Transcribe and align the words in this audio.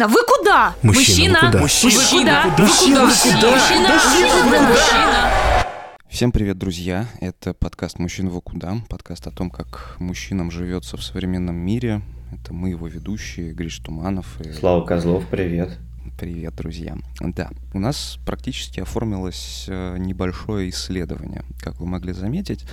Мужчина, 0.00 0.08
вы 0.08 0.24
куда? 0.24 0.74
Мужчина, 0.82 1.40
вы 1.42 1.46
куда? 1.48 1.60
Мужчина, 1.60 1.92
Мужчина, 1.92 2.40
вы 2.40 2.46
куда? 2.46 2.62
Мужчина, 2.62 3.04
Мужчина, 3.04 4.44
вы 4.44 4.56
куда? 4.56 5.66
Всем 6.08 6.32
привет, 6.32 6.56
друзья! 6.56 7.06
Это 7.20 7.52
подкаст 7.52 7.98
«Мужчин 7.98 8.30
в 8.30 8.40
куда?» 8.40 8.76
Подкаст 8.88 9.26
о 9.26 9.30
том, 9.30 9.50
как 9.50 9.96
мужчинам 9.98 10.50
живется 10.50 10.96
в 10.96 11.02
современном 11.02 11.56
мире. 11.56 12.00
Это 12.32 12.54
мы, 12.54 12.70
его 12.70 12.86
ведущие, 12.86 13.52
Гриш 13.52 13.78
Туманов 13.80 14.40
и 14.40 14.50
Слава 14.52 14.86
Козлов, 14.86 15.26
привет. 15.30 15.78
Привет, 16.20 16.54
друзья. 16.54 16.98
Да, 17.18 17.50
у 17.72 17.78
нас 17.78 18.18
практически 18.26 18.80
оформилось 18.80 19.64
э, 19.68 19.96
небольшое 19.96 20.68
исследование. 20.68 21.44
Как 21.60 21.80
вы 21.80 21.86
могли 21.86 22.12
заметить, 22.12 22.66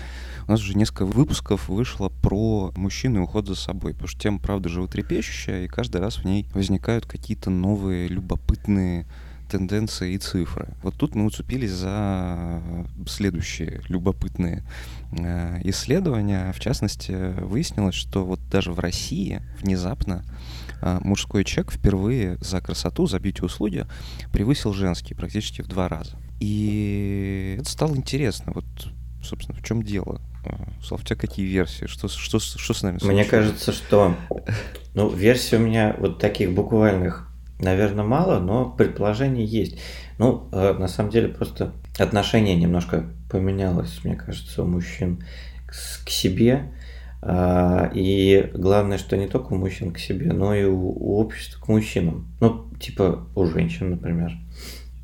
у 0.50 0.52
нас 0.52 0.60
уже 0.60 0.78
несколько 0.78 1.06
выпусков 1.06 1.70
вышло 1.70 2.10
про 2.10 2.74
мужчин 2.76 3.16
и 3.16 3.20
уход 3.20 3.48
за 3.48 3.56
собой, 3.56 3.94
потому 3.94 4.10
что 4.10 4.20
тема, 4.20 4.40
правда, 4.40 4.68
животрепещущая, 4.68 5.64
и 5.64 5.68
каждый 5.70 6.02
раз 6.02 6.18
в 6.18 6.26
ней 6.26 6.46
возникают 6.54 7.06
какие-то 7.06 7.50
новые 7.50 8.10
любопытные 8.10 9.06
тенденции 9.50 10.16
и 10.16 10.18
цифры. 10.18 10.68
Вот 10.84 10.96
тут 10.96 11.16
мы 11.16 11.24
уцепились 11.24 11.72
за 11.72 12.62
следующие 13.08 13.82
любопытные 13.88 14.62
э, 15.12 15.62
исследования. 15.64 16.52
В 16.52 16.60
частности, 16.60 17.34
выяснилось, 17.40 17.96
что 17.96 18.26
вот 18.26 18.42
даже 18.52 18.74
в 18.74 18.80
России 18.80 19.42
внезапно 19.62 20.26
мужской 20.82 21.44
чек 21.44 21.72
впервые 21.72 22.38
за 22.42 22.62
красоту, 22.62 23.08
за 23.08 23.20
бьюти-услуги 23.20 23.86
превысил 24.32 24.74
женский 24.74 25.14
практически 25.14 25.62
в 25.62 25.68
два 25.68 25.88
раза. 25.88 26.18
И 26.40 27.58
это 27.60 27.70
стало 27.70 27.96
интересно. 27.96 28.54
Вот, 28.54 28.66
собственно, 29.24 29.58
в 29.58 29.64
чем 29.64 29.82
дело? 29.84 30.22
Э, 30.46 30.56
Слав, 30.84 31.02
у 31.02 31.04
тебя 31.04 31.16
какие 31.16 31.46
версии? 31.46 31.86
Что, 31.88 32.08
что, 32.08 32.40
что 32.40 32.74
с 32.74 32.84
нами 32.84 32.96
Мне 32.96 33.24
случилось? 33.24 33.28
кажется, 33.28 33.72
что 33.72 34.16
ну, 34.94 35.10
версий 35.10 35.56
у 35.56 35.60
меня 35.60 35.96
вот 36.00 36.20
таких 36.20 36.54
буквальных, 36.54 37.28
наверное, 37.60 38.06
мало, 38.06 38.40
но 38.40 38.70
предположения 38.70 39.46
есть. 39.46 39.80
Ну, 40.18 40.48
э, 40.52 40.74
на 40.74 40.88
самом 40.88 41.10
деле, 41.10 41.30
просто 41.30 41.74
отношение 41.98 42.56
немножко 42.56 43.06
поменялось, 43.30 44.00
мне 44.04 44.16
кажется, 44.16 44.64
у 44.64 44.68
мужчин 44.68 45.24
к 45.68 46.10
себе. 46.10 46.72
А, 47.22 47.90
И 47.94 48.52
главное, 48.54 48.98
что 48.98 49.18
не 49.18 49.28
только 49.28 49.54
у 49.54 49.58
мужчин 49.58 49.92
к 49.92 50.00
себе, 50.00 50.34
но 50.34 50.54
и 50.54 50.64
у, 50.66 50.90
у 50.90 51.18
общества 51.20 51.60
к 51.64 51.68
мужчинам. 51.68 52.28
Ну, 52.40 52.70
типа 52.80 53.28
у 53.36 53.46
женщин, 53.46 53.92
например. 53.92 54.32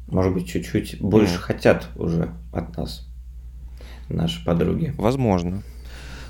Может 0.07 0.33
быть, 0.33 0.47
чуть-чуть 0.47 1.01
больше 1.01 1.35
Ну. 1.35 1.39
хотят 1.41 1.89
уже 1.95 2.29
от 2.51 2.77
нас 2.77 3.07
наши 4.09 4.43
подруги. 4.45 4.93
Возможно. 4.97 5.63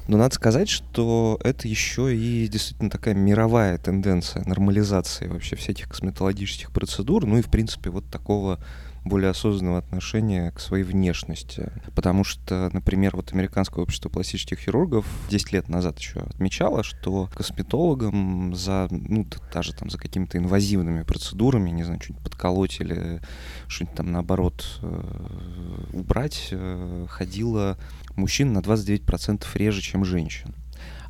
Но 0.07 0.17
надо 0.17 0.35
сказать, 0.35 0.69
что 0.69 1.39
это 1.43 1.67
еще 1.67 2.15
и 2.15 2.47
действительно 2.47 2.89
такая 2.89 3.13
мировая 3.13 3.77
тенденция 3.77 4.43
нормализации 4.45 5.27
вообще 5.27 5.55
всяких 5.55 5.87
косметологических 5.87 6.71
процедур, 6.71 7.25
ну 7.25 7.37
и, 7.37 7.41
в 7.41 7.49
принципе, 7.49 7.89
вот 7.89 8.05
такого 8.09 8.59
более 9.05 9.31
осознанного 9.31 9.79
отношения 9.79 10.51
к 10.51 10.59
своей 10.59 10.83
внешности. 10.83 11.71
Потому 11.95 12.23
что, 12.23 12.69
например, 12.73 13.15
вот 13.15 13.33
Американское 13.33 13.83
общество 13.83 14.09
пластических 14.09 14.59
хирургов 14.59 15.05
10 15.29 15.53
лет 15.53 15.69
назад 15.69 15.99
еще 15.99 16.21
отмечало, 16.21 16.83
что 16.83 17.29
косметологам 17.35 18.55
за, 18.55 18.87
ну, 18.89 19.25
даже 19.53 19.73
там 19.73 19.89
за 19.89 19.97
какими-то 19.97 20.37
инвазивными 20.37 21.03
процедурами, 21.03 21.69
не 21.69 21.83
знаю, 21.83 21.99
что-нибудь 22.01 22.23
подколоть 22.23 22.79
или 22.79 23.21
что-нибудь 23.67 23.95
там 23.95 24.11
наоборот 24.11 24.79
э, 24.81 25.87
убрать, 25.93 26.49
э, 26.51 27.05
ходило 27.09 27.77
мужчин 28.15 28.53
на 28.53 28.59
29% 28.59 29.45
реже, 29.55 29.81
чем 29.81 30.05
женщин. 30.05 30.55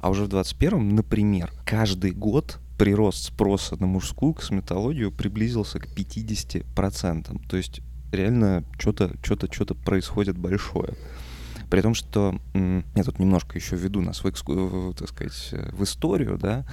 А 0.02 0.10
уже 0.10 0.26
в 0.26 0.30
21-м, 0.30 0.96
например, 0.96 1.54
каждый 1.66 2.12
год 2.12 2.60
прирост 2.84 3.24
спроса 3.28 3.78
на 3.80 3.88
мужскую 3.88 4.34
косметологию 4.34 5.10
приблизился 5.10 5.80
к 5.80 5.88
50%. 5.88 7.42
То 7.48 7.56
есть 7.56 7.80
реально 8.12 8.66
что-то 8.78 9.16
что-то 9.24 9.48
что-то 9.50 9.74
происходит 9.74 10.38
большое. 10.38 10.94
При 11.70 11.80
том, 11.80 11.94
что 11.94 12.38
я 12.54 13.04
тут 13.06 13.20
немножко 13.20 13.58
еще 13.58 13.78
веду 13.78 14.02
нас 14.02 14.22
в, 14.22 14.94
так 14.96 15.08
сказать, 15.08 15.54
в 15.72 15.82
историю, 15.82 16.38
да, 16.38 16.66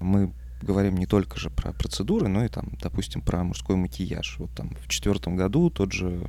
мы 0.00 0.32
говорим 0.62 0.96
не 0.96 1.06
только 1.06 1.40
же 1.40 1.50
про 1.50 1.72
процедуры, 1.72 2.28
но 2.28 2.44
и 2.44 2.48
там, 2.48 2.68
допустим, 2.80 3.20
про 3.20 3.42
мужской 3.42 3.74
макияж. 3.74 4.36
Вот 4.38 4.52
там 4.52 4.76
в 4.80 4.86
четвертом 4.86 5.34
году 5.34 5.70
тот 5.70 5.90
же 5.90 6.20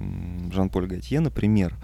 Жан-Поль 0.51 0.87
Готье, 0.87 1.19
например, 1.19 1.75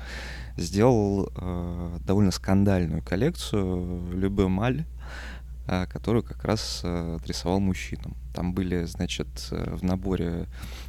сделал 0.58 1.30
э, 1.36 1.98
довольно 2.08 2.32
скандальную 2.32 3.04
коллекцию 3.04 4.12
Любе 4.14 4.48
Маль, 4.48 4.86
которую 5.66 6.24
как 6.24 6.44
раз 6.44 6.82
э, 6.84 7.18
адресовал 7.20 7.60
мужчинам. 7.60 8.16
Там 8.34 8.54
были, 8.54 8.86
значит, 8.86 9.28
э, 9.52 9.76
в 9.76 9.84
наборе 9.84 10.46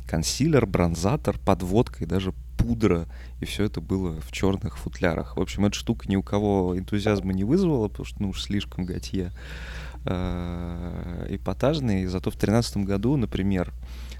консилер, 0.06 0.66
бронзатор, 0.66 1.38
подводка 1.38 2.04
и 2.04 2.06
даже 2.06 2.34
пудра, 2.58 3.06
и 3.40 3.44
все 3.46 3.64
это 3.64 3.80
было 3.80 4.20
в 4.20 4.32
черных 4.32 4.76
футлярах. 4.76 5.36
В 5.36 5.40
общем, 5.40 5.64
эта 5.64 5.76
штука 5.76 6.08
ни 6.08 6.16
у 6.16 6.22
кого 6.22 6.78
энтузиазма 6.78 7.32
не 7.32 7.44
вызвала, 7.44 7.88
потому 7.88 8.04
что, 8.04 8.22
ну, 8.22 8.28
уж 8.30 8.42
слишком 8.42 8.84
готье 8.84 9.32
э, 10.04 11.26
эпатажный. 11.30 12.02
И 12.02 12.06
зато 12.06 12.30
в 12.30 12.34
2013 12.34 12.78
году, 12.78 13.16
например, 13.16 13.72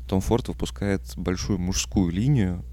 Том 0.09 0.21
Форд 0.21 0.49
выпускает 0.49 1.03
большую 1.17 1.59
мужскую 1.59 2.11
линию, 2.11 2.65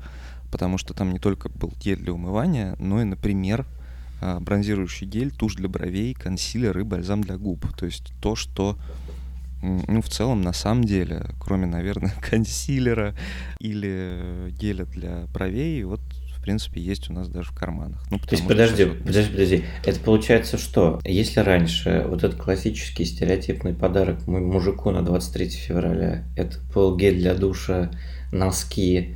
потому 0.51 0.77
что 0.77 0.93
там 0.93 1.11
не 1.11 1.19
только 1.19 1.49
был 1.49 1.73
гель 1.81 1.99
для 1.99 2.13
умывания, 2.13 2.75
но 2.79 3.01
и, 3.01 3.03
например, 3.03 3.61
а, 3.61 3.82
бронзирующий 4.21 5.07
гель, 5.07 5.31
тушь 5.31 5.55
для 5.55 5.67
бровей, 5.69 6.13
консилер 6.13 6.77
и 6.79 6.83
бальзам 6.83 7.21
для 7.23 7.37
губ. 7.37 7.65
То 7.75 7.85
есть 7.85 8.13
то, 8.21 8.35
что 8.35 8.77
ну, 9.63 10.01
в 10.01 10.09
целом, 10.09 10.41
на 10.41 10.51
самом 10.53 10.83
деле, 10.83 11.25
кроме, 11.39 11.65
наверное, 11.65 12.13
консилера 12.21 13.15
или 13.59 14.51
геля 14.59 14.85
для 14.85 15.25
бровей, 15.33 15.83
вот, 15.83 16.01
в 16.37 16.41
принципе, 16.41 16.81
есть 16.81 17.09
у 17.09 17.13
нас 17.13 17.29
даже 17.29 17.51
в 17.51 17.55
карманах. 17.55 18.03
Ну, 18.11 18.19
То 18.19 18.35
есть, 18.35 18.43
потому 18.43 18.43
что 18.43 18.47
подожди, 18.49 18.85
подожди, 18.85 19.31
подожди. 19.31 19.63
Это 19.85 19.99
получается 20.01 20.57
что? 20.57 20.99
Если 21.05 21.39
раньше 21.39 22.05
вот 22.07 22.25
этот 22.25 22.37
классический 22.41 23.05
стереотипный 23.05 23.73
подарок 23.73 24.27
му- 24.27 24.45
мужику 24.45 24.91
на 24.91 25.01
23 25.01 25.49
февраля, 25.49 26.25
это 26.35 26.57
был 26.73 26.97
гель 26.97 27.15
для 27.15 27.33
душа, 27.33 27.91
носки 28.33 29.15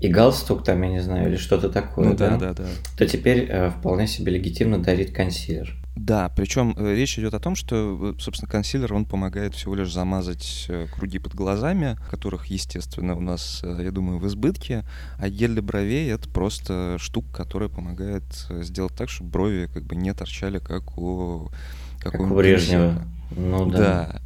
и 0.00 0.08
галстук 0.08 0.64
там, 0.64 0.82
я 0.82 0.88
не 0.88 1.00
знаю, 1.00 1.28
или 1.28 1.36
что-то 1.36 1.68
такое, 1.68 2.08
Ну 2.08 2.16
да, 2.16 2.36
да, 2.36 2.54
да. 2.54 2.66
то 2.96 3.06
теперь 3.06 3.46
э, 3.48 3.70
вполне 3.70 4.06
себе 4.06 4.32
легитимно 4.32 4.78
дарить 4.78 5.12
консилер. 5.12 5.76
Да, 5.94 6.30
причем 6.34 6.74
э, 6.78 6.94
речь 6.94 7.18
идет 7.18 7.34
о 7.34 7.40
том, 7.40 7.54
что, 7.54 8.14
э, 8.16 8.20
собственно, 8.20 8.50
консилер, 8.50 8.94
он 8.94 9.04
помогает 9.04 9.54
всего 9.54 9.74
лишь 9.74 9.92
замазать 9.92 10.64
э, 10.68 10.86
круги 10.94 11.18
под 11.18 11.34
глазами, 11.34 11.98
которых, 12.10 12.46
естественно, 12.46 13.14
у 13.14 13.20
нас, 13.20 13.62
я 13.62 13.90
думаю, 13.90 14.18
в 14.18 14.26
избытке, 14.26 14.84
а 15.18 15.28
гель 15.28 15.52
для 15.52 15.62
бровей— 15.62 16.10
это 16.12 16.28
просто 16.30 16.96
штука, 16.98 17.30
которая 17.32 17.68
помогает 17.68 18.24
сделать 18.48 18.94
так, 18.96 19.10
чтобы 19.10 19.30
брови 19.30 19.68
как 19.72 19.84
бы 19.84 19.96
не 19.96 20.14
торчали, 20.14 20.58
как 20.58 20.96
у 20.96 21.50
Как 21.98 22.12
какого-нибудь 22.12 22.32
у 22.32 22.38
Брежнева. 22.38 23.02
Ну 23.36 23.66
да. 23.66 23.78
Да. 23.78 24.20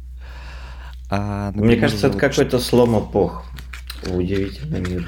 А, 1.09 1.51
Мне 1.51 1.61
например, 1.61 1.81
кажется, 1.81 2.07
это 2.07 2.17
какой-то 2.17 2.59
слом 2.59 2.97
эпох 2.97 3.45
удивительный 4.09 4.79
мир. 4.79 5.07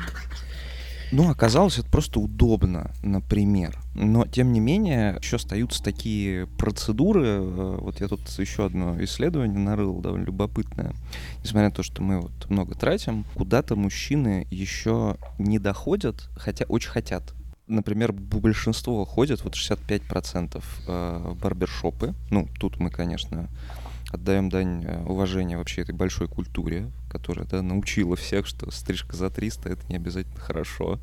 Ну, 1.12 1.30
оказалось, 1.30 1.80
это 1.80 1.90
просто 1.90 2.20
удобно, 2.20 2.92
например. 3.02 3.80
Но, 3.96 4.26
тем 4.26 4.52
не 4.52 4.60
менее, 4.60 5.18
еще 5.22 5.38
остаются 5.38 5.82
такие 5.82 6.48
процедуры. 6.58 7.26
э, 7.26 7.78
Вот 7.80 8.02
я 8.02 8.08
тут 8.08 8.28
еще 8.38 8.66
одно 8.66 9.02
исследование 9.04 9.58
нарыл, 9.58 10.00
довольно 10.02 10.26
любопытное. 10.26 10.94
Несмотря 11.44 11.70
на 11.70 11.76
то, 11.76 11.84
что 11.84 12.04
мы 12.04 12.20
вот 12.20 12.50
много 12.50 12.76
тратим, 12.76 13.26
куда-то 13.36 13.76
мужчины 13.76 14.48
еще 14.52 15.18
не 15.38 15.60
доходят, 15.60 16.30
хотя 16.36 16.66
очень 16.66 16.90
хотят. 16.90 17.34
Например, 17.68 18.12
большинство 18.12 19.04
ходят, 19.06 19.44
вот 19.44 19.56
65% 19.56 20.64
э, 20.88 21.22
в 21.26 21.36
барбершопы. 21.38 22.14
Ну, 22.30 22.48
тут 22.60 22.80
мы, 22.80 22.90
конечно, 22.90 23.50
отдаем 24.12 24.50
дань 24.50 24.84
э, 24.86 25.04
уважения 25.04 25.58
вообще 25.58 25.82
этой 25.82 25.96
большой 25.96 26.28
культуре, 26.28 26.90
которая 27.18 27.46
да, 27.46 27.62
научила 27.62 28.16
всех, 28.16 28.46
что 28.46 28.70
стрижка 28.72 29.16
за 29.16 29.30
300 29.30 29.70
это 29.70 29.82
не 29.90 29.96
обязательно 29.96 30.40
хорошо. 30.40 31.00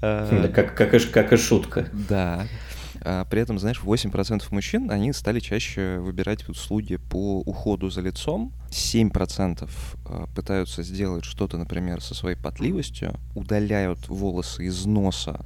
Да, 0.00 0.48
как, 0.54 0.74
как, 0.74 0.94
и, 0.94 0.98
как 1.00 1.32
и 1.32 1.36
шутка. 1.36 1.88
Да. 2.08 2.46
А 3.04 3.24
При 3.24 3.40
этом, 3.40 3.58
знаешь, 3.58 3.80
8% 3.82 4.44
мужчин, 4.50 4.90
они 4.90 5.12
стали 5.12 5.40
чаще 5.40 5.98
выбирать 5.98 6.48
услуги 6.48 6.96
по 6.96 7.40
уходу 7.40 7.90
за 7.90 8.00
лицом. 8.00 8.52
7% 8.70 9.68
э, 10.06 10.26
пытаются 10.36 10.84
сделать 10.84 11.24
что-то, 11.24 11.58
например, 11.58 12.00
со 12.00 12.14
своей 12.14 12.36
потливостью. 12.36 13.14
Удаляют 13.34 14.08
волосы 14.08 14.66
из 14.66 14.86
носа 14.86 15.44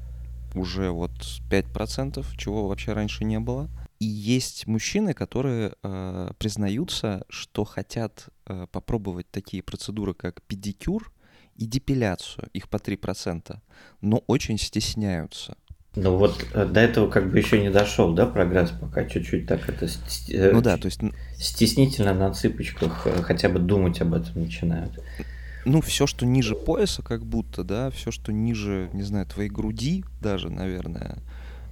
уже 0.54 0.90
вот 0.90 1.12
5%, 1.50 2.24
чего 2.36 2.68
вообще 2.68 2.92
раньше 2.92 3.24
не 3.24 3.38
было. 3.40 3.68
И 3.98 4.04
есть 4.04 4.66
мужчины, 4.66 5.14
которые 5.14 5.74
э, 5.82 6.30
признаются, 6.38 7.24
что 7.28 7.64
хотят 7.64 8.28
э, 8.46 8.66
попробовать 8.70 9.30
такие 9.30 9.62
процедуры, 9.62 10.14
как 10.14 10.42
педикюр 10.42 11.12
и 11.56 11.66
депиляцию, 11.66 12.48
их 12.52 12.68
по 12.68 12.76
3%, 12.76 13.56
но 14.02 14.22
очень 14.26 14.58
стесняются. 14.58 15.56
Ну 15.96 16.18
вот 16.18 16.46
э, 16.52 16.66
до 16.66 16.80
этого 16.80 17.08
как 17.10 17.30
бы 17.30 17.38
еще 17.38 17.58
не 17.58 17.70
дошел, 17.70 18.12
да, 18.12 18.26
прогресс, 18.26 18.70
пока 18.70 19.06
чуть-чуть 19.06 19.46
так 19.46 19.66
это 19.66 19.86
э, 20.28 20.50
ну 20.52 20.60
да, 20.60 20.76
то 20.76 20.86
есть 20.86 21.00
стеснительно 21.38 22.12
на 22.12 22.32
цыпочках 22.34 23.06
э, 23.06 23.22
хотя 23.22 23.48
бы 23.48 23.58
думать 23.58 24.02
об 24.02 24.12
этом 24.12 24.42
начинают. 24.42 24.92
Ну, 25.64 25.80
все, 25.80 26.06
что 26.06 26.26
ниже 26.26 26.54
пояса, 26.54 27.02
как 27.02 27.26
будто, 27.26 27.64
да, 27.64 27.90
все, 27.90 28.12
что 28.12 28.30
ниже, 28.30 28.88
не 28.92 29.02
знаю, 29.02 29.26
твоей 29.26 29.48
груди 29.48 30.04
даже, 30.20 30.48
наверное, 30.48 31.18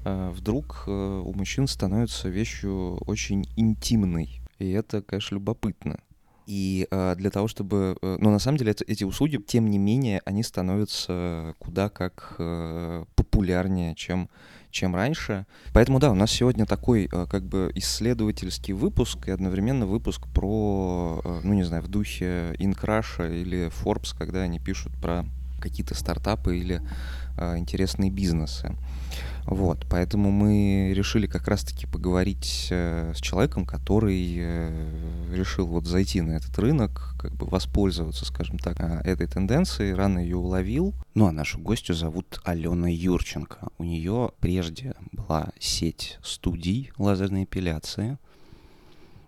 вдруг 0.05 0.85
у 0.87 1.33
мужчин 1.35 1.67
становится 1.67 2.29
вещью 2.29 2.97
очень 3.07 3.47
интимной. 3.57 4.41
И 4.59 4.71
это, 4.71 5.03
конечно, 5.03 5.35
любопытно. 5.35 5.99
И 6.47 6.87
э, 6.91 7.15
для 7.17 7.31
того, 7.31 7.49
чтобы... 7.49 7.97
Э, 8.03 8.17
но 8.21 8.31
на 8.31 8.39
самом 8.39 8.59
деле 8.59 8.75
эти 8.87 9.05
услуги, 9.05 9.39
тем 9.39 9.71
не 9.71 9.79
менее, 9.79 10.21
они 10.25 10.43
становятся 10.43 11.55
куда 11.59 11.89
как 11.89 12.37
э, 12.39 13.05
популярнее, 13.15 13.95
чем, 13.95 14.29
чем 14.71 14.95
раньше. 14.95 15.47
Поэтому 15.73 16.01
да, 16.01 16.11
у 16.11 16.15
нас 16.15 16.31
сегодня 16.31 16.67
такой 16.67 17.09
э, 17.11 17.27
как 17.31 17.45
бы 17.45 17.73
исследовательский 17.75 18.75
выпуск 18.75 19.27
и 19.29 19.31
одновременно 19.31 19.87
выпуск 19.87 20.27
про, 20.35 21.23
э, 21.25 21.41
ну 21.43 21.55
не 21.55 21.63
знаю, 21.63 21.83
в 21.83 21.89
духе 21.89 22.55
Инкраша 22.59 23.27
или 23.27 23.71
Forbes, 23.83 24.15
когда 24.17 24.41
они 24.41 24.59
пишут 24.59 24.93
про 25.01 25.25
какие-то 25.61 25.95
стартапы 25.95 26.59
или 26.59 26.83
э, 27.39 27.57
интересные 27.57 28.11
бизнесы. 28.11 28.77
Вот, 29.47 29.85
поэтому 29.91 30.31
мы 30.31 30.93
решили 30.95 31.27
как 31.27 31.49
раз-таки 31.49 31.87
поговорить 31.87 32.69
э, 32.71 33.13
с 33.15 33.21
человеком, 33.21 33.67
который 33.67 34.37
э, 34.39 35.35
решил 35.35 35.67
вот 35.67 35.85
зайти 35.85 36.23
на 36.23 36.33
этот 36.33 36.59
рынок, 36.59 37.15
как 37.19 37.35
бы 37.35 37.47
воспользоваться, 37.47 38.25
скажем 38.25 38.59
так, 38.59 38.81
э, 38.81 39.03
этой 39.05 39.27
тенденцией, 39.27 39.93
рано 39.93 40.19
ее 40.19 40.37
уловил. 40.37 40.95
Ну 41.15 41.27
а 41.27 41.33
нашу 41.33 41.59
гостью 41.59 41.95
зовут 41.95 42.41
Алена 42.45 42.89
Юрченко. 42.89 43.69
У 43.77 43.85
нее 43.85 44.33
прежде 44.41 44.95
была 45.13 45.51
сеть 45.59 46.19
студий 46.23 46.91
лазерной 46.97 47.45
эпиляции, 47.45 48.17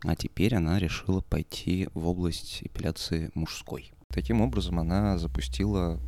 а 0.02 0.16
теперь 0.16 0.54
она 0.54 0.78
решила 0.78 1.20
пойти 1.20 1.88
в 1.92 2.08
область 2.08 2.62
эпиляции 2.62 3.30
мужской. 3.34 3.92
Таким 4.08 4.40
образом, 4.40 4.78
она 4.78 5.18
запустила 5.18 6.00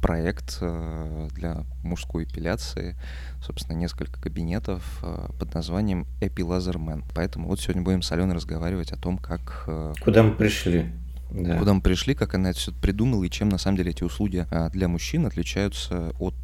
проект 0.00 0.58
э, 0.60 1.28
для 1.32 1.64
мужской 1.82 2.24
эпиляции, 2.24 2.96
собственно, 3.42 3.76
несколько 3.76 4.20
кабинетов 4.20 4.82
э, 5.02 5.28
под 5.38 5.54
названием 5.54 6.06
Epilaserman. 6.20 7.04
Поэтому 7.14 7.48
вот 7.48 7.60
сегодня 7.60 7.82
будем 7.82 8.02
с 8.02 8.12
Аленой 8.12 8.36
разговаривать 8.36 8.92
о 8.92 8.96
том, 8.96 9.18
как... 9.18 9.64
Э, 9.66 9.94
Куда 10.00 10.22
мы 10.22 10.32
пришли. 10.32 10.86
Да. 11.30 11.58
Куда 11.58 11.74
мы 11.74 11.80
пришли, 11.80 12.14
как 12.14 12.34
она 12.34 12.50
это 12.50 12.58
все 12.58 12.72
придумала 12.72 13.24
и 13.24 13.30
чем 13.30 13.48
на 13.48 13.58
самом 13.58 13.78
деле 13.78 13.90
эти 13.90 14.04
услуги 14.04 14.46
для 14.70 14.86
мужчин 14.86 15.26
отличаются 15.26 16.12
от 16.20 16.36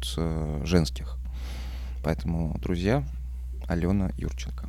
женских. 0.65 1.17
Поэтому, 2.03 2.59
друзья, 2.59 3.03
Алена 3.67 4.11
Юрченко. 4.17 4.67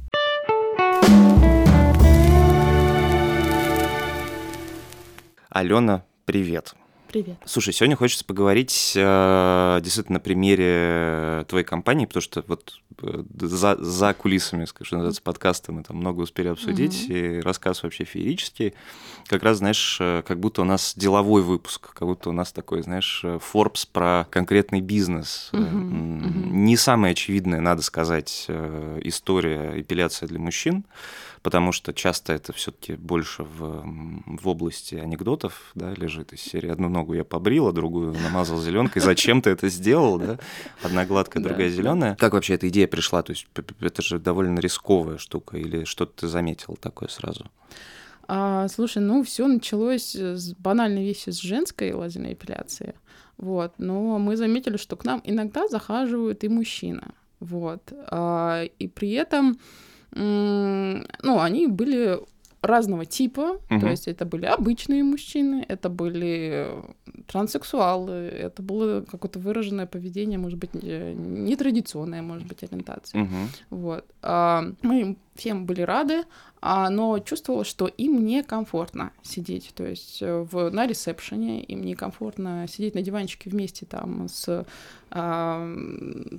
Алена, 5.51 6.05
привет. 6.27 6.75
Привет. 7.15 7.37
Слушай, 7.45 7.73
сегодня 7.73 7.95
хочется 7.95 8.25
поговорить 8.25 8.95
э, 8.97 9.81
действительно 9.85 10.15
на 10.15 10.21
примере 10.21 11.45
твоей 11.49 11.65
компании, 11.65 12.07
потому 12.07 12.23
что 12.23 12.43
вот 12.49 12.81
э, 13.03 13.23
за, 13.41 13.77
за 13.77 14.15
кулисами, 14.15 14.65
скажем, 14.65 14.99
называется, 14.99 15.23
подкаста 15.23 15.71
мы 15.71 15.85
там 15.85 15.99
много 15.99 16.23
успели 16.23 16.49
обсудить, 16.49 17.05
угу. 17.05 17.13
и 17.13 17.39
рассказ 17.39 17.85
вообще 17.85 18.03
феерический. 18.03 18.75
Как 19.29 19.45
раз, 19.45 19.59
знаешь, 19.59 19.99
э, 20.01 20.25
как 20.27 20.41
будто 20.41 20.63
у 20.63 20.65
нас 20.65 20.95
деловой 20.97 21.43
выпуск, 21.43 21.95
как 21.95 22.09
будто 22.09 22.31
у 22.31 22.33
нас 22.33 22.51
такой, 22.51 22.83
знаешь, 22.83 23.21
э, 23.23 23.39
Forbes 23.39 23.87
про 23.93 24.27
конкретный 24.29 24.81
бизнес. 24.81 25.51
Угу. 25.53 25.63
Не 25.63 26.77
самая 26.77 27.13
очевидная, 27.13 27.61
надо 27.61 27.83
сказать, 27.83 28.49
история 28.49 29.81
эпиляции 29.81 30.27
для 30.27 30.41
мужчин 30.41 30.85
потому 31.45 31.73
что 31.73 31.93
часто 31.93 32.33
это 32.33 32.55
все-таки 32.55 32.95
больше 32.95 33.45
в, 33.45 33.85
в 34.25 34.49
области 34.49 34.95
анекдотов, 34.95 35.73
да, 35.75 35.93
лежит 35.93 36.33
из 36.33 36.41
серии 36.41 36.71
одну 36.71 36.89
ногу 36.89 37.04
я 37.13 37.25
побрил, 37.25 37.69
а 37.69 37.73
другую 37.73 38.13
намазал 38.13 38.59
зеленкой. 38.61 39.03
Зачем 39.03 39.43
ты 39.43 39.51
это 39.51 39.69
сделал, 39.69 40.19
да? 40.19 40.39
Одна 40.83 41.05
гладкая, 41.05 41.43
другая 41.43 41.69
зеленая. 41.69 42.17
Как 42.17 42.33
вообще 42.33 42.55
эта 42.55 42.69
идея 42.69 42.87
пришла? 42.87 43.23
То 43.23 43.33
есть 43.33 43.47
это 43.81 44.03
же 44.03 44.19
довольно 44.19 44.59
рисковая 44.61 45.19
штука, 45.19 45.59
или 45.59 45.85
что-то 45.85 46.23
ты 46.23 46.29
заметил 46.29 46.77
такое 46.81 47.09
сразу? 47.09 47.51
А, 48.27 48.69
слушай, 48.69 49.03
ну 49.03 49.23
все 49.23 49.47
началось 49.47 50.15
с 50.15 50.55
банальной 50.55 51.05
вещи 51.05 51.31
с 51.31 51.41
женской 51.41 51.93
лазерной 51.93 52.33
эпиляции. 52.33 52.95
Вот. 53.37 53.75
Но 53.79 54.19
мы 54.19 54.37
заметили, 54.37 54.79
что 54.79 54.97
к 54.97 55.05
нам 55.05 55.21
иногда 55.25 55.69
захаживают 55.69 56.45
и 56.45 56.49
мужчина. 56.49 57.13
Вот. 57.41 57.93
А, 58.11 58.63
и 58.79 58.89
при 58.89 59.13
этом 59.13 59.59
ну, 60.17 61.41
они 61.41 61.67
были 61.67 62.21
разного 62.67 63.05
типа, 63.05 63.59
угу. 63.71 63.81
то 63.81 63.89
есть 63.89 64.09
это 64.09 64.25
были 64.25 64.47
обычные 64.47 65.03
мужчины, 65.05 65.65
это 65.69 65.89
были 65.89 66.69
транссексуалы, 67.27 68.13
это 68.13 68.63
было 68.63 69.03
какое-то 69.03 69.39
выраженное 69.39 69.87
поведение, 69.87 70.39
может 70.39 70.59
быть, 70.59 70.75
нетрадиционная, 70.75 72.23
может 72.23 72.47
быть, 72.47 72.63
ориентация. 72.63 73.23
Угу. 73.23 73.37
Вот. 73.71 74.05
А, 74.23 74.65
мы 74.83 75.17
всем 75.35 75.67
были 75.67 75.83
рады, 75.83 76.25
а, 76.67 76.89
но 76.89 77.19
чувствовала, 77.19 77.65
что 77.65 77.87
им 77.87 78.25
некомфортно 78.25 79.13
сидеть, 79.23 79.73
то 79.75 79.85
есть 79.85 80.23
э, 80.23 80.47
в, 80.51 80.71
на 80.71 80.87
ресепшене 80.87 81.63
им 81.63 81.83
некомфортно 81.83 82.67
сидеть 82.69 82.95
на 82.95 83.03
диванчике 83.03 83.51
вместе 83.51 83.85
там 83.85 84.29
с 84.31 84.65
а, 85.17 85.65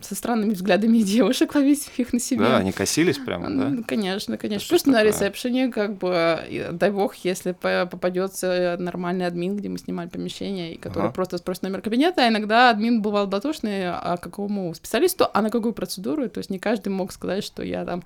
со 0.01 0.15
странными 0.15 0.53
взглядами 0.53 0.97
девушек, 1.03 1.55
ловить 1.55 1.89
их 1.95 2.11
на 2.11 2.19
себе. 2.19 2.41
Да, 2.41 2.57
они 2.57 2.73
косились 2.73 3.17
прямо, 3.17 3.49
да? 3.49 3.83
Конечно, 3.87 4.37
конечно. 4.37 4.67
Просто 4.67 4.89
на 4.89 5.01
ресепшене, 5.01 5.71
как 5.71 5.97
бы, 5.97 6.69
дай 6.73 6.91
бог, 6.91 7.15
если 7.15 7.53
попадется 7.53 8.75
нормальный 8.77 9.27
админ, 9.27 9.55
где 9.55 9.69
мы 9.69 9.77
снимали 9.77 10.09
помещение, 10.09 10.73
и 10.73 10.77
который 10.77 11.05
ага. 11.05 11.13
просто 11.13 11.37
спросит 11.37 11.63
номер 11.63 11.81
кабинета, 11.81 12.25
а 12.25 12.27
иногда 12.27 12.69
админ 12.69 13.01
бывал 13.01 13.27
дотошный, 13.27 13.89
а 13.89 14.17
какому 14.17 14.73
специалисту, 14.73 15.27
а 15.33 15.41
на 15.41 15.51
какую 15.51 15.73
процедуру, 15.73 16.27
то 16.27 16.39
есть 16.39 16.49
не 16.49 16.59
каждый 16.59 16.89
мог 16.89 17.13
сказать, 17.13 17.45
что 17.45 17.63
я 17.63 17.85
там 17.85 18.03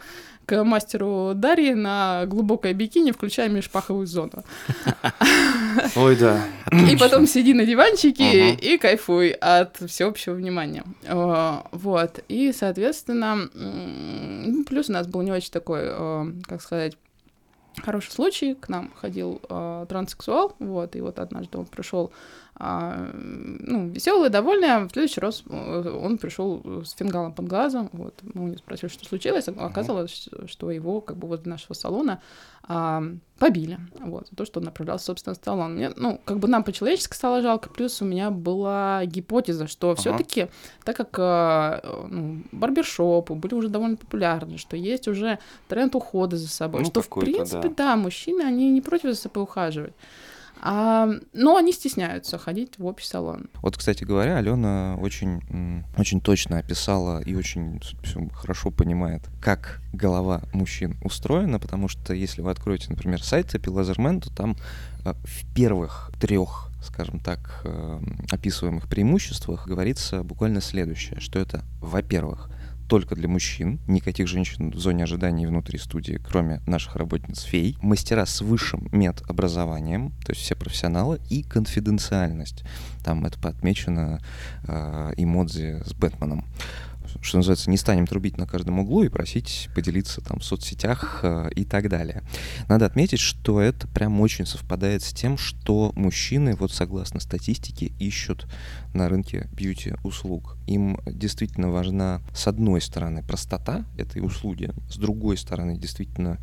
к 0.49 0.63
мастеру 0.63 1.33
Дарьи 1.35 1.75
на 1.75 2.25
глубокое 2.25 2.73
бикини, 2.73 3.11
включая 3.11 3.49
межпаховую 3.49 4.07
зону. 4.07 4.43
Ой, 5.95 6.15
да. 6.15 6.43
И 6.91 6.97
потом 6.97 7.27
сиди 7.27 7.53
на 7.53 7.67
диванчике 7.67 8.55
и 8.55 8.79
кайфуй 8.79 9.29
от 9.29 9.77
всеобщего 9.77 10.33
внимания. 10.33 10.83
Вот. 11.71 12.23
И, 12.29 12.51
соответственно, 12.51 13.47
ну, 13.53 14.63
плюс 14.63 14.89
у 14.89 14.93
нас 14.93 15.05
был 15.05 15.21
не 15.21 15.31
очень 15.31 15.51
такой, 15.51 15.87
как 16.47 16.63
сказать, 16.63 16.97
хороший 17.77 18.11
случай. 18.11 18.55
К 18.55 18.69
нам 18.69 18.91
ходил 18.99 19.39
транссексуал, 19.87 20.55
вот, 20.57 20.95
и 20.95 21.01
вот 21.01 21.19
однажды 21.19 21.59
он 21.59 21.67
пришел 21.67 22.11
а, 22.61 23.09
ну, 23.13 23.87
веселый, 23.87 24.29
довольный, 24.29 24.67
а 24.67 24.79
в 24.85 24.91
следующий 24.91 25.21
раз 25.21 25.43
э, 25.49 25.99
он 26.03 26.17
пришел 26.17 26.83
с 26.83 26.91
фингалом 26.91 27.31
под 27.31 27.47
глазом, 27.47 27.89
вот, 27.93 28.15
мы 28.21 28.43
у 28.43 28.47
него 28.47 28.57
спросили, 28.57 28.89
что 28.89 29.05
случилось, 29.05 29.47
а 29.47 29.65
оказалось, 29.65 30.27
что 30.45 30.69
его 30.69 30.99
как 30.99 31.15
бы 31.15 31.29
возле 31.29 31.49
нашего 31.49 31.73
салона 31.73 32.21
а, 32.63 33.01
побили, 33.39 33.79
вот, 34.01 34.27
за 34.29 34.35
то, 34.35 34.45
что 34.45 34.59
он 34.59 34.65
направлялся, 34.65 35.05
собственно, 35.05 35.35
в 35.35 35.43
салон. 35.43 35.75
Мне, 35.75 35.91
ну, 35.95 36.19
как 36.25 36.39
бы 36.39 36.49
нам 36.49 36.65
по-человечески 36.65 37.15
стало 37.15 37.41
жалко, 37.41 37.69
плюс 37.69 38.01
у 38.01 38.05
меня 38.05 38.29
была 38.29 39.05
гипотеза, 39.05 39.67
что 39.67 39.91
ага. 39.91 40.01
все 40.01 40.17
таки 40.17 40.49
так 40.83 40.97
как 40.97 41.15
а, 41.17 42.07
ну, 42.09 42.43
барбершопы 42.51 43.35
были 43.35 43.53
уже 43.53 43.69
довольно 43.69 43.95
популярны, 43.95 44.57
что 44.57 44.75
есть 44.75 45.07
уже 45.07 45.39
тренд 45.69 45.95
ухода 45.95 46.35
за 46.35 46.49
собой, 46.49 46.81
ну, 46.81 46.87
что, 46.87 47.01
в 47.01 47.09
принципе, 47.09 47.69
да. 47.69 47.75
да, 47.75 47.95
мужчины, 47.95 48.41
они 48.41 48.69
не 48.69 48.81
против 48.81 49.11
за 49.11 49.15
собой 49.15 49.43
ухаживать. 49.43 49.93
А, 50.61 51.09
но 51.33 51.57
они 51.57 51.71
стесняются 51.71 52.37
ходить 52.37 52.77
в 52.77 52.85
общий 52.85 53.07
салон. 53.07 53.49
Вот, 53.61 53.77
кстати 53.77 54.03
говоря, 54.03 54.37
Алена 54.37 54.95
очень, 54.99 55.83
очень 55.97 56.21
точно 56.21 56.59
описала 56.59 57.21
и 57.21 57.35
очень 57.35 57.81
хорошо 58.33 58.71
понимает, 58.71 59.23
как 59.41 59.81
голова 59.93 60.41
мужчин 60.53 60.97
устроена, 61.03 61.59
потому 61.59 61.87
что 61.87 62.13
если 62.13 62.41
вы 62.41 62.51
откроете, 62.51 62.87
например, 62.89 63.23
сайт 63.23 63.53
Epilaserman, 63.55 64.21
то 64.21 64.35
там 64.35 64.57
э, 65.05 65.13
в 65.23 65.53
первых 65.53 66.11
трех 66.19 66.69
скажем 66.81 67.19
так, 67.19 67.61
э, 67.65 67.99
описываемых 68.31 68.87
преимуществах 68.87 69.67
говорится 69.67 70.23
буквально 70.23 70.61
следующее, 70.61 71.19
что 71.19 71.37
это, 71.37 71.65
во-первых, 71.81 72.49
только 72.89 73.15
для 73.15 73.29
мужчин, 73.29 73.79
никаких 73.87 74.27
женщин 74.27 74.71
в 74.71 74.79
зоне 74.79 75.03
ожидания 75.03 75.47
внутри 75.47 75.77
студии, 75.77 76.19
кроме 76.21 76.59
наших 76.65 76.95
работниц 76.95 77.43
фей, 77.43 77.77
мастера 77.81 78.25
с 78.25 78.41
высшим 78.41 78.89
медобразованием, 78.91 80.11
то 80.25 80.31
есть 80.31 80.41
все 80.41 80.55
профессионалы, 80.55 81.21
и 81.29 81.43
конфиденциальность. 81.43 82.63
Там 83.05 83.25
это 83.25 83.47
отмечено 83.47 84.19
э, 84.63 85.13
эмодзи 85.17 85.83
с 85.85 85.93
Бэтменом 85.93 86.45
что 87.21 87.37
называется, 87.37 87.69
не 87.69 87.77
станем 87.77 88.07
трубить 88.07 88.37
на 88.37 88.47
каждом 88.47 88.79
углу 88.79 89.03
и 89.03 89.09
просить 89.09 89.69
поделиться 89.75 90.21
там 90.21 90.39
в 90.39 90.43
соцсетях 90.43 91.19
э, 91.23 91.49
и 91.55 91.65
так 91.65 91.89
далее. 91.89 92.23
Надо 92.67 92.85
отметить, 92.85 93.19
что 93.19 93.61
это 93.61 93.87
прям 93.87 94.19
очень 94.21 94.45
совпадает 94.45 95.03
с 95.03 95.13
тем, 95.13 95.37
что 95.37 95.91
мужчины, 95.95 96.55
вот 96.55 96.71
согласно 96.71 97.19
статистике, 97.19 97.91
ищут 97.99 98.47
на 98.93 99.09
рынке 99.09 99.49
бьюти-услуг. 99.51 100.57
Им 100.67 100.99
действительно 101.05 101.69
важна, 101.69 102.21
с 102.33 102.47
одной 102.47 102.81
стороны, 102.81 103.23
простота 103.23 103.85
этой 103.97 104.25
услуги, 104.25 104.71
с 104.89 104.97
другой 104.97 105.37
стороны, 105.37 105.77
действительно 105.77 106.37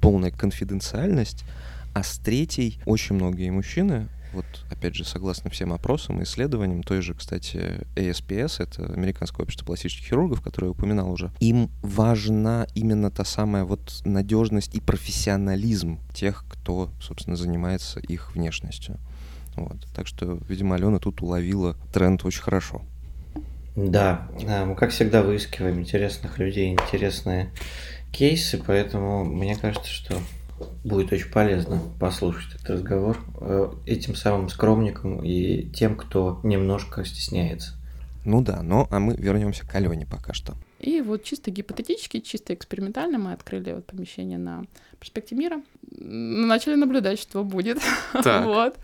полная 0.00 0.30
конфиденциальность, 0.30 1.44
а 1.94 2.02
с 2.02 2.18
третьей 2.18 2.78
очень 2.86 3.14
многие 3.16 3.50
мужчины 3.50 4.08
вот 4.34 4.44
опять 4.70 4.94
же, 4.94 5.04
согласно 5.04 5.50
всем 5.50 5.72
опросам 5.72 6.20
и 6.20 6.24
исследованиям, 6.24 6.82
той 6.82 7.00
же, 7.00 7.14
кстати, 7.14 7.86
ASPS, 7.96 8.62
это 8.62 8.92
Американское 8.92 9.44
общество 9.44 9.64
пластических 9.64 10.06
хирургов, 10.08 10.42
которое 10.42 10.66
я 10.66 10.72
упоминал 10.72 11.10
уже, 11.10 11.30
им 11.40 11.70
важна 11.82 12.66
именно 12.74 13.10
та 13.10 13.24
самая 13.24 13.64
вот 13.64 14.02
надежность 14.04 14.74
и 14.74 14.80
профессионализм 14.80 16.00
тех, 16.12 16.44
кто, 16.48 16.90
собственно, 17.00 17.36
занимается 17.36 18.00
их 18.00 18.34
внешностью. 18.34 18.98
Вот. 19.56 19.76
Так 19.94 20.06
что, 20.06 20.38
видимо, 20.48 20.74
Алена 20.74 20.98
тут 20.98 21.22
уловила 21.22 21.76
тренд 21.92 22.24
очень 22.24 22.42
хорошо. 22.42 22.82
Да, 23.76 24.28
мы, 24.66 24.74
как 24.76 24.90
всегда, 24.90 25.22
выискиваем 25.22 25.80
интересных 25.80 26.38
людей, 26.38 26.72
интересные 26.72 27.50
кейсы, 28.12 28.62
поэтому 28.64 29.24
мне 29.24 29.56
кажется, 29.56 29.90
что 29.90 30.20
будет 30.84 31.12
очень 31.12 31.30
полезно 31.30 31.80
послушать 32.00 32.54
этот 32.54 32.70
разговор 32.70 33.18
э, 33.40 33.72
этим 33.86 34.14
самым 34.14 34.48
скромникам 34.48 35.24
и 35.24 35.64
тем, 35.70 35.96
кто 35.96 36.40
немножко 36.42 37.04
стесняется. 37.04 37.74
Ну 38.24 38.40
да, 38.40 38.62
но 38.62 38.88
а 38.90 39.00
мы 39.00 39.14
вернемся 39.16 39.66
к 39.66 39.74
Алене 39.74 40.06
пока 40.06 40.32
что. 40.32 40.54
И 40.80 41.00
вот 41.00 41.24
чисто 41.24 41.50
гипотетически, 41.50 42.20
чисто 42.20 42.54
экспериментально 42.54 43.18
мы 43.18 43.32
открыли 43.32 43.72
вот 43.72 43.86
помещение 43.86 44.38
на 44.38 44.64
перспективе 44.98 45.40
мира. 45.40 45.62
Начали 45.90 46.74
наблюдать, 46.74 47.18
что 47.18 47.44
будет. 47.44 47.78
вот. 48.12 48.76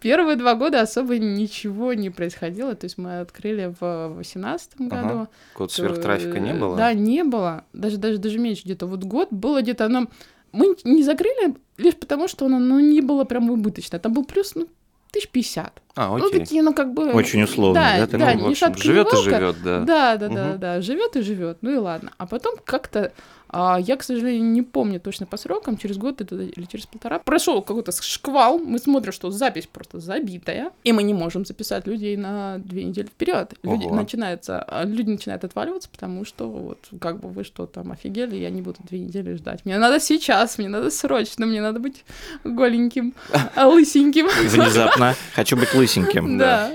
Первые 0.00 0.36
два 0.36 0.54
года 0.54 0.80
особо 0.80 1.18
ничего 1.18 1.94
не 1.94 2.10
происходило. 2.10 2.74
То 2.74 2.86
есть 2.86 2.98
мы 2.98 3.20
открыли 3.20 3.74
в 3.80 4.14
2018 4.14 4.76
году. 4.78 4.96
Ага. 4.96 5.28
Год 5.56 5.72
сверхтрафика 5.72 6.40
не 6.40 6.54
было? 6.54 6.76
Да, 6.76 6.92
не 6.94 7.22
было. 7.22 7.64
Даже, 7.72 7.98
даже, 7.98 8.18
даже 8.18 8.38
меньше 8.38 8.64
где-то. 8.64 8.86
Вот 8.86 9.04
год 9.04 9.28
было 9.30 9.62
где-то 9.62 9.86
оно 9.86 10.08
мы 10.52 10.76
не 10.84 11.02
закрыли 11.02 11.56
лишь 11.76 11.96
потому, 11.96 12.28
что 12.28 12.46
оно 12.46 12.58
ну, 12.58 12.80
не 12.80 13.00
было 13.00 13.24
прям 13.24 13.50
убыточно. 13.50 13.98
Там 13.98 14.12
был 14.12 14.24
плюс, 14.24 14.54
ну, 14.54 14.68
тысяч 15.10 15.28
пятьдесят. 15.28 15.82
А, 15.96 16.08
ну, 16.08 16.16
окей. 16.16 16.30
Ну, 16.32 16.38
такие, 16.38 16.62
ну, 16.62 16.74
как 16.74 16.94
бы... 16.94 17.12
Очень 17.12 17.42
условно, 17.42 17.80
да? 17.80 18.06
Да, 18.06 18.18
да, 18.18 18.34
ну, 18.34 18.48
не 18.48 18.54
живет 18.54 19.12
и 19.12 19.16
живет, 19.16 19.56
да. 19.62 19.80
Да, 19.80 20.16
да, 20.16 20.26
угу. 20.26 20.34
да, 20.34 20.56
да, 20.56 20.80
живет 20.80 21.16
и 21.16 21.22
живет. 21.22 21.58
Ну 21.62 21.70
и 21.72 21.76
ладно. 21.76 22.12
А 22.18 22.26
потом 22.26 22.56
как-то 22.64 23.12
а, 23.52 23.78
я, 23.80 23.96
к 23.96 24.02
сожалению, 24.04 24.44
не 24.44 24.62
помню 24.62 25.00
точно 25.00 25.26
по 25.26 25.36
срокам, 25.36 25.76
через 25.76 25.98
год 25.98 26.20
это, 26.20 26.36
или 26.36 26.64
через 26.66 26.86
полтора. 26.86 27.18
Прошел 27.18 27.62
какой-то 27.62 27.90
шквал, 28.00 28.58
мы 28.58 28.78
смотрим, 28.78 29.12
что 29.12 29.30
запись 29.30 29.66
просто 29.66 29.98
забитая, 29.98 30.70
и 30.84 30.92
мы 30.92 31.02
не 31.02 31.14
можем 31.14 31.44
записать 31.44 31.86
людей 31.86 32.16
на 32.16 32.58
две 32.58 32.84
недели 32.84 33.06
вперед. 33.06 33.54
Люди, 33.62 33.86
начинаются, 33.86 34.62
а, 34.62 34.84
люди 34.84 35.10
начинают 35.10 35.42
отваливаться, 35.42 35.88
потому 35.88 36.24
что 36.24 36.48
вот 36.48 36.78
как 37.00 37.18
бы 37.18 37.28
вы 37.28 37.42
что 37.42 37.66
там 37.66 37.90
офигели, 37.90 38.36
я 38.36 38.50
не 38.50 38.62
буду 38.62 38.78
две 38.88 39.00
недели 39.00 39.34
ждать. 39.34 39.64
Мне 39.64 39.78
надо 39.78 39.98
сейчас, 39.98 40.58
мне 40.58 40.68
надо 40.68 40.90
срочно, 40.90 41.44
мне 41.44 41.60
надо 41.60 41.80
быть 41.80 42.04
голеньким, 42.44 43.14
лысеньким. 43.56 44.28
Внезапно 44.48 45.16
хочу 45.34 45.56
быть 45.56 45.74
лысеньким. 45.80 46.38
Да. 46.38 46.70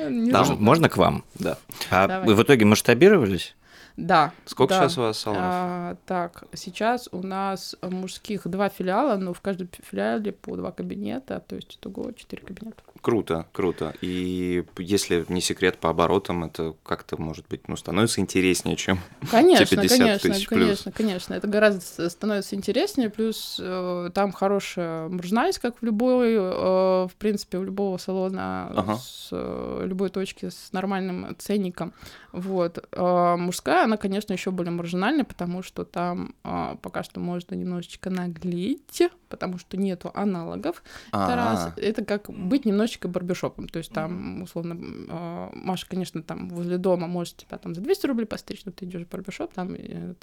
Можно 0.60 0.90
к 0.90 0.98
вам? 0.98 1.24
Да. 1.36 1.58
А 1.90 2.24
вы 2.24 2.36
в 2.36 2.44
итоге 2.44 2.66
масштабировались? 2.66 3.56
Да. 3.98 4.34
Сколько 4.46 4.74
да. 4.74 4.82
сейчас 4.82 4.98
у 4.98 5.02
вас 5.02 5.18
салонов? 5.18 5.46
А, 5.46 5.96
так, 6.06 6.44
сейчас 6.54 7.08
у 7.12 7.26
нас 7.26 7.76
мужских 7.82 8.46
два 8.46 8.68
филиала, 8.68 9.16
но 9.16 9.34
в 9.34 9.40
каждом 9.40 9.70
филиале 9.90 10.34
по 10.34 10.58
два 10.58 10.72
кабинета, 10.72 11.42
то 11.48 11.56
есть 11.56 11.78
итого 11.78 12.12
четыре 12.12 12.44
кабинета. 12.44 12.84
Круто, 13.06 13.46
круто. 13.52 13.94
И 14.02 14.66
если 14.80 15.26
не 15.30 15.40
секрет 15.40 15.78
по 15.78 15.92
оборотам, 15.92 16.46
это 16.46 16.74
как-то, 16.82 17.22
может 17.22 17.48
быть, 17.48 17.68
ну, 17.68 17.76
становится 17.76 18.20
интереснее, 18.20 18.76
чем 18.76 18.98
конечно, 19.30 19.64
те 19.64 19.76
50 19.76 20.00
конечно, 20.00 20.30
тысяч 20.32 20.48
плюс. 20.48 20.60
Конечно, 20.60 20.92
конечно, 20.92 21.34
это 21.36 21.48
гораздо 21.48 22.10
становится 22.10 22.56
интереснее, 22.56 23.12
плюс 23.12 23.60
э, 23.62 24.10
там 24.12 24.32
хорошая 24.32 25.08
маржинальность, 25.10 25.60
как 25.60 25.80
в 25.80 25.86
любой, 25.86 26.34
э, 26.34 26.40
в 26.40 27.12
принципе, 27.20 27.60
у 27.60 27.64
любого 27.64 28.00
салона 28.00 28.72
ага. 28.76 28.98
с 28.98 29.30
э, 29.32 29.84
любой 29.86 30.10
точки 30.10 30.50
с 30.50 30.72
нормальным 30.72 31.36
ценником. 31.38 31.94
Вот. 32.32 32.84
Э, 32.92 33.36
мужская, 33.38 33.84
она, 33.84 33.98
конечно, 33.98 34.34
еще 34.34 34.50
более 34.50 34.72
маржинальная, 34.72 35.26
потому 35.26 35.62
что 35.62 35.86
там 35.86 36.34
э, 36.44 36.76
пока 36.82 37.04
что 37.04 37.20
можно 37.20 37.54
немножечко 37.54 38.10
наглеть, 38.10 39.04
потому 39.36 39.58
что 39.58 39.78
нету 39.78 40.12
аналогов. 40.14 40.84
А-а-а. 41.12 41.26
Это 41.26 41.36
раз. 41.36 41.74
Это 41.78 42.06
как 42.06 42.30
быть 42.30 42.66
немножечко 42.66 43.08
барбершопом. 43.08 43.68
То 43.68 43.80
есть 43.80 43.92
там, 43.92 44.44
условно, 44.44 44.78
э, 44.80 45.50
Маша, 45.54 45.88
конечно, 45.88 46.24
там 46.24 46.50
возле 46.50 46.78
дома 46.78 47.08
может 47.08 47.38
тебя 47.38 47.58
там 47.58 47.76
за 47.76 47.82
200 47.82 48.08
рублей 48.08 48.26
постричь, 48.26 48.64
но 48.66 48.72
ты 48.72 48.86
идешь 48.86 49.04
в 49.04 49.10
барбершоп, 49.10 49.54
там 49.54 49.76
э, 49.78 50.14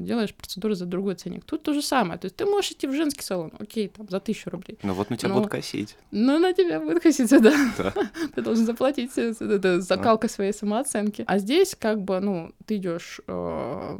делаешь 0.00 0.34
процедуру 0.34 0.74
за 0.74 0.86
другой 0.86 1.14
ценник. 1.14 1.44
Тут 1.44 1.62
то 1.62 1.74
же 1.74 1.82
самое. 1.82 2.18
То 2.18 2.26
есть 2.26 2.36
ты 2.36 2.46
можешь 2.46 2.72
идти 2.72 2.86
в 2.86 2.94
женский 2.94 3.22
салон, 3.22 3.52
окей, 3.58 3.88
там 3.88 4.08
за 4.08 4.20
тысячу 4.20 4.50
рублей. 4.50 4.78
Но 4.82 4.94
вот 4.94 5.10
на 5.10 5.16
тебя 5.16 5.28
но... 5.28 5.34
будут 5.36 5.50
косить. 5.50 5.96
Ну, 6.10 6.38
на 6.38 6.52
тебя 6.52 6.80
будут 6.80 7.02
косить, 7.02 7.30
да. 7.30 7.54
Ты 8.34 8.42
должен 8.42 8.66
заплатить 8.66 9.16
э, 9.16 9.34
это 9.40 9.80
закалка 9.80 10.28
своей 10.28 10.52
самооценки. 10.52 11.24
А 11.26 11.38
здесь, 11.38 11.76
как 11.78 12.02
бы, 12.02 12.20
ну, 12.20 12.52
ты 12.66 12.76
идешь, 12.76 13.20
э, 13.26 13.98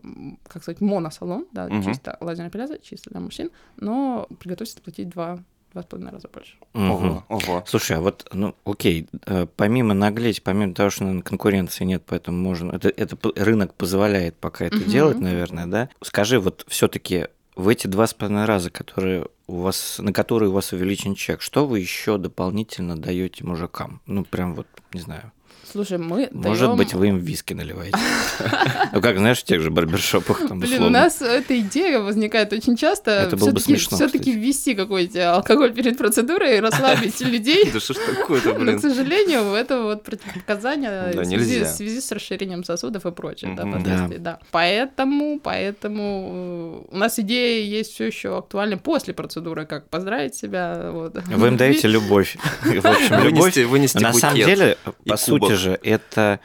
как 0.49 0.63
сказать, 0.63 0.81
моносалон, 0.81 1.47
да, 1.53 1.69
чисто 1.83 2.17
лазерная 2.21 2.51
эпиляция, 2.51 2.79
чисто 2.79 3.11
для 3.11 3.21
мужчин, 3.21 3.51
но 3.77 4.27
приготовься 4.63 4.81
платить 4.81 5.09
два 5.09 5.39
два 5.73 5.83
с 5.83 5.87
половиной 5.87 6.13
раза 6.13 6.29
больше. 6.29 6.57
Ого, 6.75 7.25
ого. 7.31 7.65
Слушай, 7.67 7.97
а 7.97 8.01
вот, 8.03 8.29
ну, 8.35 8.55
окей, 8.67 9.09
э, 9.25 9.47
помимо 9.57 9.95
наглеть, 9.95 10.43
помимо 10.43 10.75
того, 10.75 10.91
что 10.91 11.05
наверное, 11.05 11.23
конкуренции 11.23 11.85
нет, 11.85 12.03
поэтому 12.07 12.37
можно, 12.37 12.73
это, 12.73 12.91
это 12.91 13.17
рынок 13.37 13.73
позволяет 13.73 14.37
пока 14.37 14.67
это 14.67 14.77
угу. 14.77 14.85
делать, 14.85 15.19
наверное, 15.19 15.67
да? 15.67 15.89
Скажи, 16.03 16.39
вот 16.39 16.67
все 16.69 16.89
таки 16.89 17.29
в 17.57 17.69
эти 17.69 17.87
два 17.87 18.07
с 18.07 18.13
половиной 18.13 18.45
раза, 18.45 18.69
которые 18.69 19.29
у 19.47 19.61
вас, 19.61 19.99
на 19.99 20.13
которые 20.13 20.51
у 20.51 20.53
вас 20.53 20.75
увеличен 20.75 21.15
чек, 21.15 21.41
что 21.41 21.67
вы 21.67 21.81
еще 21.81 22.19
дополнительно 22.19 22.95
даете 22.99 23.43
мужикам? 23.45 24.03
Ну, 24.05 24.27
прям 24.27 24.55
вот, 24.55 24.67
не 24.93 25.01
знаю. 25.01 25.33
Слушай, 25.71 25.99
мы 25.99 26.29
Может 26.33 26.63
даём... 26.63 26.77
быть, 26.77 26.95
вы 26.95 27.09
им 27.09 27.19
виски 27.19 27.55
наливаете. 27.55 27.97
Ну, 28.93 29.01
как, 29.01 29.17
знаешь, 29.17 29.39
в 29.39 29.45
тех 29.45 29.63
же 29.63 29.71
барбершопах 29.71 30.47
там 30.47 30.61
Блин, 30.61 30.83
у 30.83 30.91
нас 30.91 31.23
эта 31.23 31.59
идея 31.61 32.01
возникает 32.01 32.53
очень 32.53 32.77
часто. 32.77 33.11
Это 33.11 33.37
было 33.39 33.51
бы 33.51 33.61
смешно, 33.61 33.97
Все-таки 33.97 34.33
ввести 34.33 34.75
какой-то 34.75 35.37
алкоголь 35.37 35.73
перед 35.73 35.97
процедурой 35.97 36.59
и 36.59 36.61
расслабить 36.61 37.21
людей. 37.23 37.71
Да 37.73 37.81
что 37.81 37.95
ж 37.95 37.97
такое-то, 37.99 38.53
блин. 38.53 38.75
Но, 38.75 38.79
к 38.79 38.81
сожалению, 38.83 39.55
это 39.55 39.83
вот 39.83 40.03
противопоказания 40.03 41.13
в 41.13 41.67
связи 41.69 42.01
с 42.01 42.13
расширением 42.13 42.65
сосудов 42.65 43.07
и 43.07 43.13
прочее, 43.13 43.55
да, 43.57 43.65
последствий, 43.65 44.19
да. 44.19 44.39
Поэтому, 44.51 45.41
поэтому 45.43 46.85
э, 46.91 46.95
у 46.95 46.97
нас 46.99 47.19
идея 47.19 47.65
есть 47.65 47.93
все 47.95 48.07
еще 48.07 48.37
актуальна 48.37 48.77
после 48.77 49.15
процедуры, 49.15 49.65
как 49.65 49.89
поздравить 49.89 50.35
себя. 50.35 50.91
Вы 50.93 51.49
им 51.49 51.57
даете 51.57 51.89
любовь. 51.89 52.37
В 52.63 52.87
общем, 52.87 53.25
любовь. 53.25 53.57
На 53.95 54.13
самом 54.13 54.37
деле, 54.37 54.77
по 55.07 55.17
сути 55.17 55.52
же, 55.57 55.79
это 55.83 56.41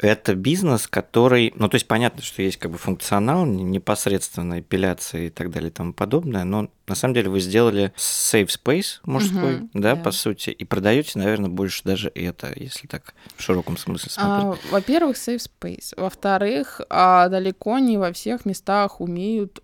это 0.00 0.34
бизнес, 0.34 0.86
который, 0.86 1.52
ну 1.56 1.68
то 1.68 1.74
есть 1.74 1.86
понятно, 1.86 2.22
что 2.22 2.40
есть 2.40 2.56
как 2.56 2.70
бы 2.70 2.78
функционал, 2.78 3.44
непосредственно 3.44 4.60
эпиляция 4.60 5.26
и 5.26 5.30
так 5.30 5.50
далее 5.50 5.70
и 5.70 5.72
тому 5.72 5.92
подобное, 5.92 6.44
но 6.44 6.70
на 6.86 6.94
самом 6.94 7.14
деле 7.14 7.28
вы 7.28 7.40
сделали 7.40 7.92
safe 7.96 8.48
space 8.48 9.00
мужской, 9.04 9.56
угу, 9.56 9.70
да, 9.74 9.94
да, 9.94 10.02
по 10.02 10.10
сути, 10.10 10.50
и 10.50 10.64
продаете, 10.64 11.18
наверное, 11.18 11.50
больше 11.50 11.82
даже 11.84 12.10
это, 12.14 12.52
если 12.56 12.86
так 12.86 13.14
в 13.36 13.42
широком 13.42 13.76
смысле 13.76 14.10
смотреть. 14.10 14.60
А, 14.64 14.72
во-первых, 14.72 15.16
safe 15.16 15.46
space, 15.60 15.92
во-вторых, 15.96 16.80
а 16.88 17.28
далеко 17.28 17.78
не 17.78 17.98
во 17.98 18.12
всех 18.12 18.46
местах 18.46 19.00
умеют 19.00 19.62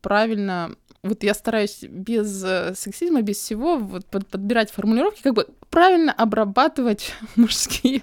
правильно 0.00 0.74
вот 1.02 1.22
я 1.22 1.34
стараюсь 1.34 1.82
без 1.82 2.42
э, 2.44 2.74
сексизма, 2.74 3.22
без 3.22 3.36
всего 3.38 3.78
вот 3.78 4.06
под, 4.06 4.26
подбирать 4.26 4.70
формулировки, 4.70 5.22
как 5.22 5.34
бы 5.34 5.46
правильно 5.76 6.10
обрабатывать 6.10 7.12
мужские 7.36 8.00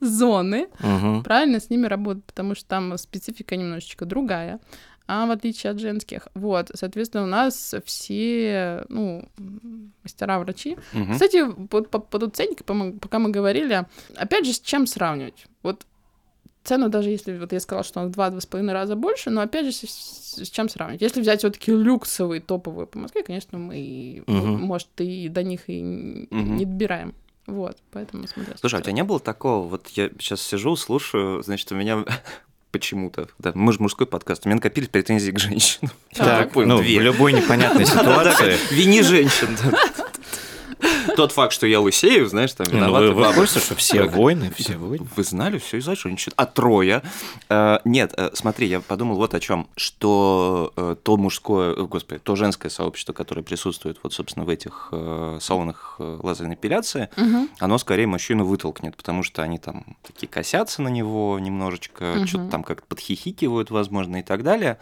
зоны, 0.00 0.68
угу. 0.82 1.22
правильно 1.22 1.60
с 1.60 1.68
ними 1.68 1.86
работать, 1.86 2.24
потому 2.24 2.54
что 2.54 2.66
там 2.66 2.96
специфика 2.96 3.56
немножечко 3.56 4.06
другая 4.06 4.58
а 5.06 5.26
в 5.26 5.32
отличие 5.32 5.72
от 5.72 5.80
женских. 5.80 6.28
Вот, 6.34 6.70
соответственно, 6.72 7.24
у 7.24 7.26
нас 7.26 7.74
все, 7.84 8.84
ну, 8.88 9.28
мастера-врачи. 10.04 10.78
Угу. 10.94 11.12
Кстати, 11.12 11.50
по, 11.66 11.82
по, 11.82 11.98
по 11.98 12.18
тут 12.20 12.36
ценник, 12.36 12.64
пока 12.64 13.18
мы 13.18 13.30
говорили, 13.30 13.86
опять 14.14 14.46
же, 14.46 14.52
с 14.52 14.60
чем 14.60 14.86
сравнивать? 14.86 15.46
Вот 15.64 15.84
цену, 16.64 16.88
даже 16.88 17.10
если 17.10 17.36
вот 17.36 17.52
я 17.52 17.60
сказала, 17.60 17.84
что 17.84 18.00
он 18.00 18.08
в 18.08 18.12
два-два 18.12 18.40
с 18.40 18.46
половиной 18.46 18.74
раза 18.74 18.96
больше, 18.96 19.30
но 19.30 19.40
опять 19.40 19.66
же, 19.66 19.72
с, 19.72 20.36
с, 20.36 20.50
чем 20.50 20.68
сравнивать? 20.68 21.02
Если 21.02 21.20
взять 21.20 21.40
все-таки 21.40 21.72
люксовые, 21.72 22.40
топовые 22.40 22.86
по 22.86 22.98
Москве, 22.98 23.22
конечно, 23.22 23.58
мы, 23.58 24.22
угу. 24.26 24.34
может, 24.36 24.88
и 24.98 25.28
до 25.28 25.42
них 25.42 25.62
и 25.68 26.26
угу. 26.30 26.40
не 26.40 26.64
добираем. 26.64 27.14
Вот, 27.46 27.78
поэтому 27.90 28.26
смотря. 28.28 28.54
Слушай, 28.58 28.76
а 28.76 28.78
у 28.78 28.82
тебя 28.82 28.92
не 28.92 29.04
было 29.04 29.18
такого? 29.18 29.66
Вот 29.66 29.88
я 29.88 30.10
сейчас 30.20 30.40
сижу, 30.40 30.76
слушаю, 30.76 31.42
значит, 31.42 31.72
у 31.72 31.74
меня 31.74 32.04
почему-то. 32.70 33.28
Да, 33.38 33.52
мы 33.54 33.72
же 33.72 33.80
мужской 33.80 34.06
подкаст, 34.06 34.46
у 34.46 34.48
меня 34.48 34.56
накопились 34.56 34.88
претензии 34.88 35.32
к 35.32 35.38
женщинам. 35.38 35.92
Так, 36.14 36.54
ну, 36.54 36.76
в 36.78 36.84
любой 36.84 37.32
непонятной 37.32 37.86
ситуации. 37.86 38.56
Вини 38.72 39.02
женщин. 39.02 39.48
Тот 41.16 41.32
факт, 41.32 41.52
что 41.52 41.66
я 41.66 41.80
лысею, 41.80 42.26
знаешь, 42.26 42.52
там 42.52 42.66
виноваты 42.68 43.06
ну, 43.06 43.14
вы, 43.14 43.24
вы 43.24 43.32
в 43.32 43.34
курсе, 43.34 43.60
что 43.60 43.74
все 43.74 44.04
войны, 44.04 44.52
все 44.56 44.76
войны? 44.76 45.06
Вы 45.16 45.24
знали 45.24 45.58
все 45.58 45.78
из-за 45.78 45.96
женщин. 45.96 46.32
А 46.36 46.46
трое? 46.46 47.02
Э, 47.48 47.78
нет, 47.84 48.14
э, 48.16 48.30
смотри, 48.34 48.66
я 48.66 48.80
подумал 48.80 49.16
вот 49.16 49.34
о 49.34 49.40
чем, 49.40 49.68
что 49.76 50.72
э, 50.76 50.96
то 51.02 51.16
мужское, 51.16 51.74
господи, 51.74 52.20
то 52.22 52.36
женское 52.36 52.68
сообщество, 52.68 53.12
которое 53.12 53.42
присутствует 53.42 53.98
вот, 54.02 54.12
собственно, 54.12 54.44
в 54.44 54.48
этих 54.48 54.92
салонах 55.40 55.96
лазерной 55.98 56.54
эпиляции, 56.54 57.08
угу. 57.16 57.48
оно 57.58 57.78
скорее 57.78 58.06
мужчину 58.06 58.44
вытолкнет, 58.44 58.96
потому 58.96 59.22
что 59.22 59.42
они 59.42 59.58
там 59.58 59.96
такие 60.02 60.28
косятся 60.28 60.82
на 60.82 60.88
него 60.88 61.38
немножечко, 61.38 62.14
угу. 62.16 62.26
что-то 62.26 62.50
там 62.50 62.62
как-то 62.62 62.86
подхихикивают, 62.86 63.70
возможно, 63.70 64.16
и 64.20 64.22
так 64.22 64.42
далее. 64.42 64.78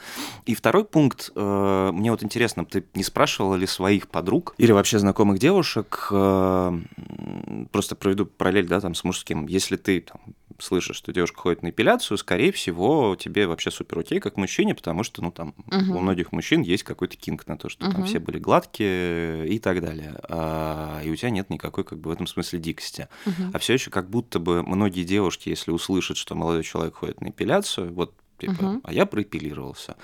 И 0.47 0.55
второй 0.55 0.85
пункт, 0.85 1.31
мне 1.35 2.11
вот 2.11 2.23
интересно, 2.23 2.65
ты 2.65 2.85
не 2.95 3.03
спрашивала 3.03 3.55
ли 3.55 3.67
своих 3.67 4.09
подруг 4.09 4.55
или 4.59 4.73
вообще 4.73 4.99
знакомых 4.99 5.39
девушек, 5.39 6.08
просто 6.09 7.97
проведу 7.97 8.27
параллель, 8.27 8.67
да, 8.67 8.81
там 8.81 8.95
с 8.95 9.05
мужским. 9.05 9.47
Если 9.47 9.77
ты 9.77 10.01
там, 10.01 10.21
слышишь, 10.59 10.97
что 10.97 11.13
девушка 11.13 11.41
ходит 11.41 11.63
на 11.63 11.71
эпиляцию, 11.71 12.19
скорее 12.19 12.53
всего, 12.53 13.17
тебе 13.19 13.47
вообще 13.47 13.71
супер 13.71 14.01
окей, 14.01 14.21
как 14.21 14.37
мужчине, 14.37 14.75
потому 14.75 15.03
что, 15.03 15.23
ну, 15.23 15.31
там, 15.31 15.55
угу. 15.67 15.97
у 15.97 16.01
многих 16.01 16.33
мужчин 16.33 16.63
есть 16.63 16.83
какой-то 16.83 17.17
кинг 17.17 17.47
на 17.47 17.57
то, 17.57 17.69
что 17.69 17.87
угу. 17.87 17.95
там 17.95 18.05
все 18.05 18.19
были 18.19 18.39
гладкие 18.39 19.49
и 19.49 19.59
так 19.59 19.81
далее. 19.81 20.19
А, 20.29 21.01
и 21.05 21.11
у 21.11 21.17
тебя 21.17 21.31
нет 21.31 21.51
никакой, 21.51 21.85
как 21.85 21.99
бы, 21.99 22.11
в 22.11 22.13
этом 22.13 22.27
смысле 22.27 22.59
дикости. 22.59 23.09
Угу. 23.27 23.51
А 23.55 23.59
все 23.59 23.75
еще 23.75 23.91
как 23.91 24.09
будто 24.11 24.39
бы 24.39 24.63
многие 24.63 25.05
девушки, 25.05 25.49
если 25.49 25.71
услышат, 25.71 26.17
что 26.17 26.35
молодой 26.35 26.65
человек 26.65 26.97
ходит 26.97 27.21
на 27.21 27.29
эпиляцию, 27.29 27.93
вот, 27.93 28.15
типа, 28.39 28.65
угу. 28.65 28.81
а 28.85 28.93
я 28.93 29.07
проэпилировался, 29.07 29.97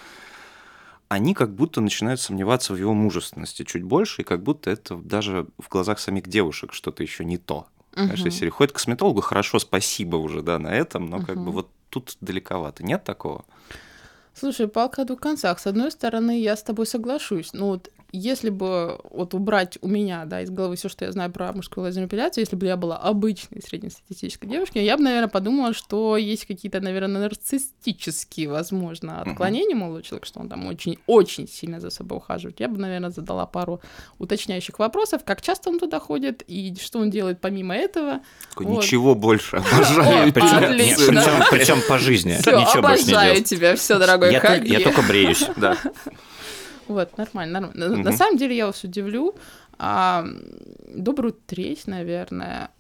они 1.15 1.33
как 1.33 1.55
будто 1.55 1.81
начинают 1.81 2.21
сомневаться 2.21 2.73
в 2.73 2.77
его 2.77 2.93
мужественности 2.93 3.63
чуть 3.63 3.85
больше, 3.85 4.23
и 4.23 4.25
как 4.25 4.43
будто 4.43 4.71
это 4.71 4.97
даже 4.97 5.47
в 5.59 5.69
глазах 5.69 6.01
самих 6.01 6.29
девушек 6.29 6.73
что-то 6.73 7.03
еще 7.05 7.25
не 7.25 7.39
то. 7.39 7.67
Угу. 7.97 8.05
Знаешь, 8.05 8.21
если 8.21 8.49
ходит 8.49 8.73
к 8.73 8.77
косметологу, 8.77 9.21
хорошо, 9.21 9.61
спасибо 9.61 10.17
уже, 10.17 10.43
да, 10.43 10.59
на 10.59 10.75
этом, 10.75 11.07
но 11.07 11.19
угу. 11.19 11.27
как 11.27 11.37
бы 11.37 11.53
вот 11.53 11.69
тут 11.89 12.17
далековато. 12.21 12.85
Нет 12.85 13.05
такого? 13.05 13.45
Слушай, 14.35 14.67
палка 14.67 15.03
о 15.03 15.05
двух 15.05 15.21
концах. 15.21 15.61
С 15.61 15.69
одной 15.69 15.93
стороны, 15.93 16.41
я 16.41 16.57
с 16.57 16.63
тобой 16.65 16.87
соглашусь. 16.87 17.53
Ну 17.53 17.67
вот 17.67 17.91
если 18.13 18.51
бы 18.51 18.99
вот 19.11 19.35
убрать 19.35 19.79
у 19.81 19.89
меня, 19.89 20.25
да, 20.25 20.43
из 20.43 20.51
головы 20.51 20.77
все, 20.77 20.89
что 20.89 21.05
я 21.05 21.13
знаю 21.13 21.33
про 21.33 21.53
мужскую 21.53 21.85
лазерную 21.85 22.09
эпиляцию, 22.09 22.43
если 22.43 22.57
бы 22.57 22.67
я 22.67 22.77
была 22.77 22.97
обычной 22.97 23.61
среднестатистической 23.63 24.49
девушкой, 24.49 24.85
я 24.85 24.97
бы, 24.97 25.03
наверное, 25.03 25.29
подумала, 25.29 25.75
что 25.75 26.17
есть 26.17 26.47
какие-то, 26.47 26.81
наверное, 26.81 27.21
нарциссические, 27.23 28.49
возможно, 28.49 29.23
отклонения 29.23 29.77
молодого 29.77 30.03
человека, 30.03 30.27
что 30.27 30.41
он 30.41 30.49
там 30.49 30.67
очень-очень 30.67 31.49
сильно 31.49 31.81
за 31.81 31.91
собой 31.91 32.19
ухаживает. 32.19 32.61
Я 32.61 32.69
бы, 32.69 32.79
наверное, 32.79 33.11
задала 33.11 33.47
пару 33.47 33.81
уточняющих 34.19 34.79
вопросов, 34.79 35.23
как 35.25 35.43
часто 35.43 35.71
он 35.71 35.79
туда 35.79 35.99
ходит 35.99 36.43
и 36.47 36.75
что 36.81 36.99
он 36.99 37.11
делает 37.11 37.41
помимо 37.41 37.75
этого. 37.75 38.21
Вот. 38.57 38.83
Ничего 38.83 39.15
больше. 39.15 39.57
Обожаю. 39.57 40.33
Причем 40.33 41.81
по 41.89 41.99
жизни. 41.99 42.37
Все, 42.41 42.79
обожаю 42.79 43.43
тебя, 43.43 43.77
все, 43.77 43.99
дорогой 43.99 44.33
Я 44.33 44.81
только 44.81 45.03
бреюсь, 45.03 45.45
да. 45.57 45.77
Вот, 46.89 47.17
нормально, 47.19 47.61
нормально. 47.61 47.95
Угу. 47.95 48.03
На 48.03 48.13
самом 48.13 48.37
деле 48.37 48.57
я 48.57 48.67
вас 48.67 48.85
удивлю. 48.85 49.35
А, 49.79 50.25
добрую 50.87 51.35
треть, 51.47 51.87
наверное, 51.87 52.71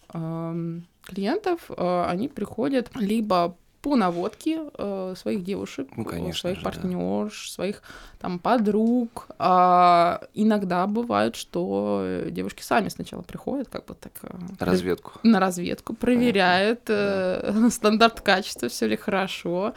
клиентов, 1.02 1.70
а, 1.76 2.08
они 2.10 2.28
приходят 2.28 2.90
либо 2.94 3.56
по 3.84 3.96
наводке 3.96 4.60
э, 4.78 5.14
своих 5.14 5.44
девушек, 5.44 5.88
ну, 5.94 6.06
конечно 6.06 6.40
своих 6.40 6.62
партнерш, 6.62 7.48
да. 7.48 7.52
своих 7.52 7.82
там 8.18 8.38
подруг. 8.38 9.26
А 9.38 10.22
иногда 10.32 10.86
бывает, 10.86 11.36
что 11.36 12.22
девушки 12.30 12.62
сами 12.62 12.88
сначала 12.88 13.20
приходят, 13.20 13.68
как 13.68 13.84
бы 13.84 13.94
так 13.94 14.12
э, 14.22 14.28
разведку. 14.58 15.12
на 15.22 15.38
разведку, 15.38 15.92
проверяют 15.92 16.80
э, 16.88 17.52
да. 17.54 17.70
стандарт 17.70 18.22
качества, 18.22 18.70
все 18.70 18.86
ли 18.86 18.96
хорошо. 18.96 19.74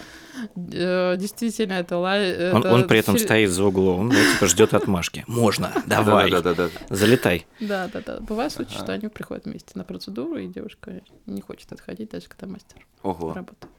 Э, 0.55 1.17
действительно, 1.17 1.73
это, 1.73 1.95
это 2.05 2.55
он, 2.55 2.65
он 2.65 2.87
при 2.87 2.99
этом 2.99 3.17
стоит 3.17 3.49
за 3.49 3.65
углом, 3.65 4.07
да, 4.09 4.15
типа 4.15 4.47
ждет 4.47 4.73
отмашки. 4.73 5.25
Можно, 5.27 5.73
давай, 5.85 6.31
да, 6.31 6.41
да, 6.41 6.53
да, 6.53 6.69
да. 6.69 6.95
залетай. 6.95 7.45
Да, 7.59 7.89
да, 7.91 8.01
да. 8.05 8.19
Бывает 8.21 8.53
случаи, 8.53 8.77
что 8.77 8.93
они 8.93 9.09
приходят 9.09 9.43
вместе 9.43 9.71
на 9.75 9.83
процедуру, 9.83 10.37
и 10.37 10.47
девушка 10.47 11.01
не 11.25 11.41
хочет 11.41 11.73
отходить, 11.73 12.11
даже 12.11 12.29
когда 12.29 12.47
мастер 12.47 12.85
работает. 13.03 13.76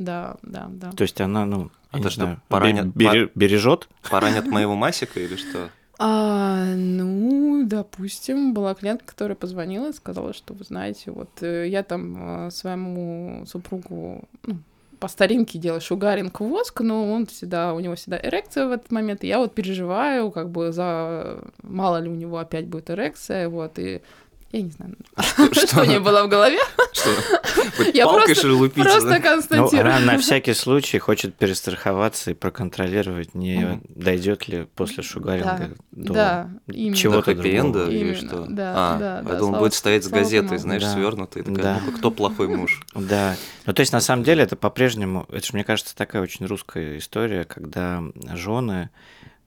Да, 0.00 0.36
да, 0.42 0.68
да. 0.70 0.92
То 0.92 1.02
есть 1.02 1.20
она, 1.20 1.44
ну, 1.44 1.70
это 1.92 2.08
что, 2.08 2.22
знаю, 2.22 2.40
поранят, 2.48 2.86
бережет? 2.86 3.32
бережет? 3.34 3.88
Поранят 4.10 4.46
моего 4.46 4.74
Масика 4.74 5.20
или 5.20 5.36
что? 5.36 5.68
А, 5.98 6.64
ну, 6.74 7.64
допустим, 7.66 8.54
была 8.54 8.74
клиентка, 8.74 9.08
которая 9.08 9.36
позвонила 9.36 9.90
и 9.90 9.92
сказала, 9.92 10.32
что 10.32 10.54
вы 10.54 10.64
знаете, 10.64 11.10
вот 11.10 11.28
э, 11.42 11.68
я 11.68 11.82
там 11.82 12.46
э, 12.46 12.50
своему 12.50 13.44
супругу 13.44 14.24
ну, 14.46 14.56
по 14.98 15.08
старинке 15.08 15.58
делаю 15.58 15.82
шугаринг 15.82 16.40
воск, 16.40 16.80
но 16.80 17.12
он 17.12 17.26
всегда, 17.26 17.74
у 17.74 17.80
него 17.80 17.96
всегда 17.96 18.18
эрекция 18.18 18.68
в 18.68 18.72
этот 18.72 18.90
момент, 18.90 19.22
и 19.22 19.26
я 19.26 19.38
вот 19.38 19.54
переживаю, 19.54 20.30
как 20.30 20.48
бы 20.48 20.72
за 20.72 21.42
мало 21.62 22.00
ли 22.00 22.08
у 22.08 22.14
него 22.14 22.38
опять 22.38 22.68
будет 22.68 22.88
эрекция, 22.88 23.50
вот, 23.50 23.78
и 23.78 24.00
я 24.52 24.62
не 24.62 24.70
знаю, 24.70 24.96
что 25.52 25.84
не 25.84 26.00
было 26.00 26.24
в 26.24 26.28
голове. 26.28 26.58
Что? 26.92 27.10
Я 27.94 28.06
просто 28.06 28.34
Просто 28.82 29.20
констатирую. 29.20 30.00
Ну, 30.00 30.06
на 30.06 30.18
всякий 30.18 30.54
случай 30.54 30.98
хочет 30.98 31.36
перестраховаться 31.36 32.32
и 32.32 32.34
проконтролировать, 32.34 33.34
не 33.34 33.80
дойдет 33.88 34.48
ли 34.48 34.66
после 34.74 35.04
шугаринга 35.04 35.76
до 35.92 36.50
чего-то 36.94 37.34
другого. 37.34 37.90
или 37.90 38.14
что? 38.14 38.46
Да, 38.48 38.74
а, 38.76 38.98
да, 38.98 39.22
да. 39.22 39.44
Он 39.44 39.58
будет 39.58 39.74
стоять 39.74 40.04
с 40.04 40.08
газетой, 40.08 40.58
знаешь, 40.58 40.84
свернутый, 40.84 41.44
ну 41.46 41.92
кто 41.96 42.10
плохой 42.10 42.48
муж? 42.48 42.82
Да. 42.94 43.36
Ну, 43.66 43.72
то 43.72 43.80
есть, 43.80 43.92
на 43.92 44.00
самом 44.00 44.24
деле, 44.24 44.42
это 44.42 44.56
по-прежнему, 44.56 45.26
это 45.30 45.46
же, 45.46 45.52
мне 45.52 45.64
кажется, 45.64 45.94
такая 45.94 46.22
очень 46.22 46.46
русская 46.46 46.98
история, 46.98 47.44
когда 47.44 48.02
жены, 48.34 48.90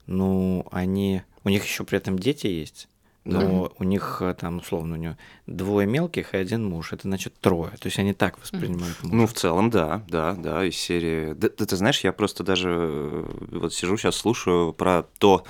ну, 0.06 0.66
они, 0.70 1.22
у 1.44 1.50
них 1.50 1.64
еще 1.64 1.84
при 1.84 1.98
этом 1.98 2.18
дети 2.18 2.46
есть, 2.46 2.88
но 3.24 3.40
mm 3.40 3.74
у 3.78 3.84
них 3.84 4.18
э, 4.20 4.34
там, 4.38 4.58
условно, 4.58 4.94
у 4.94 4.98
него 4.98 5.16
двое 5.46 5.86
мелких 5.86 6.34
и 6.34 6.36
один 6.36 6.64
муж, 6.64 6.92
это 6.92 7.02
значит 7.02 7.34
трое. 7.40 7.70
То 7.72 7.86
есть 7.86 7.98
они 7.98 8.12
так 8.12 8.38
воспринимают 8.38 9.02
мужа. 9.02 9.14
Ну, 9.14 9.26
в 9.26 9.32
целом, 9.32 9.70
да, 9.70 10.04
да, 10.08 10.34
да, 10.34 10.64
из 10.64 10.76
серии. 10.76 11.32
Да, 11.32 11.48
ты, 11.48 11.64
ты 11.64 11.76
знаешь, 11.76 12.00
я 12.00 12.12
просто 12.12 12.44
даже 12.44 12.68
э, 12.70 13.24
вот 13.52 13.72
сижу 13.72 13.96
сейчас, 13.96 14.16
слушаю 14.16 14.72
про 14.74 15.04
то, 15.18 15.44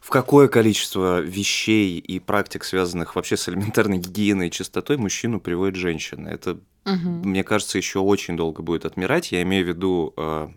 в 0.00 0.10
какое 0.10 0.48
количество 0.48 1.20
вещей 1.20 1.98
и 1.98 2.18
практик, 2.20 2.64
связанных 2.64 3.16
вообще 3.16 3.38
с 3.38 3.48
элементарной 3.48 3.98
гигиеной 3.98 4.48
и 4.48 4.50
чистотой, 4.50 4.98
мужчину 4.98 5.40
приводит 5.40 5.76
женщина. 5.76 6.28
Это, 6.28 6.52
угу. 6.84 7.08
мне 7.24 7.42
кажется, 7.44 7.78
еще 7.78 8.00
очень 8.00 8.36
долго 8.36 8.62
будет 8.62 8.84
отмирать. 8.84 9.32
Я 9.32 9.42
имею 9.42 9.64
в 9.64 9.68
виду, 9.68 10.12
э, 10.16 10.48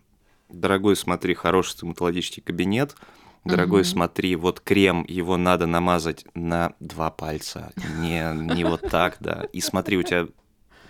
дорогой, 0.50 0.98
смотри, 0.98 1.34
хороший 1.34 1.72
стоматологический 1.72 2.44
кабинет– 2.44 2.96
Дорогой, 3.48 3.82
угу. 3.82 3.88
смотри, 3.88 4.36
вот 4.36 4.60
крем, 4.60 5.06
его 5.08 5.38
надо 5.38 5.66
намазать 5.66 6.26
на 6.34 6.74
два 6.80 7.10
пальца, 7.12 7.72
не, 8.00 8.32
не 8.54 8.64
вот 8.64 8.82
так, 8.82 9.18
да. 9.20 9.46
И 9.54 9.62
смотри, 9.62 9.98
у 9.98 10.04
тебя 10.04 10.28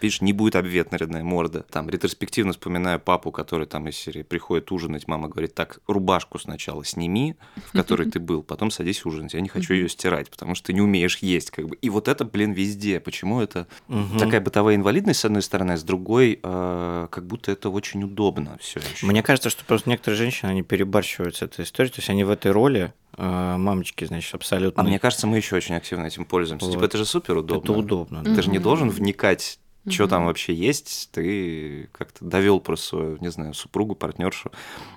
видишь, 0.02 0.22
не 0.22 0.34
будет 0.34 0.56
обветренная 0.56 1.24
морда. 1.24 1.66
Там 1.70 1.90
ретроспективно 1.90 2.54
вспоминаю 2.54 3.00
папу, 3.00 3.32
который 3.32 3.68
там 3.68 3.88
из 3.88 3.98
серии 3.98 4.24
приходит 4.24 4.72
ужинать, 4.72 5.08
мама 5.08 5.28
говорит, 5.28 5.56
так, 5.56 5.80
рубашку 5.88 6.40
сначала 6.40 6.84
сними, 6.86 7.36
в 7.68 7.72
которой 7.72 8.10
ты 8.10 8.20
был, 8.20 8.44
потом 8.44 8.72
садись 8.72 9.06
ужинать. 9.06 9.34
Я 9.34 9.42
не 9.42 9.50
хочу 9.50 9.74
ее 9.74 9.90
стирать, 9.90 10.30
потому 10.30 10.56
что 10.56 10.68
ты 10.68 10.74
не 10.74 10.82
умеешь 10.82 11.18
есть, 11.20 11.52
как 11.52 11.68
бы. 11.68 11.76
И 11.76 11.90
вот 11.90 12.08
это, 12.08 12.26
блин, 12.26 12.54
везде. 12.54 13.00
Почему 13.00 13.42
это 13.42 13.68
такая 14.20 14.42
бытовая 14.42 14.76
инвалидность, 14.76 15.20
с 15.20 15.26
одной 15.26 15.42
стороны, 15.42 15.74
а 15.74 15.78
с 15.78 15.84
другой, 15.84 16.40
э, 16.42 17.08
как 17.10 17.26
будто 17.26 17.52
это 17.52 17.70
очень 17.70 18.04
удобно 18.04 18.58
все 18.60 18.80
еще. 18.80 19.06
Мне 19.06 19.24
кажется, 19.24 19.50
что 19.50 19.64
просто 19.66 19.90
некоторые 19.90 20.18
женщины, 20.18 20.50
они 20.50 20.64
перебарщивают 20.64 21.36
с 21.36 21.42
этой 21.42 21.64
историей, 21.64 21.92
то 21.94 22.00
есть 22.00 22.10
они 22.10 22.24
в 22.24 22.30
этой 22.30 22.52
роли 22.52 22.94
э, 23.18 23.56
мамочки, 23.58 24.06
значит, 24.06 24.34
абсолютно. 24.34 24.82
А 24.82 24.86
мне 24.86 25.00
кажется, 25.00 25.28
мы 25.28 25.38
еще 25.38 25.56
очень 25.56 25.76
активно 25.76 26.06
этим 26.06 26.26
пользуемся. 26.26 26.66
Типа, 26.66 26.80
вот. 26.80 26.82
Типа, 26.82 26.86
это 26.86 26.98
же 26.98 27.06
супер 27.06 27.38
удобно. 27.38 27.64
Это 27.64 27.80
удобно. 27.80 28.24
Ты 28.24 28.42
же 28.42 28.50
не 28.50 28.60
должен 28.60 28.90
вникать 28.90 29.60
mm 29.88 29.98
что 29.98 30.08
там 30.08 30.26
вообще 30.26 30.54
есть, 30.54 31.10
ты 31.12 31.90
как-то 31.92 32.24
довел 32.26 32.60
просто 32.60 32.88
свою, 32.88 33.18
не 33.20 33.32
знаю, 33.32 33.54
супругу, 33.54 33.96
партнершу 33.96 34.52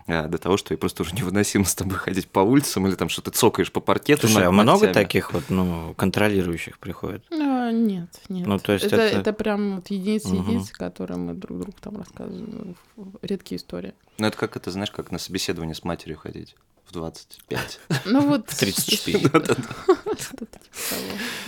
а, 0.07 0.27
до 0.27 0.39
того, 0.39 0.57
что 0.57 0.75
ей 0.75 0.79
просто 0.79 1.03
уже 1.03 1.15
невыносимо 1.17 1.65
с 1.65 1.75
тобой 1.75 1.97
ходить 1.97 2.29
по 2.29 2.41
улицам 2.41 2.87
или 2.87 2.95
там 2.95 3.09
что 3.09 3.23
ты 3.23 3.31
цокаешь 3.31 3.73
по 3.73 3.81
паркету. 3.81 4.29
Слушай, 4.29 4.47
а 4.47 4.51
много 4.51 4.93
таких 4.93 5.33
вот, 5.33 5.45
ну, 5.49 5.95
контролирующих 5.97 6.79
приходит? 6.79 7.25
А, 7.33 7.71
нет, 7.71 8.09
нет. 8.29 8.47
Ну, 8.47 8.59
то 8.59 8.73
есть 8.73 8.85
это, 8.85 8.97
это... 8.97 9.19
это 9.19 9.33
прям 9.33 9.77
вот 9.77 9.89
единицы, 9.89 10.29
угу. 10.29 10.43
единицы, 10.43 10.73
которые 10.73 11.19
мы 11.19 11.35
друг 11.35 11.61
другу 11.61 11.77
там 11.81 11.97
рассказываем. 11.97 12.77
Редкие 13.23 13.59
истории. 13.59 13.95
Ну, 14.19 14.27
это 14.27 14.37
как 14.37 14.57
это, 14.57 14.71
знаешь, 14.71 14.91
как 14.91 15.11
на 15.11 15.19
собеседование 15.19 15.75
с 15.75 15.85
матерью 15.85 16.19
ходить 16.19 16.57
в 16.91 16.93
25. 16.93 17.81
Ну 18.07 18.29
вот... 18.29 18.47
34. 18.47 19.19
Что-то 19.29 19.55
типа. 19.55 20.67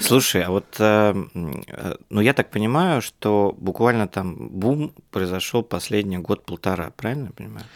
Слушай, 0.01 0.43
а 0.43 0.51
вот, 0.51 0.67
э, 0.79 1.15
ну 2.11 2.21
я 2.21 2.33
так 2.33 2.51
понимаю, 2.51 3.03
что 3.03 3.55
буквально 3.59 4.09
там 4.09 4.49
бум 4.49 4.95
произошел 5.11 5.63
последний 5.63 6.19
год-полтора, 6.19 6.91
правильно 6.97 7.27
я 7.27 7.33
понимаю? 7.33 7.67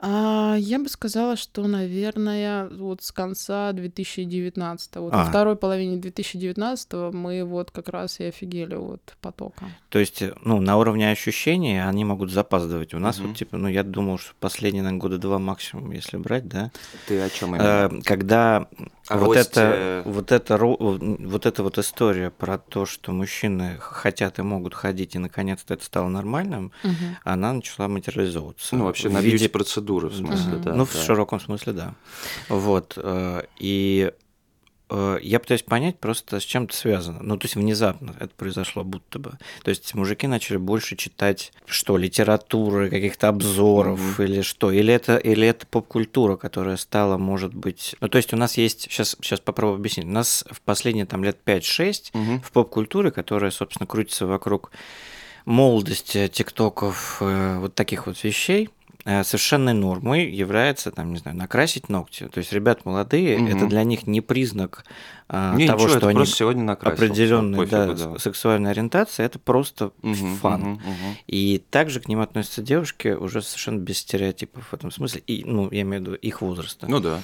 А, 0.00 0.54
я 0.58 0.78
бы 0.78 0.88
сказала, 0.88 1.36
что, 1.36 1.66
наверное, 1.66 2.68
вот 2.68 3.02
с 3.02 3.10
конца 3.10 3.72
2019, 3.72 4.96
вот 4.96 5.12
А. 5.12 5.18
во 5.18 5.24
второй 5.24 5.56
половине 5.56 5.96
2019 5.96 7.12
мы 7.12 7.42
вот 7.44 7.70
как 7.70 7.88
раз 7.88 8.20
и 8.20 8.24
офигели 8.24 8.74
от 8.74 9.16
потока. 9.20 9.64
То 9.88 9.98
есть, 9.98 10.22
э, 10.22 10.34
ну, 10.44 10.60
на 10.60 10.76
уровне 10.76 11.10
ощущений 11.10 11.78
они 11.84 12.04
могут 12.04 12.30
запаздывать. 12.30 12.94
У 12.94 12.98
нас 12.98 13.18
Мгм. 13.18 13.28
вот, 13.28 13.36
типа, 13.36 13.56
ну, 13.56 13.68
я 13.68 13.82
думал, 13.82 14.18
что 14.18 14.34
последние, 14.38 14.82
наверное, 14.82 15.00
года 15.00 15.18
два 15.18 15.38
максимум, 15.38 15.90
если 15.90 16.16
брать, 16.16 16.46
да, 16.48 16.70
Ты 17.06 17.20
о 17.20 17.28
чем 17.28 17.56
именно? 17.56 17.90
Э, 17.92 18.02
когда 18.04 18.68
О 19.08 19.16
вот 19.18 19.36
росте. 19.36 19.50
это, 19.60 20.02
вот 20.06 20.32
это, 20.32 20.58
вот 20.64 21.46
эта 21.46 21.62
вот 21.62 21.78
история 21.78 22.30
про 22.30 22.58
то, 22.58 22.84
что 22.86 23.12
мужчины 23.12 23.76
хотят 23.80 24.38
и 24.38 24.42
могут 24.42 24.74
ходить, 24.74 25.14
и 25.14 25.18
наконец-то 25.18 25.74
это 25.74 25.84
стало 25.84 26.08
нормальным, 26.08 26.72
она 27.24 27.52
начала 27.52 27.88
материализовываться. 27.88 28.76
Ну, 28.76 28.84
вообще 28.84 29.08
в 29.08 29.12
на 29.12 29.20
виде 29.20 29.36
бьюти-процедуры, 29.36 30.08
в 30.08 30.14
смысле, 30.16 30.52
Мгм. 30.54 30.62
да. 30.62 30.74
ну, 30.74 30.84
в 30.84 30.92
да. 30.92 30.98
широком 31.00 31.40
смысле, 31.40 31.72
да. 31.72 31.94
Вот. 32.48 32.94
э, 32.96 33.42
И 33.58 34.12
я 34.90 35.40
пытаюсь 35.40 35.62
понять 35.62 35.98
просто, 35.98 36.40
с 36.40 36.44
чем 36.44 36.64
это 36.64 36.74
связано. 36.74 37.20
Ну, 37.22 37.36
то 37.36 37.44
есть 37.44 37.56
внезапно 37.56 38.14
это 38.18 38.32
произошло 38.36 38.84
будто 38.84 39.18
бы. 39.18 39.32
То 39.62 39.70
есть 39.70 39.94
мужики 39.94 40.26
начали 40.26 40.56
больше 40.56 40.96
читать, 40.96 41.52
что, 41.66 41.96
литературы, 41.96 42.90
каких-то 42.90 43.28
обзоров 43.28 44.20
или 44.20 44.42
что? 44.42 44.70
Или 44.72 44.94
это, 44.94 45.16
или 45.16 45.46
это 45.46 45.66
поп-культура, 45.66 46.36
которая 46.36 46.76
стала, 46.76 47.18
может 47.18 47.54
быть... 47.54 47.96
Ну, 48.00 48.08
то 48.08 48.16
есть 48.18 48.32
у 48.32 48.36
нас 48.36 48.56
есть... 48.56 48.82
Сейчас, 48.82 49.16
сейчас 49.20 49.40
попробую 49.40 49.76
объяснить. 49.76 50.06
У 50.06 50.10
нас 50.10 50.44
в 50.50 50.60
последние 50.62 51.06
там 51.06 51.24
лет 51.24 51.38
5-6 51.44 52.10
Мгм. 52.14 52.40
в 52.40 52.50
поп-культуре, 52.52 53.10
которая, 53.10 53.50
собственно, 53.50 53.86
крутится 53.86 54.26
вокруг 54.26 54.70
молодости, 55.44 56.28
тиктоков, 56.28 57.18
э, 57.20 57.58
вот 57.58 57.74
таких 57.74 58.06
вот 58.06 58.22
вещей, 58.22 58.68
э, 58.68 58.77
совершенной 59.24 59.72
нормой 59.72 60.30
является, 60.30 60.90
там, 60.90 61.12
не 61.12 61.18
знаю, 61.18 61.36
накрасить 61.36 61.88
ногти. 61.88 62.28
То 62.28 62.38
есть 62.38 62.52
ребят 62.52 62.84
молодые, 62.84 63.38
Мгм. 63.38 63.56
это 63.56 63.66
для 63.66 63.82
них 63.84 64.06
не 64.06 64.20
признак 64.20 64.84
а, 65.30 65.54
Не, 65.56 65.66
того, 65.66 65.84
ничего, 65.84 65.98
что 65.98 66.08
они 66.08 66.24
сегодня 66.26 66.62
накрасился. 66.64 67.04
определенной 67.12 67.58
Пофигу, 67.58 67.94
да, 67.94 68.18
с- 68.18 68.22
сексуальной 68.22 68.70
ориентации, 68.70 69.24
это 69.24 69.38
просто 69.38 69.92
Мгм, 70.02 70.36
фан. 70.36 70.60
мгм, 70.60 70.72
мгм. 70.72 71.16
И 71.26 71.62
также 71.70 72.00
к 72.00 72.08
ним 72.08 72.20
относятся 72.20 72.62
девушки 72.62 73.08
уже 73.08 73.42
совершенно 73.42 73.78
без 73.78 73.98
стереотипов 73.98 74.68
в 74.68 74.74
этом 74.74 74.90
смысле, 74.90 75.22
и, 75.26 75.44
ну, 75.44 75.70
я 75.70 75.82
имею 75.82 76.02
в 76.02 76.06
виду 76.06 76.14
их 76.16 76.40
возраста. 76.40 76.86
Ну 76.88 77.00
да. 77.00 77.22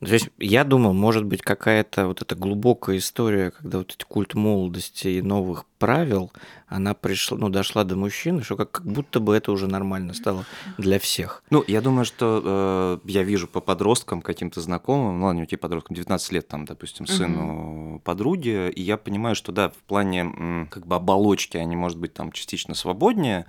То 0.00 0.12
есть 0.12 0.28
я 0.38 0.64
думал, 0.64 0.92
может 0.92 1.24
быть, 1.24 1.40
какая-то 1.40 2.08
вот 2.08 2.20
эта 2.20 2.34
глубокая 2.34 2.98
история, 2.98 3.50
когда 3.50 3.78
вот 3.78 3.92
этот 3.92 4.04
культ 4.04 4.34
молодости 4.34 5.08
и 5.08 5.22
новых 5.22 5.64
правил, 5.78 6.32
она 6.68 6.94
пришла, 6.94 7.38
ну, 7.38 7.48
дошла 7.48 7.84
до 7.84 7.96
мужчин, 7.96 8.42
что 8.42 8.56
как, 8.56 8.70
как 8.72 8.86
будто 8.86 9.20
бы 9.20 9.34
это 9.34 9.52
уже 9.52 9.68
нормально 9.68 10.14
стало 10.14 10.44
для 10.78 10.98
всех. 10.98 11.42
Ну, 11.50 11.62
я 11.66 11.80
думаю, 11.80 12.04
что 12.04 13.00
э, 13.04 13.08
я 13.08 13.22
вижу 13.22 13.46
по 13.46 13.60
подросткам 13.60 14.20
каким-то 14.20 14.60
знакомым, 14.60 15.20
ну 15.20 15.26
ладно, 15.26 15.42
у 15.42 15.46
тебя 15.46 15.58
подросткам 15.58 15.94
19 15.94 16.32
лет, 16.32 16.48
там, 16.48 16.64
допустим, 16.64 17.06
сыну 17.06 18.00
подруги, 18.04 18.70
и 18.70 18.82
я 18.82 18.96
понимаю, 18.96 19.36
что 19.36 19.52
да, 19.52 19.70
в 19.70 19.76
плане 19.86 20.66
как 20.70 20.86
бы 20.86 20.96
оболочки 20.96 21.56
они, 21.56 21.76
может 21.76 21.98
быть, 21.98 22.14
там 22.14 22.32
частично 22.32 22.74
свободнее, 22.74 23.46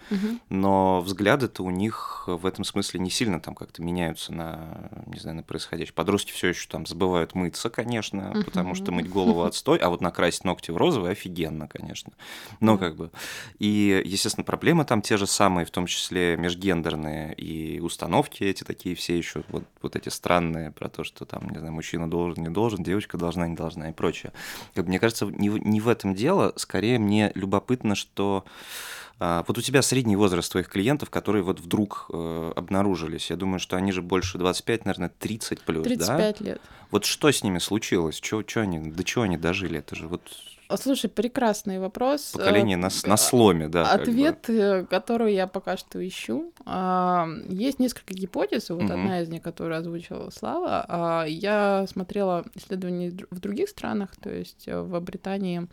но 0.49 1.01
взгляды-то 1.01 1.63
у 1.63 1.71
них 1.71 2.25
в 2.27 2.45
этом 2.45 2.63
смысле 2.63 2.99
не 2.99 3.09
сильно 3.09 3.39
там 3.39 3.55
как-то 3.55 3.81
меняются 3.81 4.33
на, 4.33 4.89
не 5.07 5.19
знаю, 5.19 5.37
на 5.37 5.43
происходящее. 5.43 5.93
Подростки 5.93 6.31
все 6.37 6.49
еще 6.49 6.67
там 6.69 6.85
забывают 6.85 7.33
мыться, 7.33 7.69
конечно, 7.69 8.31
потому 8.45 8.75
что 8.75 8.91
мыть 8.91 9.09
голову 9.09 9.41
отстой, 9.45 9.79
а 9.79 9.89
вот 9.89 10.01
накрасить 10.01 10.43
ногти 10.43 10.69
в 10.69 10.77
розовый 10.77 11.11
офигенно, 11.11 11.67
конечно. 11.67 12.13
Но 12.59 12.77
как 12.77 12.95
бы... 12.95 13.11
И, 13.57 14.01
естественно, 14.05 14.43
проблемы 14.43 14.85
там 14.85 15.01
те 15.01 15.17
же 15.17 15.25
самые, 15.25 15.65
в 15.65 15.71
том 15.71 15.87
числе 15.87 16.37
межгендерные, 16.37 17.33
и 17.33 17.79
установки 17.79 18.43
эти 18.43 18.63
такие 18.63 18.95
все 18.95 19.17
еще 19.17 19.43
вот, 19.49 19.63
вот 19.81 19.95
эти 19.95 20.09
странные 20.09 20.71
про 20.71 20.89
то, 20.89 21.03
что 21.03 21.25
там, 21.25 21.49
не 21.49 21.57
знаю, 21.57 21.73
мужчина 21.73 22.09
должен, 22.09 22.43
не 22.43 22.49
должен, 22.49 22.83
девочка 22.83 23.17
должна, 23.17 23.47
не 23.47 23.55
должна 23.55 23.89
и 23.89 23.93
прочее. 23.93 24.31
Как 24.75 24.85
бы, 24.85 24.89
мне 24.89 24.99
кажется, 24.99 25.25
не, 25.25 25.49
в- 25.49 25.65
не 25.65 25.81
в 25.81 25.87
этом 25.87 26.13
дело, 26.13 26.53
скорее 26.55 26.99
мне 26.99 27.31
любопытно, 27.33 27.95
что 27.95 28.45
вот 29.19 29.57
у 29.57 29.61
тебя 29.61 29.81
средний 29.81 30.15
возраст 30.15 30.51
твоих 30.51 30.69
клиентов, 30.69 31.09
которые 31.09 31.43
вот 31.43 31.59
вдруг 31.59 32.05
э, 32.13 32.53
обнаружились. 32.55 33.29
Я 33.29 33.35
думаю, 33.35 33.59
что 33.59 33.75
они 33.77 33.91
же 33.91 34.01
больше 34.01 34.37
25, 34.37 34.85
наверное, 34.85 35.09
30 35.19 35.61
плюс, 35.61 35.83
да? 35.83 35.89
35 35.89 36.41
лет. 36.41 36.61
Вот 36.91 37.05
что 37.05 37.31
с 37.31 37.43
ними 37.43 37.57
случилось? 37.59 38.19
Чё, 38.19 38.43
чё 38.43 38.61
они, 38.61 38.79
до 38.91 39.03
чего 39.03 39.23
они 39.23 39.37
дожили? 39.37 39.79
Это 39.79 39.95
же 39.95 40.07
вот 40.07 40.21
А, 40.69 40.75
Слушай, 40.75 41.09
прекрасный 41.09 41.79
вопрос. 41.79 42.31
поколение 42.33 42.75
Э, 42.77 42.81
на, 42.81 42.89
на 43.05 43.15
сломе, 43.17 43.69
да. 43.69 43.85
как 43.85 43.95
бы. 43.99 44.01
Ответ, 44.03 44.49
э, 44.49 44.85
который 44.89 45.33
я 45.33 45.47
пока 45.47 45.77
что 45.77 46.05
ищу. 46.05 46.51
а, 46.65 47.25
Есть 47.47 47.79
несколько 47.79 48.13
гипотез. 48.13 48.69
Вот 48.69 48.83
Мгм. 48.83 48.91
одна 48.91 49.21
из 49.21 49.29
них, 49.29 49.41
которую 49.41 49.77
озвучила 49.79 50.29
Слава. 50.29 50.85
а, 50.89 51.25
Я 51.25 51.85
смотрела 51.89 52.43
исследования 52.55 53.13
в 53.31 53.39
других 53.39 53.69
странах, 53.69 54.09
то 54.21 54.29
есть 54.29 54.67
в 54.67 54.99
Британии 54.99 55.61
а, 55.61 55.67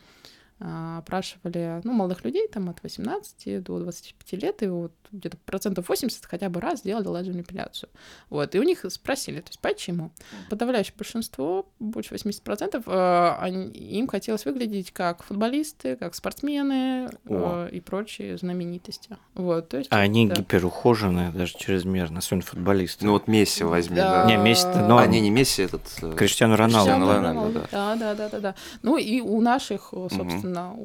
опрашивали 0.59 1.81
ну, 1.85 1.93
молодых 1.93 2.25
людей 2.25 2.49
там 2.49 2.71
от 2.71 2.83
18 2.83 3.63
до 3.63 3.79
25 3.81 4.43
лет, 4.43 4.63
и 4.63 4.67
вот 4.69 4.93
где-то 5.13 5.37
процентов 5.45 5.89
80 5.89 6.25
хотя 6.27 6.49
бы 6.49 6.61
раз 6.61 6.83
делали 6.83 7.07
лазерную 7.07 7.43
эпиляцию. 7.45 7.89
Вот, 8.31 8.55
и 8.55 8.59
у 8.59 8.63
них 8.63 8.85
спросили, 8.89 9.41
то 9.41 9.49
есть 9.49 9.61
почему? 9.61 10.11
Подавляющее 10.51 10.95
большинство, 10.97 11.67
больше 11.79 12.15
80%, 12.15 12.83
э, 12.87 13.37
они- 13.41 13.69
им 13.71 14.09
хотелось 14.09 14.45
выглядеть 14.45 14.91
как 14.93 15.23
футболисты, 15.23 15.97
как 15.97 16.15
спортсмены 16.15 17.09
О. 17.29 17.67
э, 17.67 17.71
и 17.71 17.81
прочие 17.81 18.37
знаменитости. 18.39 19.17
Вот, 19.35 19.69
то 19.69 19.79
есть, 19.79 19.91
А 19.93 19.99
они 20.01 20.27
да. 20.29 20.35
гиперухоженные 20.35 21.31
даже 21.31 21.57
чрезмерно, 21.59 22.19
особенно 22.19 22.43
футболисты. 22.43 23.05
Ну 23.07 23.13
вот 23.13 23.29
Месси 23.29 23.63
возьми, 23.65 23.97
Да. 23.97 24.25
да. 24.25 24.31
Не, 24.31 24.37
Месси, 24.37 24.67
но 24.67 24.99
А, 24.99 25.07
не, 25.07 25.21
не 25.21 25.31
Месси, 25.31 25.63
этот... 25.63 25.83
э, 26.03 26.13
Криштиану 26.17 26.57
Роналду. 26.57 26.91
Криштиану 26.91 27.13
Роналду, 27.13 27.59
Ronaldo, 27.61 27.69
да, 27.71 27.97
да, 27.97 28.15
да, 28.15 28.29
да, 28.29 28.41
да. 28.41 28.55
Ну 28.83 28.97
и 28.97 29.21
у 29.21 29.41
наших, 29.41 29.91
э, 29.93 30.09
собственно, 30.45 30.77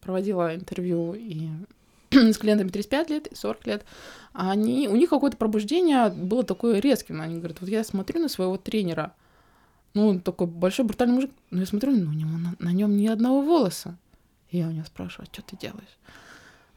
проводила 0.00 0.54
интервью 0.54 1.14
и 1.14 1.48
с 2.10 2.36
клиентами 2.36 2.68
35 2.68 3.10
лет 3.10 3.26
и 3.28 3.34
40 3.34 3.66
лет. 3.66 3.84
Они, 4.32 4.88
у 4.88 4.96
них 4.96 5.10
какое-то 5.10 5.36
пробуждение 5.36 6.10
было 6.10 6.42
такое 6.42 6.80
резким. 6.80 7.20
Они 7.20 7.38
говорят, 7.38 7.60
вот 7.60 7.70
я 7.70 7.84
смотрю 7.84 8.20
на 8.20 8.28
своего 8.28 8.56
тренера, 8.56 9.14
ну, 9.94 10.08
он 10.08 10.20
такой 10.20 10.46
большой 10.46 10.86
брутальный 10.86 11.14
мужик, 11.14 11.30
но 11.50 11.60
я 11.60 11.66
смотрю, 11.66 11.92
ну, 11.92 12.10
у 12.10 12.14
него 12.14 12.30
на, 12.58 12.72
нем 12.72 12.96
ни 12.96 13.06
одного 13.06 13.42
волоса. 13.42 13.96
И 14.50 14.58
я 14.58 14.68
у 14.68 14.70
него 14.70 14.84
спрашиваю, 14.86 15.28
что 15.30 15.42
ты 15.42 15.56
делаешь? 15.56 15.98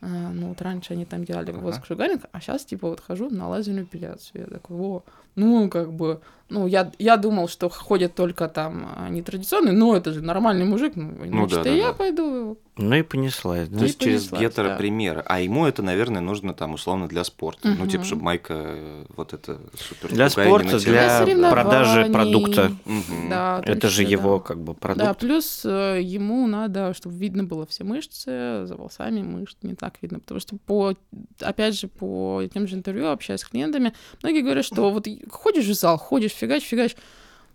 А, 0.01 0.07
ну, 0.07 0.49
вот 0.49 0.61
раньше 0.61 0.93
они 0.93 1.05
там 1.05 1.23
делали 1.23 1.51
воск 1.51 1.85
шугаринг, 1.85 2.25
а 2.33 2.41
сейчас, 2.41 2.65
типа, 2.65 2.89
вот 2.89 2.99
хожу 2.99 3.29
на 3.29 3.47
лазерную 3.47 3.85
эпиляцию. 3.85 4.41
Я 4.41 4.47
такой, 4.47 4.77
о, 4.77 5.03
ну, 5.35 5.69
как 5.69 5.93
бы, 5.93 6.21
ну, 6.49 6.67
я, 6.67 6.91
я 6.99 7.17
думал, 7.17 7.47
что 7.47 7.69
ходят 7.69 8.13
только 8.15 8.47
там 8.47 8.87
а, 8.95 9.09
нетрадиционные, 9.09 9.73
но 9.73 9.95
это 9.95 10.13
же 10.13 10.21
нормальный 10.21 10.65
мужик, 10.65 10.93
ну, 10.95 11.13
значит, 11.27 11.55
да, 11.55 11.61
и 11.61 11.63
да, 11.63 11.71
я 11.73 11.87
да. 11.87 11.93
пойду. 11.93 12.57
Ну 12.77 12.93
и 12.95 13.03
понеслась, 13.03 13.69
да? 13.69 13.79
То 13.79 13.83
есть 13.85 13.99
через 13.99 14.25
понеслась, 14.25 14.51
гетеропримеры. 14.51 15.23
А 15.25 15.39
ему 15.39 15.65
это, 15.65 15.81
наверное, 15.81 16.19
нужно 16.21 16.53
там 16.53 16.73
условно 16.73 17.07
для 17.07 17.23
спорта. 17.23 17.69
Ну, 17.69 17.75
Мгм. 17.75 17.87
типа, 17.87 18.03
чтобы 18.03 18.23
майка 18.23 18.53
э, 18.53 19.05
вот 19.15 19.33
это 19.33 19.61
супер. 19.77 20.09
Для 20.13 20.29
спорта, 20.29 20.77
для 20.79 21.19
соревнований. 21.19 21.51
продажи 21.51 22.05
продукта. 22.11 22.71
Мгм. 22.83 23.29
Да, 23.29 23.61
Это 23.65 23.87
же 23.87 24.01
числе, 24.03 24.11
его 24.11 24.37
да. 24.39 24.43
как 24.43 24.59
бы 24.59 24.73
Да, 24.73 24.79
продукт. 24.79 25.19
плюс 25.21 25.61
э, 25.63 26.01
ему 26.01 26.45
надо, 26.47 26.93
чтобы 26.93 27.15
видно 27.15 27.45
было 27.45 27.65
все 27.65 27.85
мышцы, 27.85 28.65
за 28.65 28.75
волосами 28.77 29.21
мышц 29.21 29.55
не 29.61 29.75
так 29.75 29.93
видно, 30.01 30.19
потому 30.19 30.41
что 30.41 30.57
по, 30.65 30.95
опять 31.39 31.79
же, 31.79 31.87
по 31.87 32.43
тем 32.53 32.67
же 32.67 32.75
интервью, 32.75 33.07
общаясь 33.07 33.39
с 33.39 33.45
клиентами, 33.45 33.93
многие 34.21 34.41
говорят, 34.41 34.65
что 34.65 34.91
вот 34.91 35.07
и 35.07 35.23
ходишь 35.29 35.65
в 35.65 35.73
зал, 35.73 35.97
ходишь, 35.97 36.33
фигач, 36.35 36.63
фигач, 36.63 36.95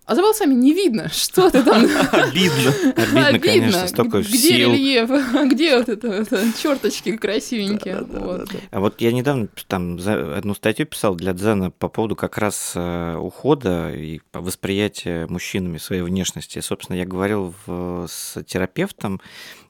а 0.06 0.14
за 0.16 0.22
волосами 0.22 0.54
не 0.54 0.72
видно, 0.74 1.08
что 1.12 1.50
ты 1.50 1.62
там... 1.62 1.84
Обидно. 2.12 2.74
Обидно, 2.96 3.38
конечно, 3.38 3.86
столько 3.86 4.18
где 4.22 4.36
сил. 4.38 4.72
рельеф, 4.72 5.08
где 5.52 5.76
вот 5.78 5.88
это, 5.88 6.08
это 6.08 6.42
черточки 6.60 7.16
красивенькие. 7.16 8.02
вот. 8.02 8.48
А 8.72 8.80
вот 8.80 9.00
я 9.00 9.12
недавно 9.12 9.46
там 9.68 10.00
одну 10.04 10.54
статью 10.54 10.86
писал 10.86 11.14
для 11.14 11.32
Дзена 11.32 11.70
по 11.70 11.88
поводу 11.88 12.16
как 12.16 12.38
раз 12.38 12.72
э, 12.74 13.14
ухода 13.16 13.92
и 13.94 14.20
восприятия 14.32 15.26
мужчинами 15.28 15.78
своей 15.78 16.02
внешности. 16.02 16.58
Собственно, 16.60 16.96
я 16.96 17.04
говорил 17.04 17.54
в- 17.66 18.06
с 18.08 18.42
терапевтом, 18.42 19.20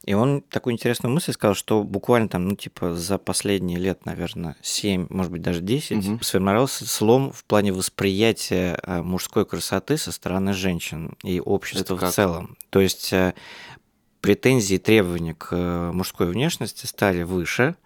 и 0.05 0.15
он 0.15 0.41
такую 0.43 0.73
интересную 0.75 1.13
мысль 1.13 1.33
сказал, 1.33 1.55
что 1.55 1.83
буквально 1.83 2.29
там, 2.29 2.49
ну, 2.49 2.57
типа, 2.57 2.95
за 2.95 3.19
последние 3.19 3.79
лет, 3.79 4.07
наверное, 4.07 4.57
7, 4.63 5.07
может 5.11 5.31
быть, 5.31 5.43
даже 5.43 5.61
10, 5.61 5.97
Мгм. 6.07 6.21
сформировался 6.23 6.87
слом 6.87 7.33
в 7.33 7.45
плане 7.45 7.73
восприятия 7.73 8.79
э, 8.83 9.03
мужской 9.03 9.45
красоты 9.45 9.99
со 9.99 10.11
стороны 10.11 10.55
женщин 10.55 11.17
и 11.23 11.39
общества 11.41 11.97
в 11.97 12.11
целом. 12.13 12.57
То 12.71 12.81
есть 12.81 13.13
э, 13.13 13.35
претензии 14.23 14.77
и 14.77 14.79
требования 14.79 15.35
к 15.35 15.49
э, 15.53 15.93
мужской 15.93 16.27
внешности 16.29 16.87
стали 16.87 17.23
выше, 17.23 17.77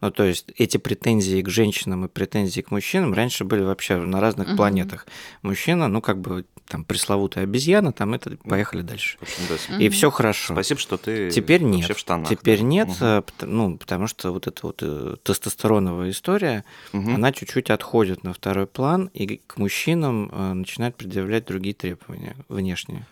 Ну, 0.00 0.10
то 0.10 0.24
есть 0.24 0.46
эти 0.56 0.76
претензии 0.78 1.42
к 1.42 1.48
женщинам 1.50 2.04
и 2.06 2.08
претензии 2.08 2.62
к 2.62 2.70
мужчинам 2.70 3.12
раньше 3.12 3.44
были 3.44 3.62
вообще 3.62 3.96
на 3.96 4.20
разных 4.20 4.48
Мгм. 4.48 4.56
планетах. 4.56 5.06
Мужчина, 5.42 5.88
ну, 5.88 6.00
как 6.00 6.20
бы 6.20 6.46
там 6.66 6.84
пресловутая 6.84 7.44
обезьяна, 7.44 7.92
там 7.92 8.14
это, 8.14 8.36
поехали 8.44 8.82
дальше. 8.82 9.18
Общем, 9.20 9.42
да, 9.48 9.56
с- 9.56 9.80
И 9.80 9.88
все 9.88 10.10
хорошо. 10.10 10.54
Спасибо, 10.54 10.78
что 10.80 10.96
ты 10.96 11.30
Теперь 11.30 11.62
вообще 11.64 11.78
нет. 11.88 11.96
в 11.96 11.98
штанах. 11.98 12.28
Теперь 12.28 12.58
да. 12.60 12.64
нет, 12.64 12.88
Мгм. 12.88 12.96
э, 13.00 13.22
пот- 13.22 13.48
ну, 13.48 13.76
потому 13.76 14.06
что 14.06 14.32
вот 14.32 14.46
эта 14.46 14.66
вот 14.66 14.78
э, 14.82 15.16
тестостероновая 15.22 16.10
история, 16.10 16.64
Мгм. 16.92 17.16
она 17.16 17.32
чуть-чуть 17.32 17.70
отходит 17.70 18.22
на 18.24 18.32
второй 18.32 18.66
план 18.66 19.10
и 19.12 19.40
к 19.46 19.58
мужчинам 19.58 20.30
э, 20.32 20.52
начинает 20.54 20.96
предъявлять 20.96 21.44
другие 21.46 21.74
требования 21.74 22.36
внешние. 22.48 23.06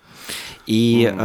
И 0.66 1.09
Мгм. 1.12 1.20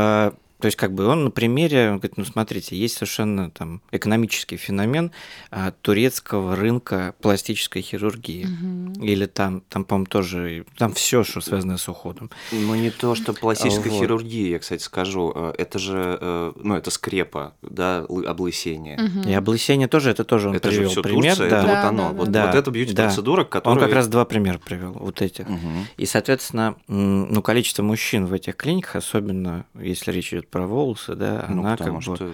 То 0.63 0.67
есть, 0.67 0.78
как 0.78 0.93
бы 0.93 1.06
он 1.08 1.26
на 1.26 1.30
примере, 1.30 1.89
он 1.89 1.97
говорит, 1.97 2.15
ну 2.15 2.23
смотрите, 2.23 2.78
есть 2.78 2.93
совершенно 2.95 3.52
там 3.52 3.82
экономический 3.91 4.56
феномен 4.56 5.12
а, 5.52 5.73
турецкого 5.82 6.56
рынка 6.56 7.15
пластической 7.21 7.82
хирургии. 7.82 8.45
Мгм. 8.45 8.93
Или 9.04 9.26
там, 9.26 9.60
там, 9.67 9.84
по-моему, 9.84 10.06
тоже, 10.06 10.63
там 10.78 10.93
все, 10.93 11.26
что 11.26 11.41
связано 11.41 11.78
с 11.78 11.89
уходом. 11.89 12.30
Ну, 12.54 12.76
не 12.76 12.91
то, 12.91 13.13
что 13.13 13.34
пластическая 13.34 13.91
Вот. 13.91 13.99
хирургия, 13.99 14.52
я, 14.52 14.60
кстати, 14.60 14.82
скажу. 14.82 15.34
Э, 15.36 15.54
Это 15.58 15.80
же, 15.80 16.17
э, 16.21 16.54
ну, 16.56 16.76
это 16.76 16.91
скрепа, 16.91 17.56
да, 17.62 18.06
лы- 18.08 18.23
облысение. 18.26 18.97
Мгм. 18.97 19.28
И 19.28 19.34
облысение 19.34 19.89
тоже, 19.89 20.12
это 20.12 20.23
тоже 20.23 20.47
он 20.47 20.56
Это 20.56 20.71
же 20.71 20.78
привел 20.78 20.91
все 20.91 21.02
пример. 21.02 21.36
Турция, 21.36 21.49
да. 21.49 21.58
это 21.58 21.67
Да, 21.67 21.73
вот 21.82 21.89
оно. 21.89 22.08
да, 22.08 22.13
вот, 22.13 22.32
да. 22.32 22.45
вот 22.47 22.56
это 22.56 22.71
бьюти-процедура, 22.71 23.41
Он 23.41 23.47
которая... 23.49 23.80
как 23.86 23.93
раз 23.93 24.08
два 24.08 24.23
примера 24.23 24.60
привел, 24.60 24.93
вот 24.93 25.21
этих. 25.21 25.49
Мгм. 25.49 25.88
И, 25.97 26.06
соответственно, 26.06 26.76
ну, 26.88 27.41
количество 27.41 27.84
мужчин 27.84 28.28
в 28.28 28.32
этих 28.34 28.56
клиниках, 28.56 28.95
особенно 28.95 29.65
если 29.78 30.13
речь 30.13 30.32
идет 30.32 30.47
про 30.54 30.68
волосы, 30.68 31.16
да, 31.16 31.46
Ну, 31.50 31.62
она 31.62 31.76
как 31.76 31.94
бы 31.94 32.02
что... 32.02 32.32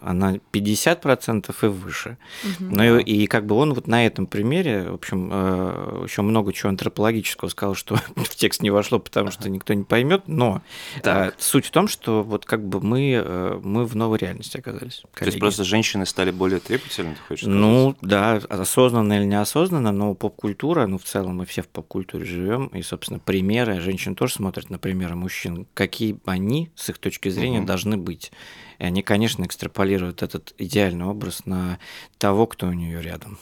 она 0.00 0.38
50% 0.52 1.54
и 1.62 1.66
выше. 1.66 2.16
Мгм. 2.44 2.70
Ну 2.74 2.98
и, 2.98 3.02
и 3.02 3.26
как 3.26 3.46
бы 3.46 3.54
он 3.56 3.74
вот 3.74 3.86
на 3.86 4.06
этом 4.06 4.26
примере, 4.26 4.90
в 4.90 4.94
общем, 4.94 5.28
э, 5.32 6.04
еще 6.04 6.22
много 6.22 6.52
чего 6.52 6.68
антропологического 6.70 7.48
сказал, 7.48 7.74
что 7.74 7.96
в 8.16 8.34
текст 8.34 8.62
не 8.62 8.70
вошло, 8.70 8.98
потому 8.98 9.30
что 9.30 9.48
никто 9.48 9.74
не 9.74 9.84
поймет, 9.84 10.24
но 10.26 10.62
Так. 11.02 11.34
э, 11.34 11.36
суть 11.38 11.66
в 11.66 11.70
том, 11.70 11.88
что 11.88 12.22
вот 12.22 12.44
как 12.44 12.66
бы 12.66 12.80
мы, 12.80 13.12
э, 13.24 13.60
мы 13.62 13.84
в 13.84 13.96
новой 13.96 14.18
реальности 14.18 14.56
оказались. 14.58 14.96
То 15.00 15.08
есть 15.08 15.14
коллеги. 15.14 15.38
просто 15.40 15.64
женщины 15.64 16.06
стали 16.06 16.30
более 16.30 16.60
требовательны, 16.60 17.14
ты 17.14 17.20
хочешь 17.22 17.44
сказать? 17.44 17.58
Ну, 17.60 17.96
да, 18.02 18.34
осознанно 18.48 19.14
или 19.14 19.24
неосознанно, 19.24 19.92
но 19.92 20.14
поп-культура, 20.14 20.86
ну, 20.86 20.98
в 20.98 21.04
целом 21.04 21.36
мы 21.38 21.46
все 21.46 21.62
в 21.62 21.68
поп-культуре 21.68 22.24
живем, 22.24 22.66
и, 22.68 22.82
собственно, 22.82 23.18
примеры, 23.18 23.80
женщины 23.80 24.14
тоже 24.14 24.34
смотрят 24.34 24.70
на 24.70 24.78
примеры 24.78 25.14
мужчин, 25.16 25.66
какие 25.74 26.18
они, 26.24 26.70
с 26.74 26.88
их 26.90 26.98
точки 26.98 27.28
зрения, 27.28 27.58
Мгм. 27.58 27.66
должны 27.66 27.96
быть. 27.96 28.32
И 28.78 28.84
они, 28.84 29.02
конечно, 29.02 29.44
экстраполируют 29.44 30.22
этот 30.22 30.54
идеальный 30.58 31.04
образ 31.06 31.46
на 31.46 31.78
того, 32.18 32.46
кто 32.46 32.68
у 32.68 32.72
нее 32.72 33.02
рядом. 33.02 33.38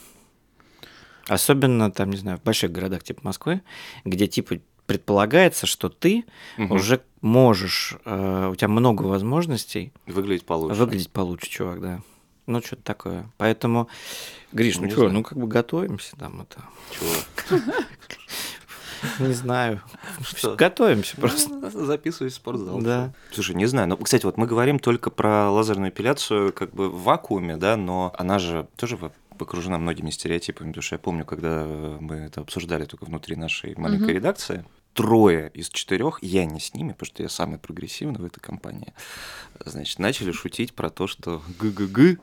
Особенно, 1.27 1.91
там, 1.91 2.09
не 2.09 2.17
знаю, 2.17 2.37
в 2.39 2.43
больших 2.43 2.71
городах 2.71 3.03
типа 3.03 3.21
Москвы, 3.23 3.61
где, 4.05 4.27
типа, 4.27 4.59
предполагается, 4.85 5.67
что 5.67 5.89
ты 5.89 6.23
Мгм. 6.57 6.71
уже 6.71 7.01
можешь, 7.21 7.95
э, 8.05 8.49
у 8.51 8.55
тебя 8.55 8.69
много 8.69 9.03
возможностей 9.03 9.91
Выглядеть 10.05 10.45
получше. 10.45 10.79
Выглядеть 10.79 11.11
получше, 11.11 11.49
чувак, 11.49 11.81
да. 11.81 12.01
Ну, 12.45 12.61
что-то 12.61 12.83
такое. 12.83 13.29
Поэтому, 13.35 13.89
Гриш, 14.53 14.77
Ну, 14.77 14.83
ну 14.85 14.89
что, 14.91 15.09
ну 15.09 15.23
как 15.23 15.37
бы 15.37 15.47
готовимся 15.47 16.15
там 16.15 16.41
это. 16.41 16.63
Чего? 16.91 17.59
Не 19.19 19.33
знаю. 19.33 19.81
Что? 20.21 20.55
Готовимся 20.55 21.17
просто. 21.17 21.49
Ну, 21.53 21.69
Записываюсь 21.85 22.33
в 22.33 22.37
спортзал. 22.37 22.79
Да. 22.81 23.13
Слушай, 23.31 23.55
не 23.55 23.65
знаю. 23.65 23.87
Ну, 23.89 23.97
кстати, 23.97 24.25
вот 24.25 24.37
мы 24.37 24.47
говорим 24.47 24.79
только 24.79 25.09
про 25.09 25.49
лазерную 25.51 25.89
эпиляцию 25.91 26.53
как 26.53 26.71
бы 26.73 26.89
в 26.89 27.03
вакууме, 27.03 27.57
да, 27.57 27.75
но 27.77 28.13
она 28.17 28.39
же 28.39 28.67
тоже 28.75 28.97
окружена 29.39 29.77
многими 29.77 30.09
стереотипами, 30.09 30.69
потому 30.69 30.81
что 30.81 30.95
я 30.95 30.99
помню, 30.99 31.25
когда 31.25 31.65
мы 31.99 32.15
это 32.15 32.41
обсуждали 32.41 32.85
только 32.85 33.05
внутри 33.05 33.35
нашей 33.35 33.75
маленькой 33.75 34.05
Мгм. 34.05 34.13
редакции, 34.15 34.65
трое 34.97 35.51
из 35.53 35.69
четырех, 35.69 36.17
я 36.23 36.45
не 36.45 36.59
с 36.59 36.73
ними, 36.73 36.91
потому 36.93 37.05
что 37.05 37.21
я 37.21 37.29
самый 37.29 37.59
прогрессивный 37.59 38.19
в 38.19 38.25
этой 38.25 38.39
компании, 38.39 38.93
значит, 39.63 39.99
начали 39.99 40.31
шутить 40.31 40.73
про 40.73 40.89
то, 40.89 41.05
что 41.05 41.43
ГГГ, 41.59 42.19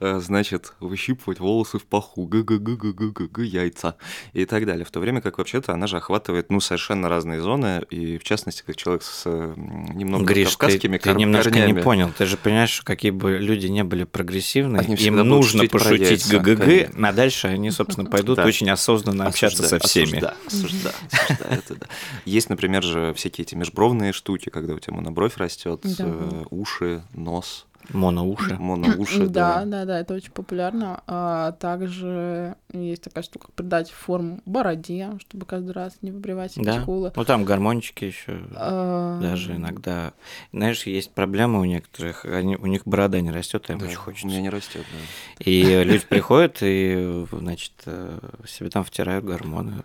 э, 0.00 0.20
значит, 0.20 0.72
выщипывать 0.80 1.40
волосы 1.40 1.78
в 1.78 1.84
паху, 1.84 2.24
ГГГ, 2.26 3.38
яйца 3.40 3.96
и 4.32 4.46
так 4.46 4.64
далее. 4.64 4.86
В 4.86 4.90
то 4.90 4.98
время 5.00 5.20
как 5.20 5.36
вообще-то 5.36 5.74
она 5.74 5.86
же 5.86 5.98
охватывает, 5.98 6.48
ну, 6.50 6.60
совершенно 6.60 7.10
разные 7.10 7.42
зоны, 7.42 7.82
и 7.90 8.16
в 8.16 8.24
частности, 8.24 8.62
как 8.66 8.76
человек 8.76 9.02
с 9.02 9.24
э, 9.26 9.52
немного 9.56 10.24
Гриш, 10.24 10.52
ты, 10.52 10.56
кавказскими 10.56 10.96
ты 10.96 11.10
кор- 11.10 11.18
немножко 11.18 11.50
корнями. 11.50 11.72
не 11.76 11.82
понял. 11.82 12.10
Ты 12.16 12.24
же 12.24 12.38
понимаешь, 12.38 12.70
что 12.70 12.84
какие 12.86 13.10
бы 13.10 13.36
люди 13.36 13.66
не 13.66 13.84
были 13.84 14.04
прогрессивны, 14.04 14.78
Они 14.78 14.94
им 14.94 15.16
нужно 15.16 15.68
пошутить 15.68 16.26
ГГГ, 16.30 16.56
конечно. 16.64 17.08
а 17.08 17.12
дальше 17.12 17.48
они, 17.48 17.70
собственно, 17.70 18.08
пойдут 18.10 18.36
Да. 18.38 18.46
очень 18.46 18.70
осознанно 18.70 19.26
общаться 19.26 19.62
со 19.68 19.78
всеми. 19.78 20.16
осуждаю, 20.16 20.34
осуждаю, 20.46 20.94
осуждаю, 21.12 21.52
это 21.58 21.74
да. 21.74 21.86
Есть, 22.24 22.48
например, 22.50 22.82
же 22.82 23.12
всякие 23.14 23.44
эти 23.44 23.54
межбровные 23.54 24.12
штуки, 24.12 24.48
когда 24.50 24.74
у 24.74 24.78
тебя 24.78 24.94
монобровь 24.96 25.36
растет, 25.36 25.80
Да. 25.82 26.04
э, 26.06 26.44
уши, 26.50 27.02
нос, 27.12 27.66
Моноуши. 27.90 28.56
моноуши, 28.58 29.26
Да, 29.26 29.58
да. 29.60 29.64
да, 29.64 29.84
да, 29.84 30.00
это 30.00 30.14
очень 30.14 30.32
популярно. 30.32 31.02
А 31.06 31.52
также 31.52 32.56
есть 32.72 33.02
такая 33.02 33.22
штука, 33.24 33.48
придать 33.54 33.90
форму 33.90 34.40
бороде, 34.44 35.10
чтобы 35.20 35.46
каждый 35.46 35.72
раз 35.72 35.96
не 36.02 36.10
выбривать 36.10 36.52
Да. 36.56 36.82
скулы. 36.82 37.12
Ну 37.14 37.24
там 37.24 37.44
гармончики 37.44 38.04
еще 38.06 38.40
А, 38.54 39.20
даже 39.20 39.56
иногда. 39.56 40.12
Знаешь, 40.52 40.84
есть 40.86 41.12
проблема 41.12 41.60
у 41.60 41.64
некоторых, 41.64 42.24
они, 42.24 42.56
у 42.56 42.66
них 42.66 42.82
борода 42.84 43.20
не 43.20 43.30
растет, 43.30 43.66
а 43.68 43.72
им 43.72 43.78
Да, 43.78 43.86
очень 43.86 43.96
У 43.96 44.00
хочется. 44.00 44.26
меня 44.26 44.40
не 44.40 44.50
растет, 44.50 44.84
да. 44.92 44.98
И 45.44 45.62
люди 45.84 46.04
приходят 46.06 46.58
и, 46.62 47.24
значит, 47.32 47.72
э, 47.86 48.18
себе 48.46 48.68
там 48.70 48.84
втирают 48.84 49.24
гормоны. 49.24 49.82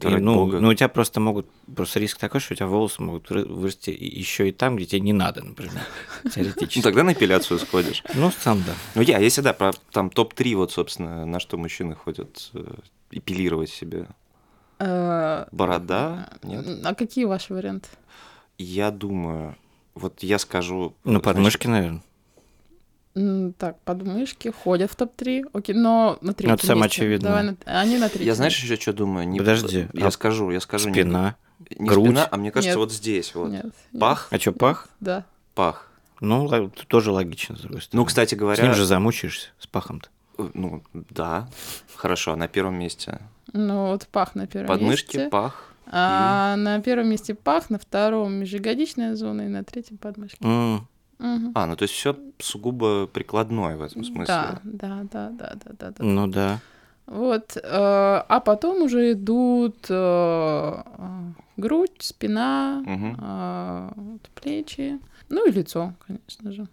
И, 0.00 0.06
ну, 0.06 0.46
ну, 0.46 0.68
у 0.68 0.74
тебя 0.74 0.88
просто 0.88 1.20
могут, 1.20 1.46
просто 1.76 2.00
риск 2.00 2.18
такой, 2.18 2.40
что 2.40 2.54
у 2.54 2.56
тебя 2.56 2.66
волосы 2.66 3.02
могут 3.02 3.28
вы- 3.30 3.44
вырасти 3.44 3.90
еще 3.90 4.48
и 4.48 4.52
там, 4.52 4.76
где 4.76 4.86
тебе 4.86 5.00
не 5.00 5.12
надо, 5.12 5.42
например, 5.44 5.82
теоретически. 6.34 6.78
Ну, 6.78 6.82
тогда 6.82 7.02
на 7.02 7.14
эпиляцию 7.24 7.58
сходишь. 7.60 8.02
Ну, 8.14 8.30
сам 8.30 8.62
да. 8.66 8.72
Ну, 8.94 9.02
я, 9.02 9.18
если 9.18 9.40
да, 9.40 9.52
про 9.52 9.72
там 9.90 10.10
топ-3, 10.10 10.56
вот, 10.56 10.72
собственно, 10.72 11.24
на 11.24 11.40
что 11.40 11.56
мужчины 11.56 11.94
ходят 11.94 12.50
э, 12.54 12.64
эпилировать 13.10 13.70
себе. 13.70 14.06
э, 14.78 15.46
Борода? 15.52 16.30
Нет? 16.42 16.66
А 16.84 16.94
какие 16.94 17.24
ваши 17.24 17.54
варианты? 17.54 17.88
Я 18.58 18.90
думаю, 18.90 19.56
вот 19.94 20.22
я 20.22 20.38
скажу... 20.38 20.94
Ну, 21.04 21.20
подмышки, 21.20 21.66
наверное. 21.66 22.02
Так, 23.58 23.78
подмышки 23.84 24.48
ходят 24.50 24.90
в 24.90 24.96
топ-3, 24.96 25.44
окей, 25.52 25.74
но 25.76 26.18
на 26.20 26.34
третьем 26.34 26.54
это 26.56 26.66
самое 26.66 26.86
очевидное. 26.86 27.30
Давай 27.30 27.44
на- 27.44 27.56
Они 27.80 27.96
на 27.96 28.08
третьем. 28.08 28.26
Я 28.26 28.34
знаешь 28.34 28.58
еще 28.60 28.74
что 28.76 28.92
думаю? 28.92 29.28
Не- 29.28 29.38
Подожди, 29.38 29.86
Я 29.92 30.08
а 30.08 30.10
скажу, 30.10 30.50
я 30.50 30.58
скажу. 30.60 30.88
не- 30.88 30.94
Спина. 30.94 31.36
Не, 31.78 31.86
грудь? 31.86 32.06
спина, 32.06 32.28
а 32.28 32.36
мне 32.36 32.50
кажется, 32.50 32.70
Нет. 32.70 32.78
вот 32.78 32.92
здесь 32.92 33.32
вот. 33.36 33.50
Нет, 33.50 33.64
нет. 33.92 34.00
Пах, 34.00 34.26
А 34.32 34.38
что, 34.40 34.50
пах? 34.50 34.88
Да. 34.98 35.24
пах. 35.54 35.88
Ну, 36.20 36.70
тоже 36.88 37.10
логично, 37.10 37.56
с 37.56 37.60
другой 37.60 37.82
стороны. 37.82 38.00
Ну, 38.02 38.06
кстати 38.06 38.34
С 38.34 38.38
говоря... 38.38 38.62
ним 38.64 38.74
же 38.74 38.84
замучаешься, 38.86 39.48
с 39.58 39.66
пахом-то. 39.66 40.08
э, 40.38 40.48
Ну, 40.54 40.82
да. 41.10 41.48
Хорошо, 41.96 42.32
а 42.32 42.36
на 42.36 42.48
первом 42.48 42.74
месте 42.78 43.20
Ну, 43.52 43.88
вот 43.88 44.06
пах 44.08 44.34
на 44.34 44.46
первом 44.46 44.68
подмышки, 44.68 45.16
месте. 45.16 45.30
пах. 45.30 45.72
А 45.86 46.56
на 46.56 46.80
первом 46.80 47.08
месте 47.08 47.34
пах, 47.34 47.68
на 47.70 47.78
втором 47.78 48.32
межягодичная 48.34 49.16
зона 49.16 49.42
и 49.42 49.48
на 49.48 49.64
третьем 49.64 49.98
подмышки. 49.98 50.38
М, 50.42 50.86
Мгм. 51.18 51.52
А, 51.54 51.66
ну 51.66 51.76
то 51.76 51.84
есть 51.84 51.94
все 51.94 52.16
сугубо 52.40 53.06
прикладное 53.06 53.76
в 53.76 53.82
этом 53.82 54.02
смысле. 54.04 54.24
Да, 54.26 54.60
да, 54.64 55.00
да, 55.10 55.28
да, 55.30 55.52
да, 55.54 55.70
да, 55.78 55.90
да. 55.90 56.04
Ну 56.04 56.26
да. 56.26 56.58
Вот, 57.06 57.56
э, 57.56 57.60
а 57.62 58.40
потом 58.44 58.82
уже 58.82 59.12
идут 59.12 59.86
э, 59.88 60.82
грудь, 61.56 61.96
спина, 62.00 62.82
Мгм. 62.84 63.16
э, 63.20 63.90
вот 63.94 64.22
плечи, 64.34 64.98
ну 65.34 65.46
и 65.48 65.52
лицо, 65.52 65.94
конечно 66.06 66.52
же. 66.52 66.66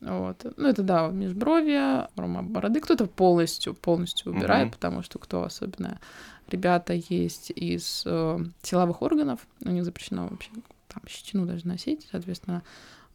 Вот. 0.00 0.46
Ну, 0.56 0.68
это 0.68 0.82
да, 0.82 1.08
межбровье, 1.08 2.08
форма 2.14 2.42
бороды. 2.42 2.80
Кто-то 2.80 3.06
полностью, 3.06 3.74
полностью 3.74 4.32
убирает, 4.32 4.66
Мгм. 4.66 4.72
потому 4.72 5.02
что 5.02 5.18
кто 5.18 5.42
особенно 5.42 5.98
ребята 6.48 6.92
есть 6.92 7.50
из 7.50 8.04
э, 8.06 8.38
силовых 8.62 9.02
органов, 9.02 9.46
у 9.64 9.70
них 9.70 9.84
запрещено 9.84 10.28
вообще 10.28 10.50
там 10.88 11.02
щетину 11.08 11.46
даже 11.46 11.66
носить, 11.66 12.06
соответственно. 12.10 12.62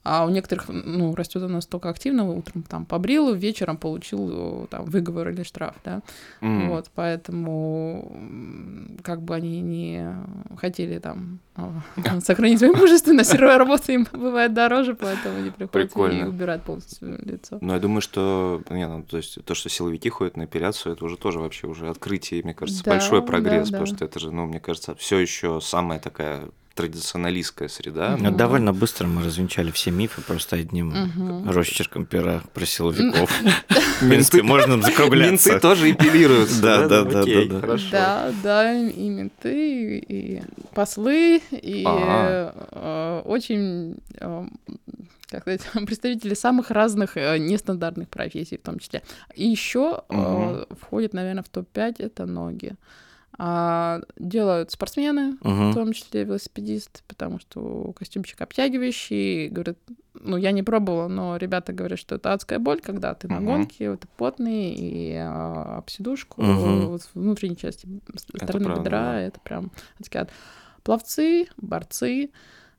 А 0.04 0.26
у 0.26 0.30
некоторых, 0.30 0.66
ну, 0.68 1.16
растет 1.16 1.44
она 1.44 1.56
настолько 1.56 1.90
активно, 1.90 2.30
утром 2.30 2.64
там 2.64 2.86
побрил, 2.86 3.34
вечером 3.34 3.78
получил 3.78 4.64
э, 4.64 4.68
там 4.70 4.84
выговор 4.86 5.30
или 5.30 5.44
штраф, 5.44 5.76
да. 5.86 6.02
М. 6.42 6.70
Вот, 6.70 6.92
поэтому 6.94 8.12
как 9.02 9.22
бы 9.22 9.36
они 9.36 9.62
не 9.62 10.14
хотели 10.58 11.00
там 11.00 11.40
а, 11.56 11.72
сохранить 12.22 12.60
свою 12.60 12.76
мужественность, 12.76 13.34
работа 13.36 13.94
им 13.94 14.06
бывает 14.12 14.54
дороже, 14.54 14.94
поэтому 14.94 15.38
они 15.38 15.52
приходят 15.52 15.96
и 15.96 16.24
убирают 16.24 16.64
полностью 16.64 17.20
лицо. 17.24 17.60
Ну, 17.62 17.74
я 17.74 17.80
думаю, 17.80 18.02
что, 18.02 18.62
не, 18.70 18.86
ну, 18.88 19.04
то 19.04 19.18
есть 19.18 19.44
то, 19.46 19.56
что 19.56 19.70
силовики 19.70 20.10
ходят 20.10 20.36
на 20.36 20.46
эпиляцию, 20.46 20.94
это 20.94 21.06
уже 21.06 21.16
тоже 21.16 21.40
вообще 21.40 21.68
уже 21.68 21.88
открытие, 21.90 22.44
мне 22.44 22.54
кажется, 22.54 22.84
Да, 22.84 22.92
большой 22.92 23.22
да, 23.22 23.28
прогресс, 23.28 23.70
да. 23.70 23.80
потому 23.80 23.96
что 23.96 24.04
это 24.04 24.20
же, 24.20 24.32
ну, 24.32 24.48
мне 24.48 24.60
кажется, 24.60 24.96
все 24.96 25.18
еще 25.18 25.62
самая 25.62 26.00
такая 26.00 26.50
традиционалистская 26.76 27.68
среда. 27.68 28.18
Ну, 28.20 28.32
довольно 28.32 28.74
быстро 28.74 29.06
мы 29.08 29.24
развенчали 29.24 29.72
все 29.72 29.92
мифы 29.92 30.22
просто 30.22 30.56
одним 30.56 30.90
Мгм. 30.90 31.50
росчерком 31.50 32.06
пера 32.06 32.42
про 32.54 32.66
силовиков. 32.66 33.30
В 34.02 34.08
принципе, 34.10 34.42
можно 34.44 34.82
закругляться. 34.82 35.50
Менты 35.52 35.60
тоже 35.62 35.92
эпилируются. 35.92 36.62
Да, 36.62 36.88
да, 36.88 37.04
да, 37.04 37.22
Окей, 37.22 37.48
да, 37.48 37.56
да. 37.56 37.62
Хорошо. 37.62 37.88
Да, 37.92 38.32
да, 38.44 38.74
и 38.74 39.10
менты, 39.10 39.98
и 40.00 40.42
послы, 40.74 41.42
и 41.52 41.84
Ага. 41.86 42.56
э, 42.72 43.22
очень, 43.26 43.98
э, 44.20 44.46
как 45.30 45.42
сказать, 45.42 45.62
представители 45.86 46.34
самых 46.34 46.72
разных 46.72 47.18
э, 47.18 47.38
нестандартных 47.38 48.10
профессий 48.10 48.58
в 48.58 48.62
том 48.62 48.80
числе. 48.80 49.04
И 49.36 49.48
еще 49.48 50.04
входит, 50.82 51.14
наверное, 51.14 51.44
в 51.44 51.50
топ-5 51.50 51.96
это 52.00 52.26
ноги. 52.26 52.74
А, 53.38 54.02
делают 54.18 54.72
спортсмены, 54.72 55.38
в 55.42 55.48
Мгм. 55.48 55.74
том 55.74 55.94
числе 55.94 56.24
велосипедисты, 56.24 57.02
потому 57.08 57.40
что 57.40 57.92
костюмчик 57.94 58.40
обтягивающий. 58.42 59.50
Говорят, 59.50 59.78
ну, 60.14 60.38
я 60.38 60.52
не 60.52 60.62
пробовала, 60.62 61.08
но 61.08 61.38
ребята 61.38 61.74
говорят, 61.74 61.98
что 62.00 62.16
это 62.16 62.34
адская 62.34 62.60
боль, 62.60 62.80
когда 62.82 63.14
ты 63.16 63.28
на 63.28 63.38
Мгм. 63.38 63.46
гонке, 63.46 63.96
ты 63.98 64.08
потный, 64.18 64.74
и 64.76 65.14
а, 65.16 65.78
об 65.80 65.90
сидушку, 65.90 66.42
Мгм. 66.44 66.88
вот 66.90 67.02
в 67.02 67.16
внутренней 67.16 67.58
части 67.58 67.88
Это 68.34 68.44
стороны 68.46 68.66
правда, 68.66 68.84
бедра, 68.84 69.00
да. 69.14 69.20
это 69.22 69.40
прям 69.40 69.72
адский 70.00 70.20
ад. 70.20 70.32
Пловцы, 70.84 71.48
борцы, 71.58 72.30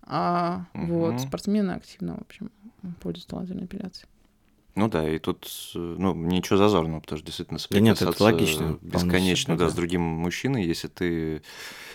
а, 0.03 0.67
вот, 0.75 1.15
Мгм. 1.15 1.19
спортсмены 1.19 1.73
активно, 1.73 2.17
в 2.19 2.21
общем, 2.21 2.51
пользуются 3.01 3.35
лазерной 3.37 3.65
эпиляцией. 3.65 4.09
Ну 4.75 4.89
да, 4.89 5.09
и 5.09 5.19
тут, 5.19 5.49
э, 5.75 5.79
ну, 5.79 6.15
ничего 6.15 6.57
зазорного, 6.57 7.01
потому 7.01 7.19
что 7.19 7.27
действительно 7.27 7.61
Да 7.71 7.81
нет, 7.81 7.97
это 7.97 8.13
соприкасаться 8.13 8.25
логично, 8.25 8.79
бесконечно, 8.83 9.57
да, 9.57 9.67
да. 9.67 9.71
с 9.71 9.75
другим 9.75 10.03
мужчиной, 10.03 10.65
если 10.65 10.89
ты 10.89 11.43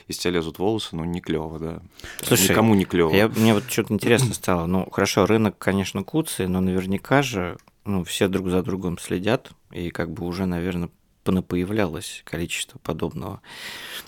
из 0.08 0.18
тебя 0.18 0.36
лезут 0.36 0.60
волосы, 0.60 0.96
ну, 0.96 1.04
не 1.04 1.20
клево, 1.20 1.60
да. 1.60 1.82
Слушай, 2.24 2.50
Никому 2.50 2.76
не 2.76 2.86
клево. 2.86 3.14
Я, 3.14 3.28
мне 3.28 3.54
вот 3.54 3.70
что-то 3.70 3.94
интересно 3.94 4.34
стало. 4.34 4.66
Ну, 4.66 4.90
хорошо, 4.90 5.26
рынок, 5.26 5.58
конечно, 5.58 6.04
куцый, 6.04 6.48
но 6.48 6.62
наверняка 6.62 7.22
же 7.22 7.58
ну, 7.86 8.04
все 8.04 8.28
друг 8.28 8.50
за 8.50 8.64
другом 8.64 8.98
следят, 8.98 9.52
и 9.72 9.90
как 9.90 10.12
бы 10.12 10.26
уже, 10.26 10.46
наверное, 10.46 10.90
появлялось 11.24 12.22
количество 12.26 12.80
подобного. 12.80 13.42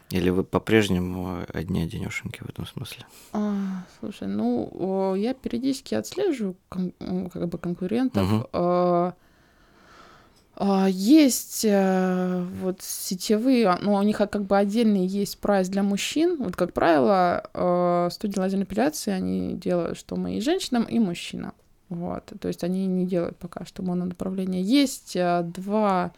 Или 0.09 0.29
вы 0.29 0.43
по-прежнему 0.43 1.39
одни 1.53 1.81
одинешеньки 1.83 2.41
в 2.43 2.49
этом 2.49 2.65
смысле? 2.65 3.05
А, 3.33 3.85
слушай, 3.99 4.27
ну, 4.27 5.15
я 5.15 5.33
периодически 5.33 5.95
отслеживаю 5.95 6.55
кон- 6.69 6.93
м, 6.99 7.29
как 7.29 7.47
бы 7.47 7.57
конкурентов. 7.57 8.27
Мгм. 8.27 9.13
А, 10.63 10.87
Есть 10.89 11.65
э, 11.65 12.45
вот 12.61 12.81
сетевые, 12.81 13.67
а, 13.67 13.79
ну, 13.81 13.93
у 13.95 14.01
них 14.03 14.21
а, 14.21 14.27
как 14.27 14.43
бы 14.43 14.57
отдельный 14.57 15.05
есть 15.07 15.39
прайс 15.39 15.69
для 15.69 15.81
мужчин. 15.81 16.35
Вот, 16.37 16.55
как 16.55 16.73
правило, 16.73 17.49
э, 17.53 18.09
студии 18.11 18.37
лазерной 18.37 18.65
эпиляции, 18.65 19.11
они 19.11 19.53
делают, 19.55 19.97
что 19.97 20.17
мы 20.17 20.35
и 20.35 20.41
женщинам, 20.41 20.83
и 20.83 20.99
мужчинам. 20.99 21.53
Вот, 21.89 22.31
то 22.39 22.47
есть 22.47 22.63
они 22.63 22.85
не 22.85 23.05
делают 23.07 23.37
пока 23.37 23.65
что 23.65 23.81
мононаправление. 23.81 24.61
Есть 24.61 25.15
э, 25.15 25.41
два 25.43 26.11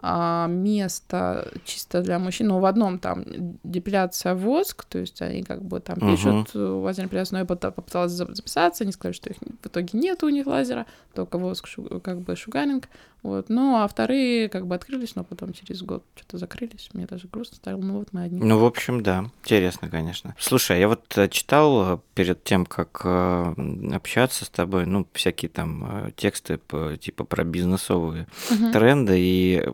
а, 0.00 0.46
места 0.46 1.48
чисто 1.64 2.02
для 2.02 2.18
мужчин. 2.18 2.48
Ну, 2.48 2.60
в 2.60 2.64
одном 2.64 2.98
там 2.98 3.24
депиляция 3.64 4.34
воск, 4.34 4.84
то 4.84 4.98
есть 4.98 5.20
они 5.22 5.42
как 5.42 5.62
бы 5.64 5.80
там 5.80 5.98
пишут 5.98 6.50
э, 6.54 6.58
лазерную 6.58 7.08
эпиляцию, 7.10 7.34
но 7.34 7.38
я 7.40 7.70
попыталась 7.70 8.12
за- 8.12 8.32
записаться, 8.34 8.84
они 8.84 8.92
сказали, 8.92 9.14
что 9.14 9.30
их 9.30 9.36
в 9.62 9.66
итоге 9.66 9.88
нет 9.98 10.22
у 10.22 10.28
них 10.28 10.46
лазера, 10.46 10.86
только 11.14 11.38
воск, 11.38 11.68
как 12.02 12.20
бы 12.20 12.36
шугаринг. 12.36 12.88
Вот. 13.24 13.48
Ну, 13.48 13.74
а 13.82 13.88
вторые 13.88 14.48
как 14.48 14.68
бы 14.68 14.76
открылись, 14.76 15.16
но 15.16 15.24
потом 15.24 15.52
через 15.52 15.82
год 15.82 16.04
что-то 16.14 16.38
закрылись. 16.38 16.88
Мне 16.92 17.04
даже 17.04 17.26
грустно 17.26 17.56
стало. 17.56 17.78
Ну, 17.80 17.98
вот 17.98 18.10
мы 18.12 18.22
одни. 18.22 18.40
Ну, 18.40 18.60
в 18.60 18.64
общем, 18.64 19.02
да, 19.02 19.24
интересно, 19.42 19.88
конечно. 19.90 20.36
Слушай, 20.38 20.78
я 20.78 20.86
вот 20.86 21.18
э, 21.18 21.28
читал 21.28 21.94
э, 21.94 21.98
перед 22.14 22.44
тем, 22.44 22.64
как 22.64 23.00
э, 23.04 23.54
общаться 23.92 24.44
с 24.44 24.48
тобой, 24.48 24.86
ну, 24.86 25.04
всякие 25.14 25.48
там 25.48 26.12
тексты 26.14 26.58
по- 26.58 26.96
типа 26.96 27.24
про 27.24 27.42
бизнесовые 27.42 28.28
Мгм. 28.52 28.72
тренды, 28.72 29.16
и 29.18 29.68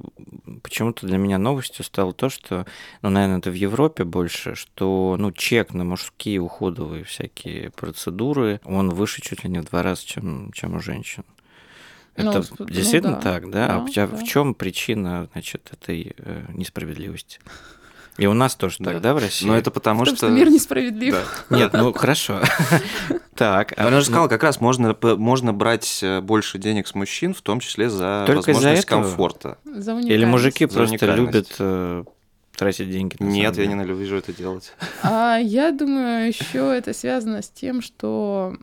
почему-то 0.63 1.07
для 1.07 1.19
меня 1.19 1.39
новостью 1.39 1.85
стало 1.85 2.13
то, 2.13 2.29
что, 2.29 2.67
ну, 3.03 3.11
наверное, 3.11 3.39
это 3.39 3.51
в 3.51 3.55
Европе 3.55 4.05
больше, 4.05 4.55
что, 4.55 5.17
ну, 5.19 5.33
чек 5.33 5.75
на 5.75 5.85
мужские 5.85 6.41
уходовые 6.41 7.05
всякие 7.05 7.71
процедуры, 7.71 8.61
он 8.65 8.91
выше 8.91 9.23
чуть 9.23 9.45
ли 9.45 9.51
не 9.51 9.61
в 9.61 9.65
два 9.65 9.83
раза, 9.83 10.07
чем, 10.07 10.53
чем 10.53 10.77
у 10.77 10.81
женщин. 10.81 11.25
Ну, 12.17 12.31
Это 12.31 12.45
ну 12.59 12.67
действительно 12.67 13.17
да, 13.17 13.21
так, 13.21 13.51
да? 13.51 13.69
да, 13.69 13.85
а 13.85 13.89
тебя 13.89 14.07
да. 14.07 14.17
в 14.17 14.25
чем 14.25 14.55
причина, 14.55 15.29
значит, 15.33 15.69
этой 15.73 16.15
э, 16.17 16.45
несправедливости? 16.53 17.41
И 18.17 18.27
у 18.27 18.33
нас 18.33 18.55
тоже 18.55 18.79
так, 18.79 18.95
Да. 18.95 19.01
да, 19.01 19.15
в 19.15 19.19
России? 19.19 19.47
Но 19.47 19.57
это 19.57 19.71
потому 19.71 20.01
Потому 20.01 20.17
что... 20.17 20.27
что 20.27 20.35
мир 20.35 20.49
несправедлив. 20.51 21.15
Да. 21.51 21.57
Нет, 21.57 21.73
ну 21.73 21.93
хорошо. 21.93 22.41
Так, 23.35 23.77
Она 23.77 23.99
же 23.99 24.07
сказала, 24.07 24.29
как 24.29 24.45
раз 24.45 24.61
можно, 24.61 24.97
можно 25.03 25.53
брать 25.53 25.99
э, 26.03 26.21
больше 26.21 26.59
денег 26.59 26.87
с 26.87 26.95
мужчин, 26.95 27.35
в 27.35 27.43
том 27.43 27.59
числе 27.59 27.91
за 27.91 28.23
Только 28.29 28.53
возможность 28.53 28.87
комфорта. 28.87 29.59
Или 29.65 30.25
мужики 30.25 30.67
просто 30.67 31.07
любят 31.15 31.49
э, 31.59 32.05
тратить 32.57 32.91
деньги. 32.91 33.17
на 33.19 33.25
Нет, 33.25 33.57
я 33.57 33.67
ненавижу 33.67 34.17
это 34.17 34.33
делать. 34.33 34.73
А 35.03 35.39
я 35.39 35.71
думаю, 35.73 36.29
еще 36.29 36.75
это 36.77 36.93
связано 36.93 37.43
с 37.43 37.49
тем, 37.49 37.83
что 37.83 38.57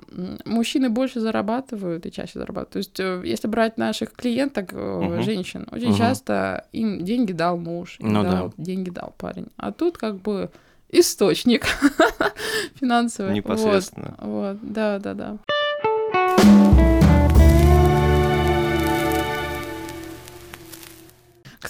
мужчины 0.46 0.90
больше 0.90 1.20
зарабатывают 1.20 2.06
и 2.06 2.12
чаще 2.12 2.40
зарабатывают. 2.40 2.70
То 2.72 2.78
есть, 2.78 3.00
э, 3.00 3.22
если 3.26 3.48
брать 3.48 3.78
наших 3.78 4.14
клиенток, 4.14 4.72
Мгм. 4.74 5.22
женщин, 5.24 5.68
очень 5.72 5.90
Мгм. 5.90 5.98
часто 5.98 6.66
им 6.72 7.04
деньги 7.04 7.32
дал 7.34 7.58
муж, 7.58 7.98
им 8.00 8.14
Ну 8.14 8.24
дал- 8.24 8.54
деньги 8.58 8.90
дал 8.90 9.14
парень. 9.18 9.48
А 9.58 9.72
тут 9.72 9.98
как 9.98 10.16
бы 10.22 10.50
источник 10.90 11.66
финансовый. 12.80 13.34
Непосредственно. 13.34 14.16
Вот, 14.20 14.58
вот, 14.62 14.72
да, 14.74 15.00
да, 15.00 15.14
да. 15.14 15.38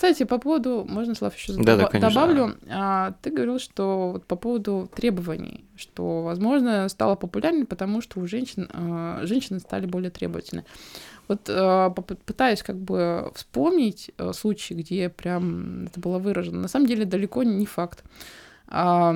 Кстати, 0.01 0.23
по 0.23 0.39
поводу, 0.39 0.83
можно, 0.89 1.13
Слав, 1.13 1.35
еще 1.35 1.53
Да-да, 1.53 1.85
конечно. 1.85 2.09
добавлю, 2.09 2.57
А, 2.71 3.13
ты 3.21 3.29
говорил, 3.29 3.59
что 3.59 4.13
вот 4.13 4.25
по 4.25 4.35
поводу 4.35 4.89
требований, 4.95 5.63
что, 5.75 6.23
возможно, 6.23 6.89
стало 6.89 7.13
популярнее, 7.13 7.67
потому 7.67 8.01
что 8.01 8.19
у 8.19 8.25
женщин 8.25 8.67
а, 8.73 9.19
женщины 9.27 9.59
стали 9.59 9.85
более 9.85 10.09
требовательны. 10.09 10.65
Вот 11.27 11.41
а, 11.49 11.91
пытаюсь 11.91 12.63
как 12.63 12.77
бы 12.77 13.31
вспомнить 13.35 14.09
а, 14.17 14.33
случаи, 14.33 14.73
где 14.73 15.07
прям 15.07 15.85
это 15.85 15.99
было 15.99 16.17
выражено. 16.17 16.61
На 16.61 16.67
самом 16.67 16.87
деле 16.87 17.05
далеко 17.05 17.43
не 17.43 17.67
факт. 17.67 18.03
А, 18.69 19.15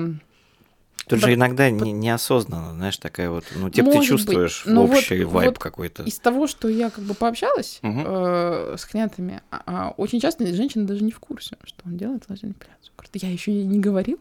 Тут 1.08 1.20
Да, 1.20 1.26
же 1.28 1.34
иногда 1.34 1.70
не- 1.70 1.92
неосознанно, 1.92 2.72
знаешь, 2.74 2.96
такая 2.98 3.30
вот, 3.30 3.44
ну, 3.54 3.70
типа 3.70 3.86
Может 3.86 3.92
ты 3.92 3.98
быть. 3.98 4.08
чувствуешь 4.08 4.62
Но 4.66 4.86
вот- 4.86 4.98
общий 4.98 5.22
вайб 5.24 5.50
вот 5.50 5.58
какой-то. 5.60 6.02
Из 6.02 6.18
того, 6.18 6.46
что 6.48 6.68
я 6.68 6.90
как 6.90 7.04
бы 7.04 7.14
пообщалась 7.14 7.78
Мгм. 7.82 8.04
э, 8.06 8.74
с 8.76 8.84
клиентами, 8.86 9.40
а- 9.50 9.62
а, 9.66 9.94
очень 9.96 10.20
часто 10.20 10.44
женщины 10.52 10.84
даже 10.84 11.04
не 11.04 11.12
в 11.12 11.20
курсе, 11.20 11.56
что 11.64 11.82
он 11.86 11.96
делает 11.96 12.24
лазерную 12.28 12.54
эпиляцию. 12.58 12.92
Говорит, 12.96 13.22
я 13.22 13.30
еще 13.30 13.52
ей 13.52 13.64
не 13.64 13.78
говорил, 13.78 14.18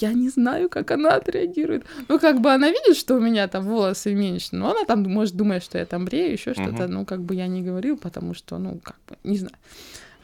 я 0.00 0.12
не 0.12 0.28
знаю, 0.30 0.68
как 0.68 0.90
она 0.90 1.10
отреагирует. 1.10 1.84
Ну, 2.08 2.18
как 2.18 2.40
бы 2.40 2.50
она 2.52 2.68
видит, 2.70 2.96
что 2.96 3.14
у 3.16 3.20
меня 3.20 3.46
там 3.48 3.64
волосы 3.64 4.14
меньше, 4.14 4.48
но 4.56 4.70
она 4.70 4.84
там 4.86 5.02
может 5.04 5.36
думать, 5.36 5.62
что 5.62 5.78
я 5.78 5.86
там 5.86 6.04
брею, 6.06 6.32
еще 6.32 6.52
что-то. 6.54 6.88
Ну, 6.88 7.04
как 7.04 7.20
бы 7.22 7.34
я 7.34 7.46
не 7.46 7.62
говорил, 7.62 7.96
потому 7.96 8.34
что, 8.34 8.58
ну, 8.58 8.80
как 8.82 8.96
бы, 9.08 9.16
не 9.24 9.36
знаю. 9.38 9.54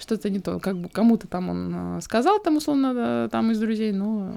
Что-то 0.02 0.30
не 0.30 0.40
то. 0.40 0.58
Как 0.58 0.76
бы 0.76 0.88
кому-то 0.88 1.28
там 1.28 1.48
он 1.48 1.98
э, 1.98 2.00
сказал, 2.00 2.40
там, 2.40 2.56
условно, 2.56 2.92
э, 2.96 3.28
там 3.30 3.52
из 3.52 3.60
друзей, 3.60 3.92
но 3.92 4.34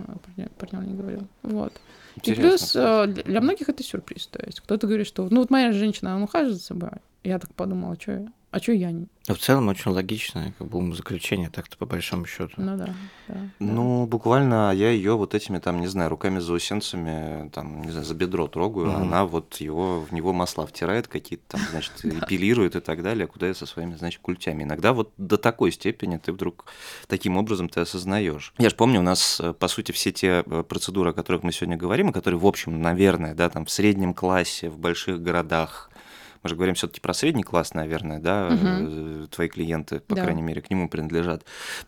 парню 0.59 0.87
не 0.87 0.93
говорил. 0.93 1.27
Вот. 1.41 1.73
И 2.17 2.19
Интересно, 2.19 2.43
плюс 2.43 2.61
кстати. 2.61 3.19
э, 3.19 3.23
для 3.23 3.41
многих 3.41 3.67
это 3.67 3.83
сюрприз. 3.83 4.27
То 4.27 4.45
есть 4.45 4.59
кто-то 4.59 4.85
говорит, 4.85 5.07
что 5.07 5.27
ну 5.31 5.39
вот 5.39 5.49
моя 5.49 5.71
женщина, 5.71 6.13
она 6.13 6.23
ухаживает 6.23 6.57
за 6.57 6.63
собой. 6.63 6.89
Я 7.23 7.39
так 7.39 7.51
подумала, 7.55 7.97
что 7.99 8.11
я, 8.11 8.27
а 8.55 8.59
что 8.59 8.71
я 8.71 8.89
не? 8.91 9.07
Но 9.27 9.35
в 9.35 9.39
целом 9.39 9.67
очень 9.67 9.91
логичное 9.91 10.53
как 10.57 10.67
бы 10.69 10.77
умозаключение, 10.77 11.49
так-то 11.49 11.75
по 11.77 11.85
большому 11.85 12.25
счету. 12.25 12.53
Ну 12.57 12.77
да, 12.77 12.85
да. 12.85 12.93
да. 13.27 13.49
Ну, 13.59 14.05
буквально 14.05 14.71
я 14.73 14.91
ее 14.91 15.17
вот 15.17 15.33
этими, 15.35 15.57
там, 15.57 15.81
не 15.81 15.87
знаю, 15.87 16.09
руками 16.09 16.39
заусенцами, 16.39 17.49
там, 17.49 17.81
не 17.81 17.91
знаю, 17.91 18.05
за 18.05 18.13
бедро 18.13 18.47
трогаю, 18.47 18.87
а 18.91 18.93
Мгм. 18.93 19.01
она 19.01 19.25
вот 19.25 19.55
его, 19.57 19.99
в 19.99 20.13
него 20.13 20.31
масла 20.31 20.65
втирает 20.67 21.07
какие-то 21.07 21.43
там, 21.49 21.61
значит, 21.71 21.93
эпилирует 22.05 22.75
и 22.75 22.79
так 22.79 23.03
далее, 23.03 23.27
куда 23.27 23.47
я 23.47 23.53
со 23.53 23.65
своими, 23.65 23.95
значит, 23.95 24.21
культями. 24.21 24.63
Иногда 24.63 24.93
вот 24.93 25.11
до 25.17 25.37
такой 25.37 25.71
степени 25.71 26.17
ты 26.17 26.31
вдруг 26.31 26.65
таким 27.07 27.35
образом 27.35 27.67
ты 27.67 27.81
осознаешь. 27.81 28.53
Я 28.57 28.69
же 28.69 28.75
помню, 28.75 28.99
у 28.99 29.03
нас, 29.03 29.39
э, 29.41 29.51
по 29.53 29.67
сути, 29.67 29.91
все 29.91 30.11
те 30.11 30.43
э, 30.45 30.63
процедуры, 30.63 31.09
о 31.09 31.13
которых 31.13 31.43
мы 31.43 31.51
сегодня 31.51 31.75
говорим, 31.77 32.09
и 32.09 32.13
которые, 32.13 32.39
в 32.39 32.45
общем, 32.45 32.81
наверное, 32.81 33.33
да, 33.33 33.49
там, 33.49 33.65
в 33.65 33.71
среднем 33.71 34.13
классе, 34.13 34.69
в 34.69 34.77
больших 34.77 35.21
городах, 35.21 35.89
мы 36.45 36.49
же 36.49 36.55
говорим 36.55 36.75
все-таки 36.75 37.01
про 37.01 37.15
средний 37.15 37.41
класс, 37.41 37.73
наверное, 37.73 38.19
да, 38.19 38.49
э, 38.51 39.25
твои 39.31 39.47
клиенты, 39.47 39.99
по 39.99 40.13
Да. 40.13 40.21
крайней 40.21 40.43
мере, 40.43 40.61
к 40.61 40.69
нему 40.69 40.87
принадлежат. 40.87 41.43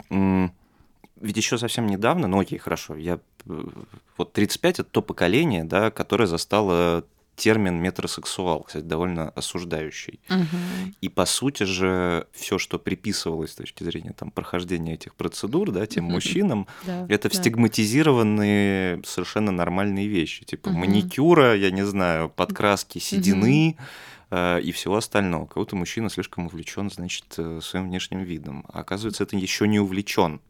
Ведь 0.10 1.38
еще 1.38 1.60
совсем 1.60 1.86
недавно, 1.86 2.28
ну 2.28 2.40
окей, 2.40 2.58
хорошо, 2.58 2.96
я 2.96 3.20
э, 3.48 3.64
вот 4.18 4.34
35 4.34 4.80
это 4.80 4.90
то 4.90 5.04
поколение, 5.04 5.64
да, 5.64 5.92
которое 5.92 6.26
застало 6.26 7.04
термин 7.36 7.76
метросексуал, 7.76 8.62
кстати, 8.64 8.84
довольно 8.84 9.30
осуждающий. 9.30 10.20
Мгм. 10.28 10.96
И 11.02 11.10
по 11.10 11.26
сути 11.26 11.64
же 11.64 12.26
все, 12.34 12.58
что 12.58 12.80
приписывалось 12.80 13.52
с 13.52 13.56
точки 13.56 13.84
зрения 13.84 14.14
там, 14.18 14.32
прохождения 14.32 14.96
этих 14.96 15.14
процедур, 15.14 15.70
да, 15.72 15.86
тем 15.86 16.06
мужчинам, 16.06 16.66
Да, 16.88 17.06
это 17.10 17.30
да. 17.30 17.36
стигматизированные 17.36 19.02
совершенно 19.06 19.52
нормальные 19.52 20.08
вещи, 20.08 20.46
типа 20.46 20.72
маникюра, 20.72 21.56
я 21.56 21.70
не 21.70 21.86
знаю, 21.86 22.30
подкраски 22.30 22.98
седины 22.98 23.78
и 24.32 24.72
всего 24.72 24.98
остального. 24.98 25.46
Кого-то 25.46 25.76
мужчина 25.76 26.10
слишком 26.10 26.48
увлечен, 26.48 26.90
значит, 26.90 27.26
э, 27.38 27.60
своим 27.62 27.88
внешним 27.88 28.24
видом. 28.24 28.66
А 28.72 28.80
оказывается, 28.82 29.24
это 29.24 29.38
еще 29.38 29.68
не 29.68 29.80
увлечен. 29.80 30.42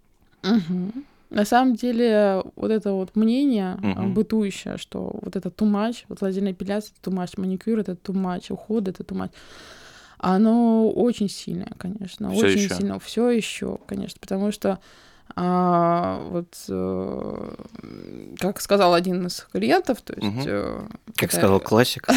Мгм. 0.44 1.06
На 1.30 1.44
самом 1.46 1.76
деле, 1.76 2.42
вот 2.56 2.72
это 2.72 2.94
вот 2.94 3.16
мнение 3.16 3.78
Мгм. 3.82 4.14
бытующее, 4.14 4.78
что 4.78 5.20
вот 5.22 5.36
это 5.36 5.50
much, 5.66 6.06
вот 6.08 6.22
лазерная 6.22 6.54
эпиляция 6.54 6.94
это 7.02 7.12
much, 7.12 7.34
маникюр 7.40 7.80
это 7.80 7.96
much, 8.14 8.46
уход 8.54 8.88
это 8.88 9.04
much, 9.14 9.32
оно 10.20 10.90
очень 10.90 11.30
сильное, 11.30 11.74
конечно, 11.78 12.32
Всё 12.32 12.46
очень 12.48 12.62
ещё. 12.62 12.76
сильно, 12.76 13.00
все 13.00 13.30
еще, 13.30 13.78
конечно, 13.88 14.18
потому 14.22 14.52
что 14.54 14.80
а, 15.36 16.20
вот 16.30 16.48
э, 16.70 17.50
как 18.40 18.60
сказал 18.62 18.94
один 18.94 19.28
из 19.28 19.46
клиентов, 19.52 20.02
то 20.02 20.14
есть 20.16 20.48
э, 20.48 20.80
Как 21.16 21.30
когда- 21.30 21.38
сказал 21.38 21.60
классик. 21.60 22.08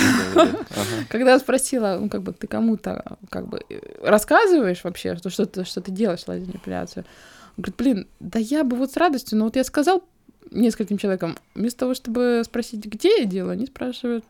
Когда 1.09 1.33
я 1.33 1.39
спросила, 1.39 1.99
ну, 2.01 2.09
как 2.09 2.23
бы, 2.23 2.33
ты 2.33 2.47
кому-то, 2.47 3.19
как 3.29 3.47
бы, 3.49 3.61
э, 3.69 3.79
рассказываешь 4.03 4.83
вообще, 4.85 5.17
что, 5.17 5.29
что, 5.31 5.45
ты, 5.47 5.65
что 5.65 5.81
ты 5.81 5.91
делаешь 5.91 6.23
лазерную 6.27 6.57
эпиляцию? 6.57 7.05
Он 7.57 7.63
говорит, 7.63 7.77
блин, 7.77 8.07
да 8.21 8.39
я 8.39 8.65
бы 8.65 8.77
вот 8.77 8.93
с 8.93 8.97
радостью, 8.97 9.39
но 9.39 9.45
вот 9.47 9.57
я 9.57 9.65
сказал 9.65 10.03
нескольким 10.51 10.97
человекам, 10.99 11.37
вместо 11.55 11.81
того, 11.81 11.95
чтобы 11.95 12.43
спросить, 12.45 12.85
где 12.87 13.19
я 13.21 13.25
делаю, 13.25 13.53
они 13.53 13.67
спрашивают, 13.67 14.25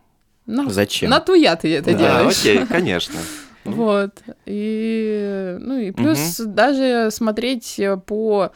на, 0.47 0.69
Зачем? 0.69 1.11
на 1.11 1.21
туя 1.21 1.55
ты 1.55 1.73
это 1.77 1.93
Да, 1.93 1.99
делаешь. 1.99 2.39
окей, 2.41 2.67
конечно. 2.69 3.19
Ну, 3.65 3.73
Вот. 3.73 4.23
И, 4.47 5.57
ну 5.61 5.77
и 5.77 5.91
плюс 5.93 6.39
даже 6.39 7.11
смотреть 7.11 7.79
э, 7.79 7.97
по 7.99 8.53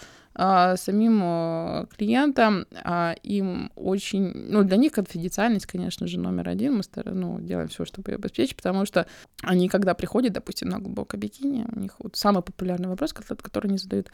самим 0.76 1.20
э, 1.22 1.86
клиентам, 1.96 2.66
а, 2.82 3.14
им 3.22 3.70
очень, 3.76 4.32
ну, 4.34 4.64
для 4.64 4.76
них 4.76 4.92
конфиденциальность, 4.92 5.66
конечно 5.66 6.06
же, 6.06 6.18
номер 6.18 6.48
один. 6.48 6.76
Мы 6.76 6.82
стар- 6.82 7.14
ну, 7.14 7.40
делаем 7.40 7.68
все, 7.68 7.84
чтобы 7.84 8.10
ее 8.10 8.16
обеспечить, 8.16 8.56
потому 8.56 8.84
что 8.84 9.06
они, 9.42 9.68
когда 9.68 9.94
приходят, 9.94 10.32
допустим, 10.32 10.68
на 10.68 10.80
глубокое 10.80 11.20
бикини, 11.20 11.66
у 11.70 11.78
них 11.78 11.94
вот 11.98 12.16
самый 12.16 12.42
популярный 12.42 12.88
вопрос, 12.88 13.12
который 13.12 13.68
они 13.68 13.78
задают, 13.78 14.10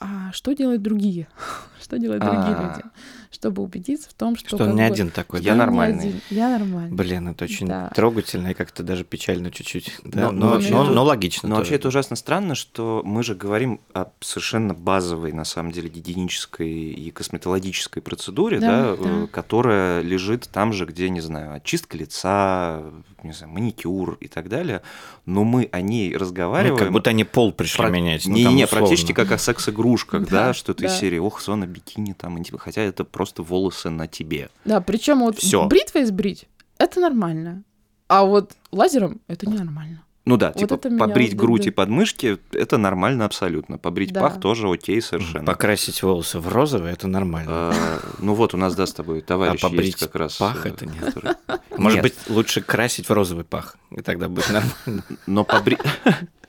а 0.00 0.32
что 0.32 0.52
делают 0.52 0.82
другие? 0.82 1.28
что 1.82 1.98
делают 1.98 2.22
другие 2.22 2.54
А. 2.56 2.62
люди? 2.76 2.84
Чтобы 3.30 3.62
убедиться 3.62 4.08
в 4.08 4.14
том, 4.14 4.34
что... 4.36 4.56
Что 4.56 4.64
он 4.64 4.70
не 4.76 4.76
бы, 4.76 4.82
один 4.94 5.10
такой. 5.10 5.42
Я 5.42 5.54
нормальный. 5.54 6.22
Я 6.30 6.48
нормальный. 6.58 6.96
Блин, 6.96 7.28
это 7.28 7.44
очень 7.44 7.66
Да. 7.66 7.90
трогательно 7.94 8.48
и 8.48 8.54
как-то 8.54 8.82
даже 8.82 9.04
печально 9.04 9.50
чуть-чуть. 9.50 9.92
Да? 10.04 10.26
Но- 10.26 10.32
Но, 10.32 10.46
но 10.46 10.50
вообще 10.52 10.70
но- 10.70 11.04
логично. 11.04 11.48
Но 11.48 11.56
тоже. 11.56 11.60
вообще 11.62 11.74
это 11.74 11.88
ужасно 11.88 12.16
странно, 12.16 12.54
что 12.54 13.02
мы 13.04 13.22
же 13.22 13.34
говорим 13.34 13.80
о 13.92 14.06
совершенно 14.20 14.72
базовой, 14.74 15.32
на 15.32 15.44
самом 15.44 15.72
деле, 15.72 15.90
гигиенической 15.90 16.70
и 16.70 17.10
косметологической 17.10 18.00
процедуре, 18.00 18.58
Да, 18.58 18.96
да, 18.96 18.96
да. 18.96 19.10
э, 19.24 19.26
которая 19.26 20.00
лежит 20.00 20.48
там 20.50 20.72
же, 20.72 20.86
где, 20.86 21.10
не 21.10 21.20
знаю, 21.20 21.54
очистка 21.54 21.98
лица, 21.98 22.82
не 23.22 23.32
знаю, 23.32 23.52
маникюр 23.52 24.16
и 24.20 24.28
так 24.28 24.48
далее. 24.48 24.80
Но 25.26 25.44
мы 25.44 25.68
о 25.72 25.80
ней 25.82 26.12
Ну, 26.12 26.18
разговариваем. 26.18 26.78
как 26.78 26.92
будто 26.92 27.10
они 27.10 27.24
пол 27.24 27.52
пришли 27.52 27.82
Про- 27.82 27.90
менять. 27.90 28.26
ну, 28.26 28.34
Не, 28.34 28.66
практически 28.66 29.12
как 29.12 29.30
о 29.32 29.38
секс-игрушках, 29.86 30.28
да, 30.28 30.46
Да, 30.48 30.54
что-то 30.54 30.84
из 30.84 30.92
да. 30.92 30.98
серии 30.98 31.18
«Ох, 31.18 31.40
зона 31.42 31.66
бикини 31.66 32.12
там», 32.12 32.38
интим». 32.38 32.58
хотя 32.58 32.82
это 32.82 33.04
просто 33.04 33.42
волосы 33.42 33.90
на 33.90 34.06
тебе. 34.06 34.48
Да, 34.64 34.80
причем 34.80 35.20
вот 35.20 35.38
Всё. 35.38 35.66
бритвой 35.66 36.04
сбрить 36.04 36.46
это 36.78 37.00
нормально. 37.00 37.62
А 38.08 38.24
вот 38.24 38.52
лазером 38.70 39.20
это 39.28 39.48
ненормально. 39.48 40.02
Ну 40.26 40.36
да, 40.36 40.48
Вот 40.48 40.58
типа 40.58 40.88
меня 40.88 40.98
побрить 40.98 41.32
вот, 41.34 41.38
грудь 41.40 41.62
да. 41.62 41.68
и 41.68 41.70
подмышки– 41.70 42.38
это 42.52 42.78
нормально 42.78 43.24
абсолютно. 43.26 43.78
Побрить 43.78 44.12
Да. 44.12 44.22
пах 44.22 44.40
тоже 44.40 44.68
окей 44.68 45.00
совершенно. 45.00 45.44
Покрасить 45.44 46.02
волосы 46.02 46.40
в 46.40 46.48
розовый 46.48 46.90
это 46.92 47.06
нормально. 47.06 47.48
А, 47.52 48.00
Ну 48.18 48.34
вот 48.34 48.52
у 48.52 48.56
нас, 48.56 48.74
да, 48.74 48.86
с 48.86 48.92
тобой 48.92 49.20
товарищ 49.20 49.62
А 49.62 49.68
побрить 49.68 49.84
есть 49.86 49.98
как 50.00 50.16
раз. 50.16 50.36
пах 50.36 50.66
э, 50.66 50.70
это 50.70 50.84
нет. 50.86 50.96
который- 51.14 51.34
Может 51.78 52.02
Нет, 52.02 52.02
быть, 52.02 52.14
лучше 52.28 52.60
красить 52.60 53.08
в 53.08 53.12
розовый 53.12 53.44
пах, 53.44 53.76
и 53.92 54.00
тогда 54.02 54.28
будет 54.28 54.50
нормально. 54.50 55.04
Но 55.28 55.44
побрить... 55.44 55.78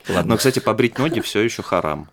Ладно. 0.10 0.32
Но, 0.32 0.38
кстати, 0.38 0.58
побрить 0.60 0.98
ноги 0.98 1.20
все 1.20 1.42
еще 1.42 1.62
харам. 1.62 2.10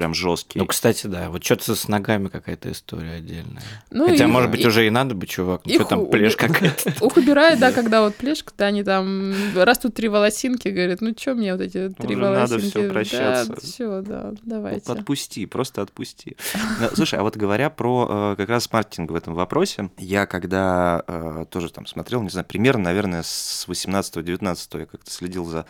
Прям 0.00 0.14
жесткий. 0.14 0.58
Ну, 0.58 0.64
кстати, 0.64 1.06
да, 1.08 1.28
вот 1.28 1.44
что-то 1.44 1.74
с 1.74 1.86
ногами 1.86 2.28
какая-то 2.28 2.72
история 2.72 3.16
отдельная. 3.16 3.62
Ну, 3.90 4.08
Хотя, 4.08 4.24
их- 4.24 4.30
может 4.30 4.50
быть, 4.50 4.62
и- 4.62 4.66
уже 4.66 4.86
и 4.86 4.90
надо 4.90 5.14
бы, 5.14 5.26
чувак. 5.26 5.60
Ну, 5.66 5.70
их 5.70 5.80
что 5.82 5.88
там, 5.90 6.06
плешь 6.06 6.34
у- 6.36 6.38
какая-то. 6.38 6.94
Ух 7.04 7.18
убирают, 7.18 7.60
да, 7.60 7.70
когда 7.70 8.00
вот 8.00 8.16
плешка-то 8.16 8.64
они 8.64 8.82
там 8.82 9.34
растут 9.54 9.92
три 9.94 10.08
волосинки, 10.08 10.68
говорят, 10.68 11.02
ну 11.02 11.14
что 11.14 11.34
мне 11.34 11.52
вот 11.52 11.60
эти 11.60 11.90
три 11.90 12.16
Уже 12.16 12.24
надо 12.24 12.52
волосинки? 12.54 12.70
всё 12.70 12.88
прощаться. 12.90 13.52
Да, 13.52 13.56
все, 13.60 14.00
да, 14.00 14.32
давайте. 14.42 14.90
Отпусти, 14.90 15.44
просто 15.44 15.82
отпусти. 15.82 16.38
Ну, 16.80 16.88
Слушай, 16.94 17.18
а 17.18 17.22
вот 17.22 17.36
говоря 17.36 17.68
про 17.68 18.32
э, 18.32 18.36
как 18.38 18.48
раз 18.48 18.72
маркетинг 18.72 19.10
в 19.10 19.14
этом 19.14 19.34
вопросе, 19.34 19.90
я 19.98 20.24
когда 20.24 21.04
э, 21.06 21.44
тоже 21.50 21.70
там 21.70 21.84
смотрел, 21.84 22.22
не 22.22 22.30
знаю, 22.30 22.46
примерно, 22.46 22.84
наверное, 22.84 23.22
с 23.22 23.66
18-19 23.68 24.80
я 24.80 24.86
как-то 24.86 25.10
следил 25.10 25.44
за, 25.44 25.66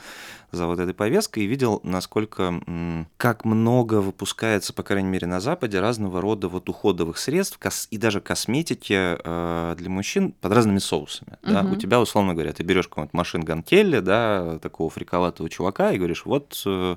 за 0.52 0.66
вот 0.66 0.78
этой 0.78 0.94
повесткой 0.94 1.44
и 1.44 1.46
видел, 1.46 1.80
насколько, 1.82 2.54
как 3.16 3.44
много 3.44 4.00
выпускается, 4.20 4.74
по 4.74 4.82
крайней 4.82 5.08
мере, 5.08 5.26
на 5.26 5.40
Западе 5.40 5.80
разного 5.80 6.20
рода 6.20 6.48
вот 6.48 6.68
уходовых 6.68 7.16
средств 7.16 7.58
кос- 7.58 7.88
и 7.90 7.96
даже 7.96 8.20
косметики 8.20 8.92
э, 8.94 9.74
для 9.78 9.88
мужчин 9.88 10.32
под 10.32 10.52
разными 10.52 10.78
соусами. 10.78 11.38
Да? 11.42 11.62
Мгм. 11.62 11.72
У 11.72 11.76
тебя, 11.76 11.98
условно 11.98 12.34
говоря, 12.34 12.52
ты 12.52 12.62
берешь 12.62 12.86
какого-нибудь 12.86 13.14
машин 13.14 13.40
Гантелли, 13.40 14.00
да, 14.00 14.58
такого 14.58 14.90
фриковатого 14.90 15.48
чувака, 15.48 15.92
и 15.92 15.96
говоришь, 15.96 16.26
вот 16.26 16.62
э, 16.66 16.96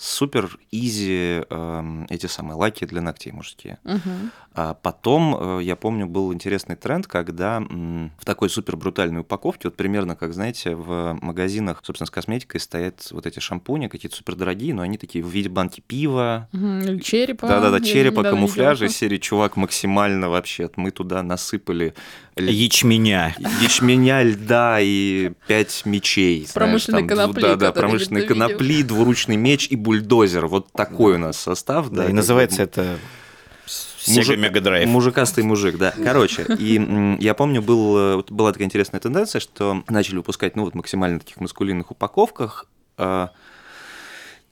супер 0.00 0.58
easy 0.70 1.44
эм, 1.50 2.06
эти 2.08 2.24
самые 2.24 2.56
лаки 2.56 2.86
для 2.86 3.02
ногтей 3.02 3.32
мужские. 3.32 3.78
Мгм. 3.84 4.32
А 4.54 4.72
потом, 4.74 5.58
э, 5.58 5.62
я 5.62 5.76
помню, 5.76 6.06
был 6.06 6.32
интересный 6.32 6.74
тренд, 6.74 7.06
когда 7.06 7.60
в 7.60 8.24
такой 8.24 8.48
супер 8.48 8.76
брутальной 8.76 9.20
упаковке, 9.20 9.68
вот 9.68 9.76
примерно, 9.76 10.16
как, 10.16 10.32
знаете, 10.32 10.74
в 10.74 11.18
магазинах, 11.20 11.82
собственно, 11.84 12.06
с 12.06 12.10
косметикой 12.10 12.60
стоят 12.60 13.08
вот 13.10 13.26
эти 13.26 13.40
шампуни, 13.40 13.88
какие-то 13.88 14.16
супер 14.16 14.36
дорогие, 14.36 14.72
но 14.72 14.82
они 14.82 14.96
такие 14.96 15.22
в 15.22 15.28
виде 15.28 15.50
банки 15.50 15.82
пива. 15.86 16.48
Или 16.52 16.98
черепа. 17.00 17.46
да-да-да, 17.46 17.80
черепа, 17.80 18.22
камуфляжа, 18.22 18.88
серии 18.88 19.18
чувак 19.18 19.56
максимально 19.56 20.30
вообще, 20.30 20.70
мы 20.76 20.90
туда 20.92 21.22
насыпали 21.22 21.94
Ячменя. 22.48 23.34
ячменя, 23.60 24.22
льда 24.22 24.78
и 24.80 25.32
пять 25.46 25.82
мечей. 25.84 26.46
Промышленной 26.54 27.00
там, 27.00 27.08
конопли, 27.08 27.40
Да, 27.40 27.56
да, 27.56 27.72
промышленной 27.72 28.26
конопли, 28.26 28.82
двуручный 28.82 29.36
меч 29.36 29.68
и 29.70 29.76
бульдозер. 29.76 30.46
Вот 30.46 30.72
такой 30.72 31.14
у 31.14 31.18
нас 31.18 31.38
состав. 31.38 31.90
Да, 31.90 32.08
и 32.08 32.12
называется 32.12 32.62
это 32.62 32.98
Мужик- 34.08 34.38
Drive. 34.38 34.86
Мужикастый 34.86 35.44
мужик, 35.44 35.76
да. 35.76 35.92
Короче, 36.02 36.46
и 36.58 37.16
я 37.20 37.34
помню, 37.34 37.62
был, 37.62 37.96
э, 37.96 38.16
вот 38.16 38.30
была 38.32 38.52
такая 38.52 38.66
интересная 38.66 39.00
тенденция, 39.00 39.40
что 39.40 39.84
начали 39.88 40.16
выпускать, 40.16 40.56
ну, 40.56 40.64
вот 40.64 40.74
максимально 40.74 41.18
таких 41.20 41.38
маскулинных 41.40 41.90
упаковках 41.90 42.66
э, 42.98 43.28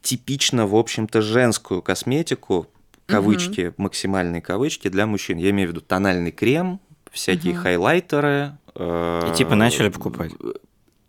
типично, 0.03 0.66
в 0.66 0.76
общем-то, 0.76 1.22
женскую 1.22 1.82
косметику, 1.82 2.68
кавычки, 3.07 3.72
максимальные 3.78 4.43
кавычки 4.43 4.89
для 4.89 5.07
мужчин. 5.07 5.39
Я 5.39 5.51
имею 5.51 5.68
в 5.68 5.72
виду 5.72 5.80
тональный 5.80 6.30
крем, 6.30 6.80
всякие 7.12 7.54
Мгм. 7.54 7.62
хайлайтеры. 7.62 8.52
э, 8.74 9.30
И 9.32 9.36
типа 9.36 9.54
начали 9.54 9.88
покупать. 9.88 10.32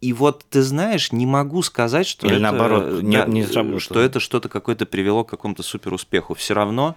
И 0.02 0.14
вот 0.14 0.45
ты 0.50 0.62
знаешь, 0.62 1.12
не 1.12 1.26
могу 1.26 1.62
сказать, 1.62 2.08
что 2.08 2.26
Или 2.26 2.36
это, 2.36 2.43
наоборот, 2.43 3.02
не- 3.04 3.18
да, 3.18 3.26
не 3.26 3.43
сработало. 3.43 3.80
что 3.82 4.00
это 4.00 4.20
что-то 4.22 4.47
какое-то 4.47 4.86
привело 4.86 5.24
к 5.26 5.30
какому-то 5.30 5.62
супер 5.62 5.93
успеху. 5.93 6.34
Все 6.36 6.54
равно 6.54 6.95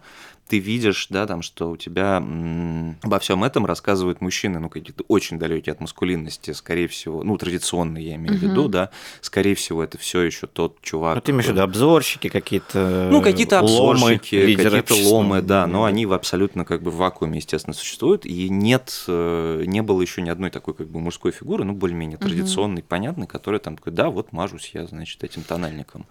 ты 0.48 0.58
видишь, 0.58 1.06
да, 1.08 1.26
там, 1.26 1.40
что 1.40 1.70
у 1.70 1.76
тебя 1.76 2.16
м, 2.18 2.98
обо 3.02 3.18
всем 3.20 3.42
этом 3.44 3.64
рассказывают 3.64 4.20
мужчины, 4.20 4.58
ну, 4.58 4.68
какие-то 4.68 5.04
очень 5.08 5.38
далекие 5.38 5.72
от 5.72 5.80
маскулинности, 5.80 6.50
скорее 6.52 6.88
всего, 6.88 7.22
ну, 7.22 7.38
традиционные, 7.38 8.06
я 8.08 8.14
имею 8.16 8.38
в 8.38 8.42
виду, 8.42 8.68
да, 8.68 8.90
скорее 9.22 9.54
всего, 9.54 9.82
это 9.82 9.96
все 9.96 10.20
еще 10.20 10.46
тот 10.46 10.80
чувак. 10.82 11.14
Ну, 11.14 11.20
ты 11.22 11.32
имеешь 11.32 11.46
в 11.46 11.50
виду 11.50 11.62
обзорщики 11.62 12.28
какие-то, 12.28 13.08
Ну, 13.10 13.22
какие-то 13.22 13.60
ломы, 13.62 13.92
обзорщики, 13.92 14.54
какие-то 14.56 14.78
общества. 14.94 15.14
ломы, 15.14 15.42
да, 15.42 15.66
но 15.66 15.84
они 15.84 16.04
в 16.06 16.12
абсолютно 16.12 16.64
как 16.64 16.82
бы 16.82 16.90
в 16.90 16.96
вакууме, 16.96 17.38
естественно, 17.38 17.72
существуют, 17.74 18.26
и 18.26 18.48
нет, 18.50 19.04
э, 19.08 19.64
не 19.66 19.80
было 19.82 20.02
еще 20.02 20.20
ни 20.20 20.28
одной 20.28 20.50
такой 20.50 20.74
как 20.74 20.88
бы 20.88 21.00
мужской 21.00 21.32
фигуры, 21.32 21.64
ну, 21.64 21.72
более-менее 21.72 22.18
традиционной, 22.18 22.82
понятной, 22.82 23.26
которая 23.26 23.58
там 23.60 23.76
такой, 23.76 23.92
да, 23.92 24.10
вот 24.10 24.32
мажусь 24.32 24.72
я, 24.74 24.86
значит, 24.86 25.24
этим 25.24 25.42
тональником. 25.42 26.04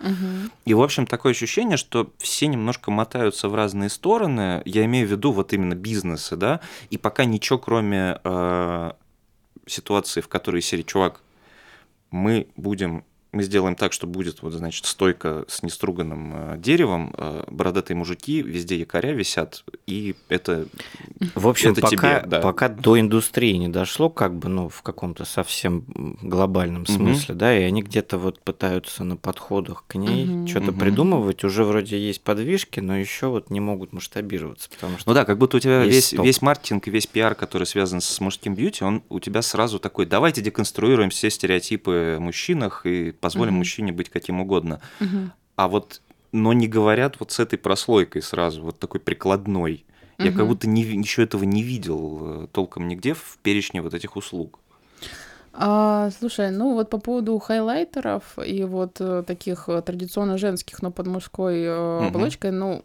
И, 0.66 0.74
в 0.74 0.82
общем, 0.82 1.06
такое 1.06 1.34
ощущение, 1.34 1.78
что 1.78 2.10
все 2.18 2.48
немножко 2.48 2.90
мотаются 2.92 3.48
в 3.50 3.56
разные 3.56 3.90
стороны. 3.90 4.21
Я 4.66 4.86
имею 4.86 5.08
в 5.08 5.12
виду 5.12 5.32
вот 5.32 5.54
именно 5.54 5.76
бизнесы, 5.76 6.36
да, 6.36 6.60
и 6.90 6.98
пока 6.98 7.26
ничего, 7.26 7.60
кроме 7.60 8.20
э, 8.24 8.92
ситуации, 9.68 10.22
в 10.22 10.28
которой 10.28 10.62
серии 10.62 10.84
чувак, 10.84 11.22
мы 12.12 12.48
будем 12.56 13.06
мы 13.32 13.44
сделаем 13.44 13.76
так, 13.76 13.94
что 13.94 14.08
будет, 14.08 14.42
вот, 14.42 14.52
значит, 14.54 14.86
стойка 14.86 15.46
с 15.48 15.64
неструганным 15.64 16.34
э, 16.36 16.58
деревом, 16.58 17.14
э, 17.18 17.44
бородатые 17.50 17.96
мужики, 17.96 18.42
везде 18.42 18.78
якоря 18.78 19.14
висят, 19.14 19.64
и 19.88 20.16
это 20.28 20.68
В 21.36 21.48
общем, 21.48 21.72
Это 21.72 21.82
пока, 21.82 22.20
тебе, 22.20 22.30
да. 22.30 22.42
пока 22.42 22.68
до 22.68 23.00
индустрии 23.00 23.54
не 23.54 23.70
дошло, 23.70 24.10
как 24.10 24.36
бы, 24.36 24.50
ну, 24.50 24.68
в 24.70 24.82
каком-то 24.82 25.24
совсем 25.24 25.86
глобальном 26.22 26.86
смысле, 26.86 27.36
да, 27.36 27.58
и 27.58 27.62
они 27.64 27.84
где-то 27.84 28.18
вот 28.18 28.40
пытаются 28.42 29.04
на 29.04 29.16
подходах 29.16 29.86
к 29.88 29.96
ней 29.96 30.26
Мгм. 30.26 30.48
что-то 30.48 30.72
Мгм. 30.72 30.80
придумывать, 30.80 31.44
уже 31.44 31.64
вроде 31.64 31.98
есть 32.00 32.22
подвижки, 32.24 32.80
но 32.82 32.98
еще 32.98 33.28
вот 33.28 33.50
не 33.50 33.60
могут 33.60 33.94
масштабироваться, 33.94 34.70
потому 34.70 34.98
что 34.98 35.10
Ну 35.10 35.14
да, 35.14 35.24
как 35.26 35.38
будто 35.38 35.58
у 35.58 35.60
тебя 35.60 35.86
весь, 35.86 36.08
стоп. 36.08 36.26
весь 36.26 36.42
маркетинг 36.42 36.88
и 36.88 36.92
весь 36.92 37.08
пиар, 37.08 37.36
который 37.36 37.64
связан 37.66 38.02
с 38.02 38.20
мужским 38.20 38.56
бьюти, 38.56 38.84
он 38.84 39.04
у 39.10 39.20
тебя 39.20 39.42
сразу 39.42 39.80
такой, 39.80 40.06
давайте 40.06 40.42
деконструируем 40.42 41.12
все 41.12 41.30
стереотипы 41.30 42.16
о 42.18 42.20
мужчинах 42.20 42.86
и 42.86 43.12
позволим 43.22 43.54
Мгм. 43.54 43.60
мужчине 43.60 43.92
быть 43.94 44.10
каким 44.10 44.42
угодно. 44.42 44.82
Мгм. 45.00 45.32
А 45.56 45.68
вот, 45.68 46.02
но 46.32 46.54
не 46.54 46.68
говорят 46.68 47.20
вот 47.20 47.32
с 47.32 47.40
этой 47.40 47.58
прослойкой 47.58 48.22
сразу, 48.22 48.64
вот 48.64 48.80
такой 48.80 49.00
прикладной. 49.00 49.86
Я 50.20 50.32
как 50.32 50.48
будто 50.48 50.68
не, 50.68 50.84
еще 50.84 51.24
этого 51.24 51.44
не 51.46 51.64
видел 51.64 52.44
э, 52.44 52.48
толком 52.52 52.88
нигде 52.88 53.14
в 53.16 53.40
перечне 53.42 53.82
вот 53.82 53.94
этих 53.96 54.16
услуг. 54.16 54.60
А, 55.54 56.10
слушай, 56.18 56.50
ну 56.52 56.76
вот 56.76 56.90
по 56.90 56.98
поводу 56.98 57.38
хайлайтеров 57.38 58.38
и 58.46 58.64
вот 58.64 59.02
э, 59.02 59.24
таких 59.28 59.68
э, 59.68 59.82
традиционно 59.82 60.38
женских, 60.38 60.82
но 60.82 60.92
под 60.92 61.08
мужской 61.08 61.68
Мгм. 61.68 62.08
оболочкой, 62.08 62.52
ну, 62.52 62.82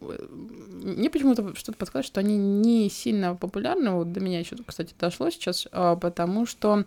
мне 0.83 1.09
почему-то 1.09 1.55
что-то 1.55 1.77
подсказывает, 1.77 2.07
что 2.07 2.19
они 2.19 2.37
не 2.37 2.89
сильно 2.89 3.35
популярны. 3.35 3.91
Вот 3.91 4.11
до 4.11 4.19
меня 4.19 4.39
еще, 4.39 4.55
кстати, 4.65 4.93
дошло 4.99 5.29
сейчас, 5.29 5.67
а, 5.71 5.95
потому 5.95 6.45
что 6.45 6.83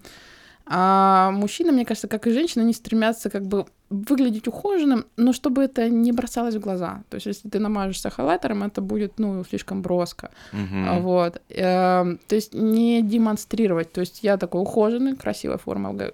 а, 0.73 1.33
мужчины, 1.33 1.73
мне 1.73 1.85
кажется, 1.85 2.07
как 2.07 2.27
и 2.29 2.31
женщины, 2.31 2.63
они 2.63 2.73
стремятся 2.73 3.29
как 3.29 3.43
бы 3.43 3.67
выглядеть 3.89 4.47
ухоженным, 4.47 5.05
но 5.17 5.33
чтобы 5.33 5.65
это 5.65 5.89
не 5.89 6.13
бросалось 6.13 6.55
в 6.55 6.61
глаза. 6.61 7.03
То 7.09 7.17
есть, 7.17 7.27
если 7.27 7.49
ты 7.49 7.59
намажешься 7.59 8.09
хайлайтером, 8.09 8.63
это 8.63 8.81
будет, 8.81 9.19
ну, 9.19 9.43
слишком 9.45 9.83
броско. 9.83 10.31
А, 10.53 11.01
Вот. 11.01 11.43
Эм, 11.49 12.19
То 12.29 12.37
есть 12.37 12.55
не 12.55 13.03
демонстрировать. 13.03 13.93
То 13.93 14.01
есть 14.01 14.23
я 14.23 14.37
такой 14.37 14.63
ухоженный, 14.63 15.17
красивая 15.17 15.59
форма 15.59 15.93
то 15.99 16.13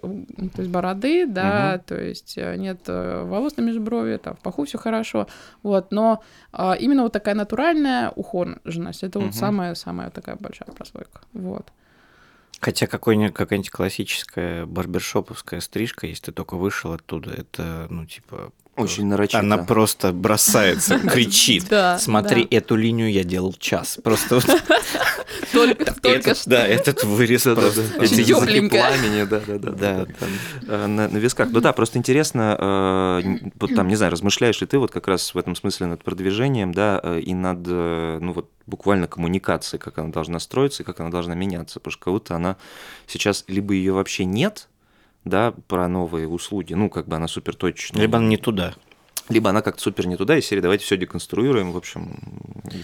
есть 0.62 0.70
бороды, 0.70 1.26
да, 1.26 1.78
то 1.86 1.94
есть 2.00 2.38
э, 2.38 2.57
нет 2.57 2.78
э, 2.88 3.24
волос 3.24 3.59
на 3.59 3.62
межброви, 3.62 4.16
там 4.16 4.34
в 4.36 4.38
паху 4.38 4.64
все 4.64 4.78
хорошо. 4.78 5.26
Вот. 5.62 5.92
Но 5.92 6.22
а, 6.52 6.74
именно 6.80 7.02
вот 7.02 7.12
такая 7.12 7.34
натуральная 7.34 8.11
ухоженность, 8.16 9.02
это 9.04 9.18
Мгм. 9.18 9.26
вот 9.28 9.34
самая-самая 9.34 10.09
такая 10.11 10.36
большая 10.40 10.74
прослойка. 10.74 11.20
Вот. 11.34 11.66
Хотя 12.61 12.86
какая-нибудь 12.86 13.70
классическая 13.70 14.66
барбершоповская 14.66 15.61
стрижка, 15.61 16.07
если 16.07 16.26
ты 16.26 16.32
только 16.32 16.57
вышел 16.57 16.92
оттуда, 16.92 17.32
это, 17.32 17.86
ну, 17.90 18.07
типа... 18.07 18.52
Очень 18.77 19.07
нарочито. 19.07 19.39
Она 19.39 19.59
просто 19.59 20.12
бросается, 20.12 20.99
кричит. 21.11 21.66
Да, 21.68 21.99
Смотри, 21.99 22.47
да. 22.51 22.57
эту 22.59 22.77
линию 22.77 23.11
я 23.11 23.24
делал 23.24 23.55
час. 23.55 23.99
Просто 24.03 24.37
вот 24.37 24.45
Только, 25.53 25.95
только 25.95 26.09
этот, 26.31 26.39
что. 26.39 26.51
да, 26.51 26.66
этот 26.66 27.05
вырез 27.05 27.43
просто. 27.43 27.83
Очень 27.99 28.20
Эти 28.20 28.31
языки 28.31 28.68
пламени, 28.68 29.24
да-да-да. 29.24 29.70
Да, 29.70 30.05
там 30.18 30.29
Э, 30.68 30.87
на, 30.87 31.09
на 31.09 31.16
висках. 31.18 31.49
Ну 31.51 31.61
да, 31.61 31.72
просто 31.72 31.99
интересно, 31.99 32.57
э, 32.59 33.51
вот 33.59 33.74
там, 33.74 33.89
не 33.89 33.97
знаю, 33.97 34.12
размышляешь 34.12 34.61
ли 34.61 34.66
ты 34.66 34.79
вот 34.79 34.91
как 34.91 35.09
раз 35.09 35.35
в 35.35 35.39
этом 35.39 35.55
смысле 35.55 35.87
над 35.87 36.03
продвижением, 36.03 36.72
да, 36.72 37.01
э, 37.03 37.20
и 37.20 37.35
над, 37.35 37.66
ну 37.66 38.33
вот 38.33 38.51
буквально 38.66 39.07
коммуникацией, 39.07 39.81
как 39.81 39.99
она 39.99 40.11
должна 40.11 40.39
строиться 40.41 40.83
и 40.83 40.87
как 40.87 41.01
она 41.01 41.11
должна 41.11 41.35
меняться, 41.35 41.79
потому 41.81 41.93
что 41.93 42.05
как 42.05 42.12
будто 42.14 42.35
она 42.37 42.57
сейчас 43.07 43.45
либо 43.49 43.74
ее 43.74 43.93
вообще 43.93 44.24
нет, 44.24 44.68
да, 45.27 45.53
про 45.66 45.89
новые 45.89 46.29
услуги, 46.29 46.72
ну, 46.72 46.89
как 46.89 47.09
бы 47.09 47.16
она 47.16 47.27
супер 47.29 47.55
точечная. 47.55 48.01
Либо 48.01 48.18
не 48.18 48.37
туда. 48.37 48.74
Либо 49.29 49.51
она 49.51 49.62
как-то 49.62 49.83
супер 49.83 50.07
не 50.07 50.16
туда, 50.16 50.37
и 50.37 50.41
серия 50.41 50.62
давайте 50.62 50.85
все 50.85 50.97
деконструируем, 50.97 51.72
в 51.72 51.77
общем, 51.77 52.18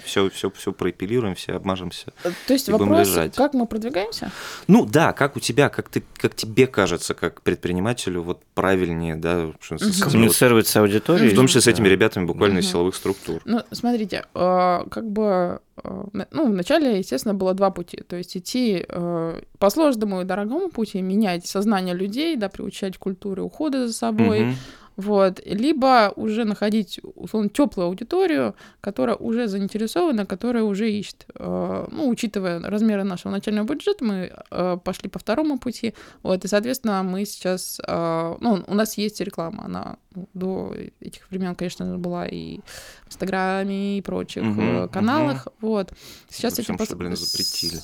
все, 0.04 0.28
все, 0.30 0.50
все 0.50 0.72
проэпилируем, 0.72 1.34
все 1.34 1.52
обмажемся. 1.52 2.12
То 2.46 2.52
есть 2.52 2.68
и 2.68 2.72
будем 2.72 2.88
вопрос, 2.88 3.08
лежать. 3.08 3.34
как 3.36 3.54
мы 3.54 3.66
продвигаемся? 3.66 4.30
Ну 4.66 4.86
да, 4.86 5.12
как 5.12 5.36
у 5.36 5.40
тебя, 5.40 5.68
как 5.68 5.88
ты, 5.88 6.02
как 6.16 6.34
тебе 6.34 6.66
кажется, 6.66 7.14
как 7.14 7.42
предпринимателю, 7.42 8.22
вот 8.22 8.42
правильнее, 8.54 9.16
да, 9.16 9.52
Коммуницировать 10.00 10.66
с 10.66 10.76
аудиторией. 10.76 11.30
в 11.32 11.36
том 11.36 11.46
числе 11.46 11.60
с 11.60 11.66
этими 11.66 11.88
ребятами 11.88 12.24
буквально 12.24 12.58
из 12.58 12.70
силовых 12.70 12.94
структур. 12.94 13.40
Ну, 13.44 13.62
смотрите, 13.70 14.24
э, 14.34 14.84
как 14.90 15.08
бы, 15.10 15.60
э, 15.82 16.04
ну, 16.30 16.50
вначале, 16.50 16.98
естественно, 16.98 17.34
было 17.34 17.54
два 17.54 17.70
пути. 17.70 17.98
То 18.06 18.16
есть 18.16 18.36
идти 18.36 18.84
э, 18.88 19.40
по 19.58 19.70
сложному 19.70 20.22
и 20.22 20.24
дорогому 20.24 20.68
пути, 20.70 21.00
менять 21.00 21.46
сознание 21.46 21.94
людей, 21.94 22.36
да, 22.36 22.48
приучать 22.48 22.96
к 22.96 23.00
культуре 23.00 23.42
ухода 23.42 23.86
за 23.86 23.92
собой, 23.92 24.40
Мгм. 24.40 24.56
Вот, 24.96 25.40
либо 25.46 26.12
уже 26.16 26.44
находить, 26.44 27.00
условно, 27.14 27.48
теплую 27.48 27.86
аудиторию, 27.86 28.54
которая 28.80 29.16
уже 29.16 29.48
заинтересована, 29.48 30.26
которая 30.26 30.64
уже 30.64 30.90
ищет. 30.90 31.26
Э, 31.34 31.86
Ну, 31.90 32.08
учитывая 32.08 32.60
размеры 32.60 33.04
нашего 33.04 33.32
начального 33.32 33.66
бюджета, 33.66 34.04
мы 34.04 34.32
э, 34.50 34.78
пошли 34.84 35.08
по 35.08 35.18
второму 35.18 35.58
пути, 35.58 35.94
вот, 36.22 36.44
и, 36.44 36.48
соответственно, 36.48 37.02
мы 37.02 37.24
сейчас, 37.24 37.80
э, 37.86 38.36
ну, 38.40 38.64
у 38.66 38.74
нас 38.74 38.98
есть 38.98 39.20
реклама, 39.20 39.64
она 39.64 39.96
ну, 40.14 40.28
до 40.34 40.74
этих 41.00 41.30
времен, 41.30 41.54
конечно, 41.54 41.98
была 41.98 42.26
и 42.26 42.58
в 43.04 43.08
Инстаграме, 43.08 43.98
и 43.98 44.02
прочих 44.02 44.42
мгм. 44.42 44.88
каналах, 44.88 45.48
вот. 45.60 45.92
Сейчас 46.28 46.54
Всем, 46.54 46.76
этим 46.76 46.84
что, 46.84 46.96
блин, 46.96 47.16
запретили. 47.16 47.80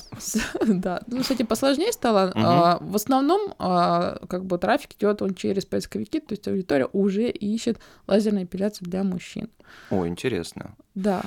Да, 0.79 1.01
ну, 1.07 1.23
с 1.23 1.31
этим 1.31 1.47
посложнее 1.47 1.91
стало. 1.91 2.31
А, 2.35 2.77
В 2.81 2.95
основном, 2.95 3.53
а, 3.57 4.19
как 4.27 4.45
бы, 4.45 4.57
трафик 4.57 4.93
идет 4.97 5.21
он 5.21 5.33
через 5.33 5.65
поисковики, 5.65 6.19
то 6.19 6.33
есть 6.33 6.47
аудитория 6.47 6.85
уже 6.99 7.29
ищет 7.29 7.79
лазерную 8.07 8.45
эпиляцию 8.45 8.89
для 8.89 9.03
мужчин. 9.03 9.49
О, 9.89 10.07
интересно. 10.07 10.75
Да. 10.95 11.21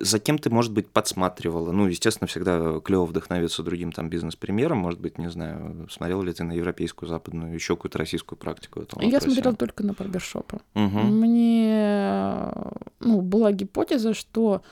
За 0.00 0.18
кем 0.18 0.38
ты, 0.38 0.50
может 0.50 0.72
быть, 0.72 0.88
подсматривала? 0.88 1.72
Ну, 1.72 1.86
естественно, 1.86 2.26
всегда 2.26 2.80
клево 2.80 3.04
вдохновиться 3.04 3.62
другим 3.62 3.92
там 3.92 4.08
бизнес-примером. 4.08 4.78
Может 4.78 5.00
быть, 5.00 5.18
не 5.18 5.30
знаю, 5.30 5.88
смотрела 5.90 6.22
ли 6.22 6.32
ты 6.32 6.44
на 6.44 6.52
европейскую, 6.52 7.08
западную, 7.08 7.54
еще 7.54 7.76
какую-то 7.76 7.98
российскую 7.98 8.38
практику 8.38 8.86
Я 9.00 9.20
смотрела 9.20 9.54
только 9.54 9.84
на 9.84 9.92
барбершопы. 9.92 10.60
Мгм. 10.74 11.20
Мне 11.20 12.52
ну, 13.00 13.20
была 13.20 13.52
гипотеза, 13.52 14.14
что, 14.14 14.62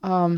а, 0.00 0.30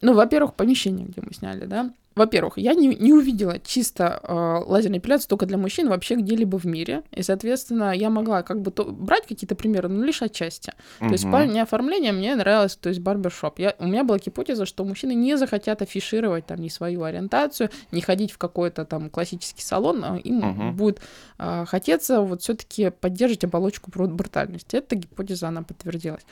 ну, 0.00 0.14
во-первых, 0.14 0.54
помещение, 0.54 1.06
где 1.06 1.22
мы 1.22 1.32
сняли, 1.32 1.64
да, 1.66 1.92
во-первых, 2.14 2.58
я 2.58 2.74
не, 2.74 2.88
не 2.88 3.12
увидела 3.12 3.58
чисто 3.60 4.20
э, 4.22 4.64
лазерную 4.70 5.00
эпиляцию 5.00 5.28
только 5.28 5.46
для 5.46 5.56
мужчин 5.58 5.88
вообще 5.88 6.16
где-либо 6.16 6.58
в 6.58 6.64
мире. 6.64 7.02
И, 7.10 7.22
соответственно, 7.22 7.92
я 7.92 8.10
могла 8.10 8.42
как 8.42 8.60
бы 8.60 8.70
то, 8.70 8.84
брать 8.84 9.26
какие-то 9.26 9.54
примеры, 9.54 9.88
но 9.88 10.04
лишь 10.04 10.22
отчасти. 10.22 10.72
То 10.98 11.06
есть 11.06 11.24
в 11.24 11.26
Мгм. 11.26 11.30
плане 11.32 11.62
оформления 11.62 12.12
мне 12.12 12.34
нравилось, 12.34 12.76
то 12.76 12.88
есть 12.88 13.00
барбершоп. 13.00 13.58
Я, 13.58 13.74
у 13.78 13.86
меня 13.86 14.04
была 14.04 14.18
гипотеза, 14.18 14.66
что 14.66 14.84
мужчины 14.84 15.14
не 15.14 15.36
захотят 15.36 15.82
афишировать 15.82 16.46
там 16.46 16.58
ни 16.58 16.68
свою 16.68 17.02
ориентацию, 17.02 17.70
не 17.92 18.00
ходить 18.00 18.32
в 18.32 18.38
какой-то 18.38 18.84
там 18.84 19.10
классический 19.10 19.62
салон, 19.62 20.04
а 20.04 20.16
им 20.18 20.36
Мгм. 20.38 20.76
будет 20.76 21.00
а, 21.38 21.64
хотеться 21.64 22.20
вот 22.20 22.42
все-таки 22.42 22.90
поддерживать 22.90 23.44
оболочку 23.44 23.90
бру- 23.90 24.06
брутальности. 24.12 24.76
Эта 24.76 24.96
гипотеза, 24.96 25.48
она 25.48 25.62
подтвердилась. 25.62 26.22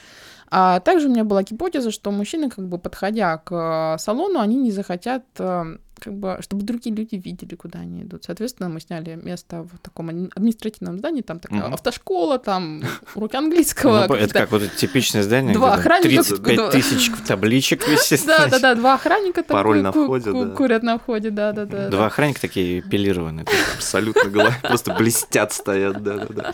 А 0.50 0.80
также 0.80 1.08
у 1.08 1.10
меня 1.10 1.24
была 1.24 1.42
гипотеза, 1.42 1.90
что 1.90 2.10
мужчины, 2.10 2.50
как 2.50 2.66
бы 2.66 2.78
подходя 2.78 3.38
к 3.38 3.52
а, 3.52 3.98
салону, 3.98 4.40
они 4.40 4.56
не 4.56 4.72
захотят 4.72 5.24
а, 5.38 5.66
как 6.00 6.14
бы, 6.14 6.38
чтобы 6.40 6.62
другие 6.64 6.94
люди 6.94 7.14
видели, 7.16 7.54
куда 7.54 7.80
они 7.80 8.02
идут. 8.02 8.24
Соответственно, 8.24 8.68
мы 8.68 8.80
сняли 8.80 9.14
место 9.22 9.62
в 9.62 9.78
таком 9.82 10.10
адми- 10.10 10.30
административном 10.34 10.98
здании, 10.98 11.22
там 11.22 11.38
такая 11.38 11.62
Мгм. 11.64 11.74
автошкола, 11.74 12.38
там 12.38 12.82
уроки 13.14 13.36
английского. 13.36 14.06
Ну, 14.08 14.14
это 14.14 14.32
как 14.32 14.50
вот 14.50 14.62
типичное 14.76 15.22
здание, 15.22 15.54
Два 15.54 15.74
охранника, 15.74 16.08
35 16.24 16.56
да. 16.56 16.70
тысяч 16.70 17.10
табличек 17.26 17.86
висит. 17.88 18.24
Да, 18.26 18.46
да, 18.48 18.58
да, 18.58 18.74
два 18.74 18.94
охранника 18.94 19.42
там 19.42 19.54
Пароль 19.56 19.80
на 19.82 19.92
входе, 19.92 20.32
да. 20.32 20.46
курят 20.50 20.82
на 20.82 20.98
входе, 20.98 21.30
да, 21.30 21.52
да, 21.52 21.64
да. 21.66 21.88
Два 21.88 22.06
охранника 22.06 22.40
такие 22.40 22.82
пилированные. 22.82 23.46
Абсолютно 23.76 24.30
голова, 24.30 24.54
просто 24.62 24.94
блестят, 24.94 25.52
стоят, 25.52 26.02
да-да-да. 26.02 26.52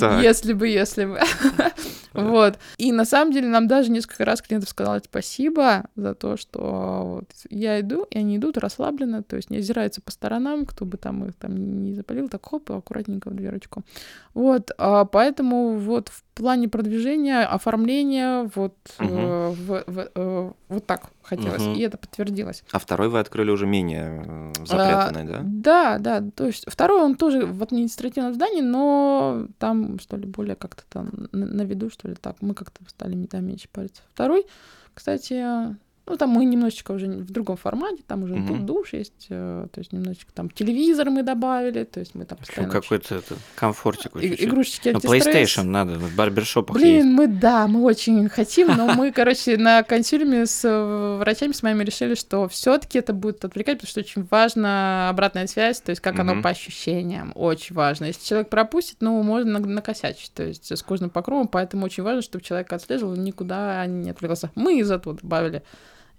Так, 0.00 0.22
Если 0.22 0.52
бы, 0.52 0.66
если 0.68 1.04
бы. 1.04 1.20
Вот. 2.12 2.58
И 2.76 2.92
на 2.92 3.04
самом 3.04 3.32
деле 3.32 3.48
нам 3.48 3.68
даже 3.68 3.90
несколько 3.90 4.24
раз 4.24 4.42
клиентов 4.42 4.68
сказали 4.70 5.00
спасибо 5.04 5.84
за 5.96 6.14
то, 6.14 6.36
что 6.36 7.20
вот 7.20 7.30
я 7.50 7.80
иду, 7.80 8.06
и 8.10 8.18
они 8.18 8.31
идут 8.36 8.58
расслабленно, 8.58 9.22
то 9.22 9.36
есть 9.36 9.50
не 9.50 9.58
озираются 9.58 10.00
по 10.00 10.10
сторонам, 10.10 10.66
кто 10.66 10.84
бы 10.84 10.96
там 10.96 11.24
их 11.24 11.34
там 11.36 11.54
не 11.84 11.94
запалил, 11.94 12.28
так 12.28 12.44
хоп, 12.44 12.70
аккуратненько 12.70 13.30
в 13.30 13.34
дверочку. 13.34 13.82
Вот, 14.34 14.70
а 14.78 15.04
поэтому 15.04 15.78
вот 15.78 16.08
в 16.08 16.22
плане 16.34 16.68
продвижения, 16.68 17.44
оформления, 17.44 18.50
вот, 18.54 18.74
Мгм. 18.98 19.10
э, 19.10 19.48
в- 19.50 19.84
в- 19.86 20.10
э, 20.14 20.50
вот 20.68 20.86
так 20.86 21.10
хотелось, 21.22 21.62
Мгм. 21.62 21.74
и 21.74 21.80
это 21.80 21.98
подтвердилось. 21.98 22.64
а 22.72 22.78
второй 22.78 23.08
вы 23.08 23.18
открыли 23.20 23.50
уже 23.50 23.66
менее 23.66 24.24
э, 24.26 24.52
запрятанный, 24.66 25.24
да? 25.24 25.40
Да, 25.44 25.98
да, 25.98 26.30
то 26.34 26.46
есть 26.46 26.64
второй 26.66 27.02
он 27.02 27.14
тоже 27.16 27.44
в 27.46 27.62
административном 27.62 28.34
здании, 28.34 28.62
но 28.62 29.46
там, 29.58 29.98
что 29.98 30.16
ли, 30.16 30.26
более 30.26 30.56
как-то 30.56 30.82
там 30.88 31.10
на, 31.32 31.46
на 31.46 31.62
виду, 31.62 31.90
что 31.90 32.08
ли, 32.08 32.14
так, 32.14 32.36
мы 32.40 32.54
как-то 32.54 32.82
стали 32.88 33.14
да, 33.30 33.40
меньше 33.40 33.68
париться. 33.70 34.02
Второй, 34.14 34.46
кстати, 34.94 35.76
Ну, 36.04 36.16
там 36.16 36.30
мы 36.30 36.44
немножечко 36.44 36.90
уже 36.92 37.06
в 37.06 37.30
другом 37.30 37.56
формате, 37.56 38.02
там 38.06 38.24
уже 38.24 38.34
тут 38.34 38.66
душ 38.66 38.92
есть, 38.92 39.26
э, 39.28 39.66
то 39.72 39.78
есть 39.78 39.92
немножечко 39.92 40.32
там 40.32 40.50
телевизор 40.50 41.10
мы 41.10 41.22
добавили, 41.22 41.84
то 41.84 42.00
есть 42.00 42.16
мы 42.16 42.24
там 42.24 42.38
постоянно... 42.38 42.72
какой-то 42.72 43.14
это, 43.14 43.36
комфортик. 43.54 44.16
И- 44.16 44.30
чуть-чуть. 44.30 44.48
игрушечки 44.48 44.88
Ну. 44.88 44.98
PlayStation 44.98 45.62
надо, 45.62 46.00
в 46.00 46.16
барбершопах 46.16 46.76
Блин, 46.76 46.94
есть. 46.96 47.06
мы, 47.06 47.28
да, 47.28 47.68
мы 47.68 47.82
очень 47.82 48.28
хотим, 48.28 48.66
но 48.76 48.86
мы, 48.94 49.12
короче, 49.12 49.56
на 49.56 49.84
консилиуме 49.84 50.46
с 50.46 50.64
э, 50.64 51.16
врачами 51.18 51.52
с 51.52 51.62
моими 51.62 51.84
решили, 51.84 52.16
что 52.16 52.48
все 52.48 52.76
таки 52.78 52.98
это 52.98 53.12
будет 53.12 53.44
отвлекать, 53.44 53.78
потому 53.78 53.88
что 53.88 54.00
очень 54.00 54.26
важна 54.28 55.08
обратная 55.08 55.46
связь, 55.46 55.80
то 55.80 55.90
есть 55.90 56.02
как 56.02 56.18
оно 56.18 56.42
по 56.42 56.48
ощущениям, 56.50 57.30
очень 57.36 57.76
важно. 57.76 58.06
Если 58.06 58.24
человек 58.26 58.48
пропустит, 58.48 58.96
ну, 59.00 59.22
можно 59.22 59.60
на- 59.60 59.66
накосячить, 59.66 60.32
то 60.34 60.42
есть 60.42 60.70
с 60.72 60.82
кожным 60.82 61.10
покровом, 61.10 61.46
поэтому 61.46 61.84
очень 61.86 62.02
важно, 62.02 62.22
чтобы 62.22 62.42
человек 62.44 62.72
отслеживал, 62.72 63.14
никуда 63.14 63.86
не 63.86 64.10
отвлекался. 64.10 64.50
Мы 64.56 64.82
зато 64.82 65.12
добавили 65.12 65.62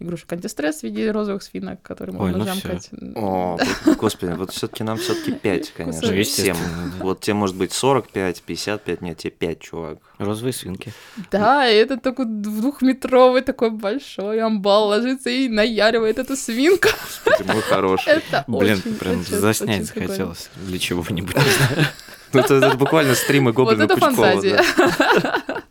игрушек 0.03 0.31
антистресс 0.33 0.81
в 0.81 0.83
виде 0.83 1.09
розовых 1.11 1.41
свинок, 1.43 1.81
которые 1.81 2.15
Ой, 2.17 2.31
можно 2.31 2.45
ну 2.45 2.51
всё. 2.51 2.67
жамкать. 2.69 2.89
О, 3.15 3.57
господи, 3.97 4.31
вот 4.33 4.51
все-таки 4.51 4.83
нам 4.83 4.97
все-таки 4.97 5.31
5, 5.31 5.71
конечно. 5.77 6.11
Ну, 6.11 6.23
Всем. 6.23 6.57
Вот 6.99 7.21
тебе 7.21 7.33
может 7.35 7.55
быть 7.55 7.71
45, 7.73 8.41
55, 8.43 9.01
нет, 9.01 9.17
тебе 9.17 9.31
5, 9.31 9.59
чувак. 9.59 9.97
Розовые 10.19 10.53
свинки. 10.53 10.93
Да, 11.31 11.67
и 11.69 11.75
это 11.75 11.97
такой 11.97 12.25
двухметровый 12.27 13.41
такой 13.41 13.71
большой 13.71 14.39
амбал 14.41 14.87
ложится 14.89 15.29
и 15.29 15.49
наяривает 15.49 16.19
эту 16.19 16.35
свинку. 16.35 16.89
Господи, 16.91 17.51
мой 17.51 17.61
хороший. 17.61 18.13
Это 18.13 18.43
Блин, 18.47 18.77
очень, 18.79 18.95
прям 18.95 19.19
очень- 19.21 19.35
заснять 19.37 19.81
очень 19.81 19.87
прикольно. 19.93 20.07
захотелось. 20.07 20.49
Для 20.67 20.79
чего-нибудь. 20.79 21.35
не 21.35 21.41
знаю. 21.41 21.87
Ну, 22.33 22.39
это, 22.39 22.53
это 22.55 22.77
буквально 22.77 23.13
стримы 23.15 23.51
Вот 23.51 23.55
Гоблина 23.67 23.83
это 23.83 23.93
Пучкова, 23.95 24.15
фантазия. 24.15 24.63
да. 24.77 25.41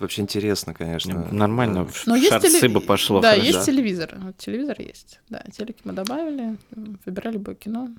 Вообще 0.00 0.22
интересно, 0.22 0.72
конечно. 0.72 1.28
Нормально, 1.30 1.84
в 1.86 2.06
Но 2.06 2.16
есть 2.16 2.30
шарцы 2.30 2.58
теле- 2.60 2.72
бы 2.72 2.80
пошло. 2.80 3.20
Да, 3.20 3.32
хорошо. 3.32 3.46
есть 3.46 3.66
телевизор. 3.66 4.16
Вот 4.18 4.36
телевизор 4.38 4.76
есть. 4.80 5.20
Да, 5.28 5.44
телеки 5.52 5.80
мы 5.84 5.92
добавили, 5.92 6.56
выбирали 7.04 7.36
бы 7.36 7.54
кино. 7.54 7.90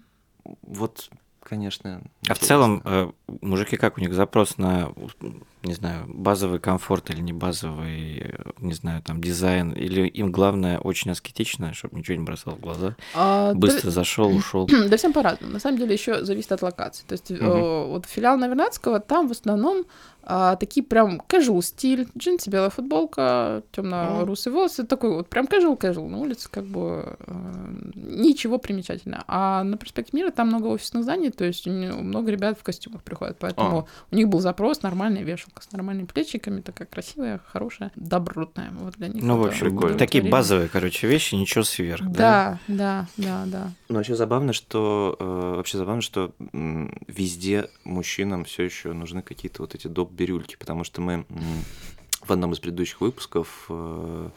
Вот, 0.64 1.10
конечно. 1.44 2.02
А 2.28 2.34
в 2.34 2.40
целом, 2.40 2.82
э, 2.84 3.12
мужики, 3.42 3.78
как 3.78 4.00
у 4.00 4.02
них 4.02 4.14
запрос 4.16 4.58
на, 4.58 4.92
не 5.64 5.74
знаю, 5.74 6.06
базовый 6.08 6.60
комфорт 6.60 7.10
или 7.10 7.22
не 7.22 7.34
базовый, 7.34 8.20
э, 8.20 8.52
не 8.60 8.74
знаю, 8.74 9.02
там, 9.02 9.22
дизайн, 9.22 9.72
или 9.72 10.08
им 10.08 10.32
главное 10.32 10.80
очень 10.80 11.12
аскетично, 11.12 11.74
чтобы 11.74 11.98
ничего 11.98 12.18
не 12.18 12.24
бросало 12.24 12.56
в 12.56 12.60
глаза, 12.60 12.96
А, 13.16 13.54
быстро 13.54 13.92
зашел, 13.92 14.30
ушел. 14.36 14.66
Да, 14.68 14.88
да 14.88 14.98
всем 14.98 15.14
по-разному. 15.14 15.54
На 15.54 15.60
самом 15.60 15.78
деле 15.78 15.94
еще 15.94 16.24
зависит 16.26 16.52
от 16.52 16.62
локации. 16.62 17.04
То 17.08 17.14
есть 17.14 17.32
э, 17.32 17.36
Мгм. 17.36 17.90
вот 17.90 18.06
филиал 18.06 18.38
Навернадского, 18.38 19.00
там 19.00 19.28
в 19.28 19.32
основном 19.32 19.86
а, 20.24 20.56
такие 20.56 20.86
прям 20.86 21.20
casual 21.28 21.62
стиль, 21.64 22.08
джинсы, 22.16 22.50
белая 22.50 22.70
футболка, 22.70 23.64
темно-русые 23.72 24.54
волосы, 24.54 24.84
такой 24.84 25.10
вот 25.16 25.30
прям 25.30 25.46
casual 25.46 25.78
casual 25.80 26.08
на 26.08 26.20
улице, 26.20 26.48
как 26.52 26.64
бы 26.66 27.18
э, 27.26 27.34
ничего 27.96 28.60
примечательного. 28.60 29.24
А 29.28 29.64
на 29.64 29.78
проспекте 29.78 30.16
Мира 30.16 30.30
там 30.32 30.48
много 30.48 30.68
офисных 30.68 31.04
зданий, 31.04 31.32
то 31.32 31.44
есть 31.44 31.66
много 31.66 32.30
ребят 32.32 32.60
в 32.60 32.64
костюмах 32.64 33.02
приходят, 33.02 33.38
поэтому 33.40 33.88
у 34.12 34.16
них 34.16 34.28
был 34.30 34.40
запрос 34.42 34.84
нормальная 34.84 35.24
с 35.60 35.72
нормальными 35.72 36.06
плечиками, 36.08 36.62
такая 36.62 36.88
красивая, 36.88 37.40
хорошая, 37.46 37.92
добротная. 37.96 38.72
Вот 38.72 38.96
для 38.96 39.08
них 39.10 39.24
Ну, 39.24 39.38
в 39.38 39.46
общем, 39.46 39.70
прикольно. 39.72 39.98
такие 39.98 40.24
базовые, 40.24 40.68
короче, 40.70 41.08
вещи, 41.08 41.36
ничего 41.36 41.64
сверх, 41.64 42.06
да? 42.08 42.60
Да, 42.68 43.08
да, 43.18 43.18
да, 43.18 43.44
да. 43.46 43.72
Ну, 43.90 43.96
вообще 43.96 44.16
забавно, 44.16 44.54
что 44.54 45.16
э, 45.20 45.54
вообще 45.58 45.78
забавно, 45.78 46.02
что 46.02 46.34
везде 47.08 47.70
мужчинам 47.84 48.46
все 48.46 48.64
еще 48.64 48.94
нужны 48.94 49.22
какие-то 49.22 49.62
вот 49.64 49.76
эти 49.76 49.88
доп. 49.88 50.12
бирюльки, 50.12 50.56
потому 50.58 50.84
что 50.84 51.02
мы 51.02 51.26
в 52.22 52.32
одном 52.32 52.54
из 52.54 52.60
предыдущих 52.60 53.02
выпусков 53.02 53.66
э, 53.70 54.30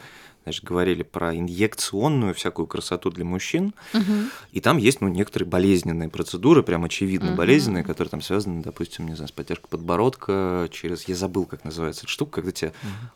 значит, 0.45 0.63
говорили 0.63 1.03
про 1.03 1.35
инъекционную 1.35 2.33
всякую 2.33 2.67
красоту 2.67 3.09
для 3.09 3.25
мужчин, 3.25 3.73
Мгм. 3.93 4.29
и 4.51 4.61
там 4.61 4.77
есть, 4.77 5.01
ну, 5.01 5.07
некоторые 5.07 5.49
болезненные 5.49 6.07
процедуры, 6.07 6.63
прям 6.63 6.85
очевидно 6.85 7.27
Мгм. 7.29 7.35
болезненные, 7.35 7.83
которые 7.83 8.09
там 8.11 8.21
связаны, 8.21 8.61
допустим, 8.61 9.07
не 9.07 9.15
знаю, 9.15 9.27
с 9.27 9.31
поддержкой 9.31 9.67
подбородка, 9.69 10.69
через, 10.71 11.07
я 11.07 11.15
забыл, 11.15 11.45
как 11.45 11.63
называется 11.65 12.01
эта 12.03 12.11
штука, 12.11 12.35
когда 12.41 12.51
тебя 12.51 12.71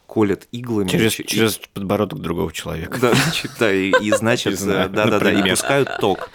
колят 0.07 0.47
иглами. 0.51 0.88
Через, 0.88 1.19
и- 1.19 1.25
через 1.25 1.57
подбородок 1.73 2.19
другого 2.19 2.51
человека. 2.51 2.99
да, 2.99 3.13
значит, 3.13 3.51
да, 3.59 3.71
и, 3.71 3.91
и, 4.01 4.11
значит, 4.11 4.53
Не 4.53 4.57
знаю, 4.57 4.89
да, 4.89 5.05
да, 5.07 5.19
да, 5.19 5.32
и 5.32 5.49
пускают 5.49 5.89
ток. 6.01 6.32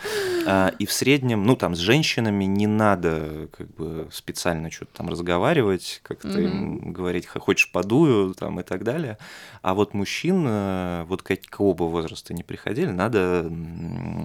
А, 0.47 0.69
и 0.79 0.87
в 0.87 0.93
среднем, 0.93 1.45
ну, 1.45 1.57
там, 1.57 1.75
с 1.75 1.79
женщинами 1.79 2.45
не 2.45 2.67
надо 2.67 3.49
как 3.57 3.67
бы 3.75 4.07
специально 4.13 4.71
что-то 4.71 4.93
там 4.99 5.09
разговаривать, 5.09 6.01
как-то 6.05 6.39
им 6.39 6.93
говорить, 6.93 7.27
«Х- 7.27 7.41
хочешь 7.41 7.73
подую, 7.73 8.35
там, 8.35 8.61
и 8.61 8.63
так 8.63 8.85
далее. 8.85 9.19
А 9.63 9.73
вот 9.75 9.95
мужчин, 9.95 10.45
э, 10.47 10.84
вот 11.09 11.23
какого 11.23 11.75
бы 11.75 11.89
возраста 11.89 12.35
не 12.35 12.43
приходили, 12.43 12.91
надо, 12.91 13.47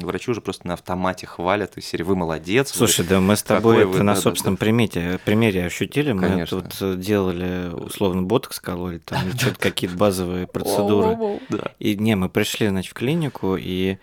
врачи 0.01 0.32
уже 0.32 0.41
просто 0.41 0.68
на 0.68 0.74
автомате 0.74 1.28
хвалят, 1.28 1.78
и 1.78 1.82
серии, 1.82 2.03
вы 2.03 2.16
молодец. 2.16 2.72
вы 2.72 2.78
Слушай, 2.78 3.05
да 3.05 3.20
мы 3.20 3.36
с 3.36 3.43
тобой 3.43 3.86
вы, 3.86 3.91
это 3.91 4.03
на 4.03 4.14
да-да-да. 4.14 4.22
собственном 4.22 4.57
примете, 4.57 5.20
примере 5.26 5.66
ощутили. 5.66 6.12
Мы 6.12 6.22
Конечно. 6.22 6.62
тут 6.62 6.76
э, 6.82 6.95
делали, 6.95 7.74
условно, 7.74 8.24
ботокс 8.24 8.60
кололи, 8.60 8.99
там 8.99 9.32
что-то 9.38 9.60
какие-то 9.60 9.95
базовые 9.95 10.47
процедуры. 10.47 11.39
Да. 11.49 11.72
И 11.80 11.95
не, 11.95 12.16
мы 12.16 12.30
пришли, 12.30 12.68
значит, 12.68 12.91
в 12.91 12.93
клинику, 12.93 13.55
и 13.57 13.97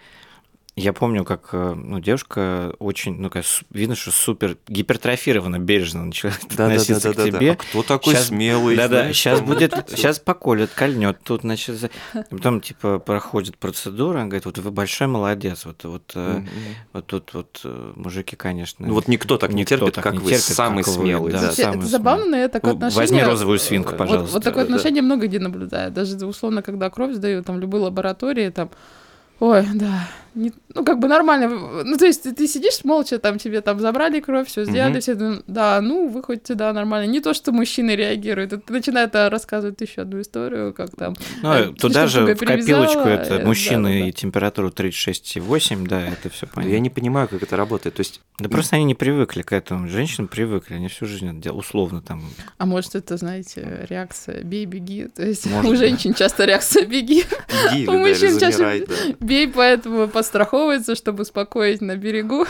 я 0.78 0.92
помню, 0.92 1.24
как 1.24 1.48
э, 1.52 1.72
ну, 1.74 2.00
девушка 2.00 2.74
очень, 2.78 3.16
ну, 3.18 3.30
видно, 3.70 3.94
что 3.96 4.10
супер 4.10 4.58
гипертрофированно, 4.68 5.58
бережно 5.58 6.04
начала 6.04 6.34
относиться 6.50 7.12
к 7.14 7.16
Да-да-да-да-да. 7.16 7.38
тебе. 7.38 7.52
А 7.52 7.56
кто 7.56 7.82
такой 7.82 8.12
Щас- 8.12 8.26
смелый? 8.26 8.76
Да-да, 8.76 9.00
знаешь, 9.00 9.16
сейчас 9.16 9.40
будет, 9.40 9.72
сейчас 9.88 10.18
поколет, 10.18 10.68
кольнет, 10.74 11.18
тут, 11.24 11.40
значит, 11.40 11.90
потом, 12.28 12.60
типа, 12.60 12.98
проходит 12.98 13.56
процедура, 13.56 14.18
он 14.20 14.28
говорит, 14.28 14.44
вот 14.44 14.58
вы 14.58 14.70
большой 14.70 15.06
молодец, 15.06 15.64
вот, 15.64 15.82
вот, 15.84 16.12
э, 16.14 16.42
вот 16.92 17.06
тут 17.06 17.32
вот 17.32 17.60
э, 17.64 17.92
мужики, 17.96 18.36
конечно. 18.36 18.86
Ну, 18.86 18.92
вот 18.92 19.08
никто 19.08 19.38
так 19.38 19.52
не 19.54 19.64
терпит, 19.64 19.94
так 19.94 20.04
как 20.04 20.12
не 20.12 20.18
вы, 20.18 20.28
терпит, 20.32 20.44
самый 20.44 20.84
как 20.84 20.92
смелый, 20.92 21.32
да. 21.32 21.52
Самый 21.52 21.78
это 21.78 21.86
забавно, 21.86 22.26
но 22.26 22.36
я 22.36 22.48
такое 22.48 22.72
Ну, 22.72 22.76
отношение... 22.76 23.00
возьми 23.00 23.22
розовую 23.22 23.58
свинку, 23.58 23.90
Вот- 23.92 23.98
пожалуйста. 23.98 24.34
Вот, 24.34 24.44
такое 24.44 24.64
Да, 24.64 24.68
да. 24.70 24.74
отношение 24.76 25.00
много 25.02 25.26
где 25.26 25.38
наблюдаю. 25.38 25.90
Даже 25.90 26.16
условно, 26.26 26.60
когда 26.60 26.90
кровь 26.90 27.14
сдаю, 27.14 27.42
там, 27.42 27.56
в 27.56 27.60
любой 27.60 27.80
лаборатории, 27.80 28.50
там, 28.50 28.70
ой, 29.40 29.66
да, 29.74 30.06
не- 30.36 30.52
ну, 30.74 30.84
как 30.84 30.98
бы 30.98 31.08
нормально. 31.08 31.48
Ну, 31.84 31.96
то 31.96 32.06
есть 32.06 32.22
ты, 32.22 32.32
ты 32.32 32.46
сидишь 32.46 32.84
молча, 32.84 33.18
там, 33.18 33.38
тебе 33.38 33.60
там 33.60 33.80
забрали 33.80 34.20
кровь, 34.20 34.46
все 34.48 34.64
сделали, 34.64 34.92
Мгм. 34.92 35.00
все, 35.00 35.14
думают, 35.14 35.44
да, 35.46 35.80
ну, 35.80 36.08
вы 36.08 36.22
хоть 36.22 36.46
да, 36.48 36.72
нормально. 36.72 37.10
Не 37.10 37.20
то, 37.20 37.34
что 37.34 37.52
мужчины 37.52 37.96
реагируют. 37.96 38.52
Это 38.52 38.72
начинает 38.72 39.14
а, 39.16 39.30
рассказывать 39.30 39.80
еще 39.80 40.02
одну 40.02 40.20
историю, 40.20 40.72
как 40.74 40.90
там... 40.94 41.14
Ну, 41.42 41.52
э, 41.52 41.72
туда 41.72 42.06
же 42.06 42.24
в 42.24 42.36
копилочку 42.38 43.00
это 43.00 43.36
э, 43.36 43.44
мужчины 43.44 43.88
да-да-да. 43.88 44.08
и 44.08 44.12
температуру 44.12 44.68
36,8, 44.68 45.88
да, 45.88 46.00
это 46.08 46.30
все 46.30 46.46
понятно. 46.46 46.72
Я 46.72 46.80
не 46.80 46.90
понимаю, 46.90 47.28
как 47.28 47.42
это 47.42 47.56
работает. 47.56 47.96
То 47.96 48.00
есть 48.00 48.20
Да 48.38 48.48
просто 48.48 48.76
они 48.76 48.84
не 48.84 48.94
привыкли 48.94 49.42
к 49.42 49.52
этому. 49.52 49.88
Женщины 49.88 50.26
привыкли, 50.28 50.74
они 50.74 50.88
всю 50.88 51.06
жизнь 51.06 51.28
это 51.28 51.36
делают, 51.36 51.64
условно 51.64 52.02
там. 52.02 52.22
А 52.58 52.66
может, 52.66 52.94
это, 52.94 53.16
знаете, 53.16 53.86
реакция 53.88 54.42
«бей, 54.42 54.66
беги». 54.66 55.08
То 55.08 55.24
есть 55.24 55.46
Может, 55.46 55.70
у 55.70 55.72
да. 55.72 55.76
женщин 55.78 56.14
часто 56.14 56.44
реакция 56.44 56.84
«беги». 56.86 57.24
беги 57.72 57.88
У 57.88 57.92
да, 57.92 57.98
мужчин 57.98 58.38
чаще 58.38 58.86
да. 58.86 58.94
Бей, 59.20 59.48
поэтому 59.48 60.08
подстраховывается, 60.26 60.94
чтобы 60.96 61.22
успокоить 61.22 61.80
на 61.80 61.96
берегу. 61.96 62.46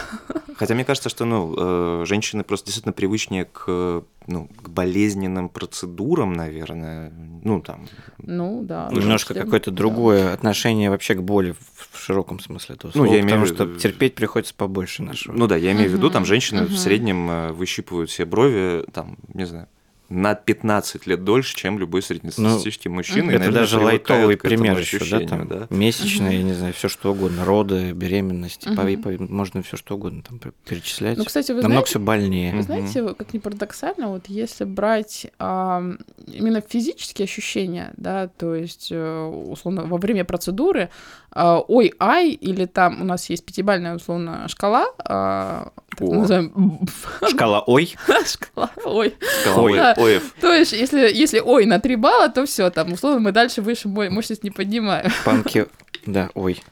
Хотя 0.56 0.74
мне 0.74 0.84
кажется, 0.84 1.08
что 1.10 1.24
ну, 1.26 1.54
э, 2.02 2.04
женщины 2.06 2.42
просто 2.42 2.66
действительно 2.66 2.92
привычнее 2.94 3.44
к, 3.44 4.02
ну, 4.26 4.48
к 4.62 4.68
болезненным 4.70 5.48
процедурам, 5.50 6.32
наверное. 6.32 7.12
Ну, 7.44 7.60
там, 7.60 7.86
Ну, 8.18 8.62
да. 8.62 8.88
Немножко 8.90 9.34
да. 9.34 9.42
какое-то 9.42 9.70
другое 9.70 10.32
отношение 10.32 10.88
вообще 10.90 11.14
к 11.14 11.22
боли 11.22 11.52
в, 11.52 11.96
в 11.96 11.98
широком 12.00 12.40
смысле 12.40 12.76
этого 12.76 12.90
Ну, 12.94 13.02
слова, 13.04 13.06
я 13.14 13.20
имею 13.20 13.26
потому 13.28 13.44
в 13.44 13.48
что 13.48 13.64
виду- 13.64 13.78
терпеть 13.78 14.14
приходится 14.14 14.54
побольше 14.54 15.02
нашего. 15.02 15.36
ну 15.36 15.46
да, 15.46 15.56
я 15.56 15.72
имею 15.72 15.90
в 15.90 15.92
виду, 15.92 16.10
там 16.10 16.24
женщины 16.24 16.62
в 16.62 16.70
мгм. 16.70 16.76
среднем 16.76 17.30
э, 17.30 17.52
выщипывают 17.52 18.10
себе 18.10 18.24
брови, 18.24 18.84
там, 18.92 19.18
не 19.34 19.44
знаю, 19.44 19.68
на 20.08 20.34
15 20.34 21.06
лет 21.06 21.24
дольше, 21.24 21.56
чем 21.56 21.78
любой 21.78 22.00
среднестатистический 22.02 22.88
мужчина. 22.88 23.18
и, 23.18 23.22
Ну, 23.22 23.30
это 23.30 23.38
наверное, 23.40 23.60
даже 23.60 23.78
лайтовый 23.80 24.36
пример 24.36 24.78
еще, 24.78 24.98
да, 25.10 25.20
там 25.26 25.48
да. 25.48 25.66
месячные, 25.70 26.38
я 26.38 26.42
не 26.44 26.52
знаю, 26.52 26.72
все 26.74 26.88
что 26.88 27.12
угодно, 27.12 27.44
роды, 27.44 27.92
беременности, 27.92 28.68
Мгм. 28.68 28.78
повей- 28.78 29.02
повей- 29.02 29.30
можно 29.32 29.62
все 29.62 29.76
что 29.76 29.96
угодно 29.96 30.22
там 30.22 30.38
пер- 30.38 30.54
перечислять. 30.68 31.18
Ну, 31.18 31.24
кстати, 31.24 31.50
вы 31.50 31.56
Намного 31.62 31.70
знаете, 31.86 31.88
все 31.90 31.98
больнее. 31.98 32.54
вы 32.54 32.62
знаете, 32.62 33.14
как 33.14 33.34
ни 33.34 33.38
парадоксально, 33.38 34.08
вот 34.08 34.26
если 34.28 34.64
брать 34.64 35.26
ам, 35.38 35.98
именно 36.26 36.60
физические 36.60 37.24
ощущения, 37.24 37.92
да, 37.96 38.28
то 38.28 38.54
есть, 38.54 38.88
э, 38.92 39.24
условно, 39.26 39.84
во 39.86 39.96
время 39.98 40.24
процедуры, 40.24 40.88
а, 41.32 41.58
ой, 41.60 41.92
ай, 41.98 42.30
или 42.30 42.64
там 42.64 43.02
у 43.02 43.04
нас 43.04 43.28
есть 43.28 43.44
пятибальная, 43.44 43.96
условно, 43.96 44.46
шкала, 44.48 44.86
а, 45.04 45.72
так 45.96 46.08
О. 46.08 46.14
называем, 46.14 46.80
Шкала 47.28 47.60
ой. 47.66 47.96
шкала, 48.26 48.70
ой, 48.84 49.14
Ой. 49.56 49.80
Оев. 49.80 50.34
то 50.40 50.52
есть, 50.52 50.72
если, 50.72 51.10
если 51.12 51.40
ой 51.40 51.64
на 51.66 51.80
3 51.80 51.96
балла, 51.96 52.28
то 52.28 52.44
все, 52.46 52.70
там, 52.70 52.92
условно, 52.92 53.20
мы 53.20 53.32
дальше 53.32 53.62
выше 53.62 53.88
мой 53.88 54.10
мощность 54.10 54.44
не 54.44 54.50
поднимаем. 54.50 55.10
Панки. 55.24 55.66
Да, 56.04 56.30
ой. 56.34 56.62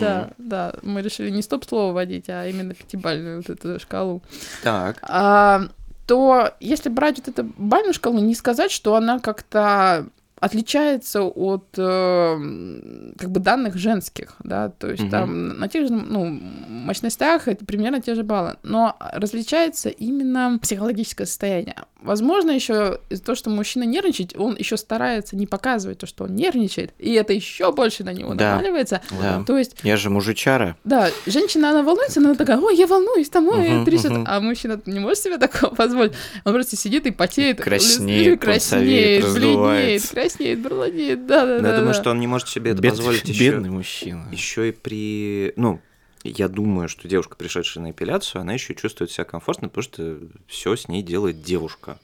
Да, 0.00 0.30
да, 0.38 0.74
мы 0.82 1.02
решили 1.02 1.30
не 1.30 1.42
стоп-слово 1.42 1.92
вводить, 1.92 2.28
а 2.28 2.46
именно 2.48 2.74
пятибальную 2.74 3.36
вот 3.46 3.50
эту 3.50 3.78
шкалу. 3.78 4.22
Так. 4.64 4.98
А, 5.02 5.62
то 6.06 6.50
если 6.58 6.88
брать 6.88 7.18
вот 7.18 7.28
эту 7.28 7.48
бальную 7.56 7.94
шкалу, 7.94 8.18
не 8.18 8.34
сказать, 8.34 8.72
что 8.72 8.96
она 8.96 9.20
как-то 9.20 10.06
отличается 10.42 11.22
от 11.22 11.66
э, 11.78 13.12
как 13.16 13.30
бы 13.30 13.38
данных 13.38 13.76
женских, 13.76 14.34
да, 14.42 14.70
то 14.70 14.90
есть 14.90 15.02
Мгм. 15.04 15.10
там 15.10 15.48
на 15.60 15.68
тех 15.68 15.86
же, 15.86 15.94
ну, 15.94 16.24
мощностях 16.68 17.46
это 17.46 17.64
примерно 17.64 18.00
те 18.00 18.16
же 18.16 18.24
баллы, 18.24 18.56
но 18.64 18.96
различается 18.98 19.88
именно 19.88 20.58
психологическое 20.60 21.26
состояние. 21.26 21.76
Возможно, 22.02 22.50
еще 22.50 22.98
из-за 23.10 23.22
того, 23.22 23.36
что 23.36 23.50
мужчина 23.50 23.84
нервничает, 23.84 24.34
он 24.36 24.56
еще 24.56 24.76
старается 24.76 25.36
не 25.36 25.46
показывать 25.46 25.98
то, 25.98 26.06
что 26.06 26.24
он 26.24 26.34
нервничает, 26.34 26.92
и 26.98 27.12
это 27.12 27.32
еще 27.32 27.70
больше 27.70 28.02
на 28.02 28.12
него 28.12 28.34
Да. 28.34 28.56
наваливается. 28.56 29.00
Да. 29.20 29.44
То 29.46 29.56
есть 29.56 29.76
Я 29.84 29.96
же 29.96 30.10
мужичара. 30.10 30.76
да, 30.82 31.08
женщина, 31.26 31.70
она 31.70 31.84
волнуется, 31.84 32.18
она 32.18 32.34
такая, 32.34 32.58
ой, 32.58 32.76
я 32.76 32.88
волнуюсь, 32.88 33.28
там, 33.28 33.46
ой, 33.46 33.68
Мгм, 33.68 33.84
трясет. 33.84 34.10
мгм. 34.10 34.24
А 34.28 34.40
мужчина 34.40 34.80
не 34.86 34.98
может 34.98 35.18
себе 35.22 35.38
такого 35.38 35.72
позволить. 35.72 36.14
Он 36.44 36.52
просто 36.52 36.74
сидит 36.76 37.06
и 37.06 37.12
потеет. 37.12 37.60
Краснеет, 37.60 38.40
краснеет, 38.40 39.32
бледнеет. 39.32 40.02
Краснеет, 40.32 40.62
бледнеет, 40.62 41.26
да, 41.26 41.46
да, 41.46 41.56
Но 41.56 41.62
да. 41.62 41.68
я 41.70 41.76
думаю, 41.76 41.94
что 41.94 42.10
он 42.10 42.20
не 42.20 42.26
может 42.26 42.48
себе 42.48 42.72
это 42.72 42.82
позволить 42.82 43.28
еще. 43.28 43.50
Бедный 43.52 43.70
мужчина. 43.70 44.28
Еще 44.32 44.70
и 44.70 44.72
при... 44.72 45.52
Ну, 45.56 45.80
я 46.24 46.48
думаю, 46.48 46.88
что 46.88 47.08
девушка, 47.08 47.36
пришедшая 47.36 47.84
на 47.84 47.90
эпиляцию, 47.90 48.42
она 48.42 48.52
еще 48.54 48.74
чувствует 48.74 49.10
себя 49.10 49.24
комфортно, 49.24 49.68
потому 49.68 49.82
что 49.82 50.18
все 50.46 50.76
с 50.76 50.88
ней 50.88 51.02
делает 51.02 51.42
девушка. 51.42 51.98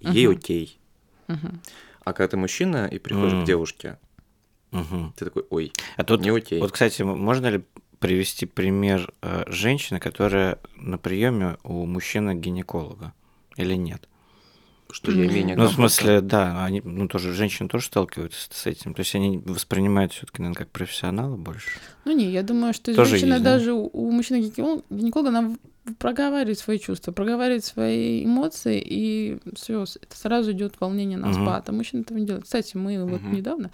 Ей 0.00 0.26
Мгм. 0.26 0.38
окей. 0.38 0.78
Мгм. 1.28 1.60
А 2.04 2.12
когда 2.12 2.28
ты 2.28 2.36
мужчина 2.36 2.86
и 2.88 2.98
приходишь 2.98 3.34
М. 3.34 3.42
к 3.42 3.46
девушке, 3.46 3.98
Мгм. 4.72 5.12
ты 5.16 5.26
такой, 5.26 5.44
ой, 5.50 5.72
А 5.96 6.04
тут, 6.04 6.20
не 6.22 6.30
окей. 6.30 6.60
вот, 6.60 6.72
кстати, 6.72 7.02
можно 7.02 7.46
ли 7.48 7.62
привести 8.00 8.46
пример 8.46 9.12
э, 9.22 9.44
женщины, 9.46 10.00
которая 10.00 10.58
на 10.76 10.98
приеме 10.98 11.58
у 11.62 11.84
мужчины-гинеколога? 11.86 13.12
Или 13.56 13.74
нет? 13.74 14.08
Что 14.92 15.10
я 15.12 15.26
менее 15.26 15.56
Ну, 15.56 15.66
в 15.66 15.72
смысле, 15.72 16.20
да, 16.20 16.64
они, 16.64 16.80
ну, 16.84 17.08
тоже 17.08 17.32
женщины 17.32 17.68
тоже 17.68 17.86
сталкиваются 17.86 18.48
с 18.50 18.66
этим. 18.66 18.94
То 18.94 19.00
есть 19.00 19.14
они 19.14 19.38
воспринимают 19.38 20.12
все-таки, 20.12 20.42
наверное, 20.42 20.58
как 20.58 20.70
профессионалы 20.70 21.36
больше. 21.36 21.70
Ну 22.04 22.12
не, 22.12 22.30
я 22.30 22.42
думаю, 22.42 22.72
что 22.74 22.94
Тоже 22.94 23.10
женщина 23.10 23.34
есть, 23.34 23.44
да? 23.44 23.54
даже 23.54 23.72
у, 23.72 23.88
у 23.92 24.10
мужчины-гинеколога, 24.10 25.28
она 25.28 25.56
проговаривает 25.98 26.58
свои 26.58 26.78
чувства, 26.78 27.12
проговаривает 27.12 27.64
свои 27.64 28.24
эмоции, 28.24 28.80
и 28.84 29.38
все, 29.54 29.82
это 29.82 30.16
сразу 30.16 30.52
идет 30.52 30.74
волнение 30.80 31.18
на 31.18 31.32
спад. 31.32 31.68
А 31.68 31.72
мужчина 31.72 32.02
этого 32.02 32.18
не 32.18 32.26
делает. 32.26 32.44
Кстати, 32.44 32.76
мы 32.76 33.04
вот 33.04 33.22
Мгм. 33.22 33.32
недавно, 33.32 33.70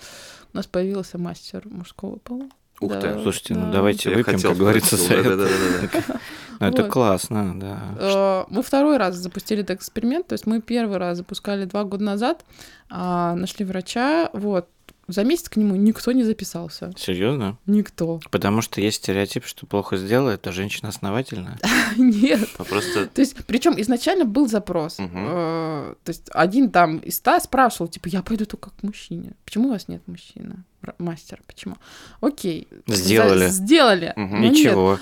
у 0.53 0.57
нас 0.57 0.67
появился 0.67 1.19
мастер 1.19 1.63
мужского 1.69 2.17
пола. 2.17 2.49
Ух 2.81 2.93
Да, 2.93 3.01
ты. 3.01 3.23
Слушайте, 3.23 3.55
ну 3.55 3.67
да. 3.67 3.73
давайте 3.73 4.11
Я 4.11 4.17
выпьем, 4.17 4.35
хотел 4.37 4.51
как 4.51 4.59
говорится, 4.59 4.97
сказать, 4.97 5.09
за 5.25 5.31
это. 5.31 5.37
да-да-да-да-да. 5.37 6.21
Ну, 6.61 6.67
это 6.67 6.83
Вот. 6.83 6.91
классно, 6.93 7.61
да. 7.61 7.79
Э, 7.99 8.45
Мы 8.51 8.63
второй 8.63 8.97
раз 8.97 9.15
запустили 9.17 9.63
этот 9.63 9.77
эксперимент, 9.79 10.27
то 10.29 10.33
есть 10.35 10.47
мы 10.47 10.61
первый 10.61 10.99
раз 10.99 11.19
запускали 11.19 11.65
два 11.67 11.85
года 11.85 12.03
назад, 12.05 12.45
а, 12.91 13.35
нашли 13.37 13.65
врача, 13.65 14.29
вот, 14.33 14.69
за 15.09 15.25
месяц 15.25 15.49
к 15.49 15.57
нему 15.57 15.75
никто 15.77 16.13
не 16.13 16.23
записался. 16.23 16.93
Серьезно? 16.97 17.57
Никто. 17.67 18.21
Потому 18.31 18.63
что 18.63 18.81
есть 18.81 18.99
стереотип, 18.99 19.47
что 19.47 19.67
плохо 19.67 19.97
сделает, 19.97 20.47
а 20.47 20.53
женщина 20.53 20.91
основательная. 20.91 21.59
Нет. 21.97 22.49
Просто 22.57 23.07
То 23.07 23.21
есть, 23.23 23.35
причем 23.47 23.81
изначально 23.81 24.25
был 24.27 24.49
запрос. 24.49 24.97
Э, 24.99 25.95
То 26.05 26.11
есть, 26.11 26.29
один 26.33 26.71
там 26.71 26.99
из 26.99 27.17
ста 27.17 27.41
спрашивал, 27.41 27.89
типа, 27.89 28.09
я 28.09 28.23
пойду 28.23 28.45
только 28.45 28.71
к 28.71 28.83
мужчине. 28.83 29.33
Почему 29.45 29.69
у 29.69 29.73
вас 29.73 29.89
нет 29.89 30.03
мужчины? 30.07 30.57
Р- 30.83 30.95
Мастера, 30.99 31.41
почему? 31.47 31.77
Окей. 32.21 32.69
Сделали. 32.87 33.49
Сделали. 33.49 34.13
Ничего. 34.17 34.99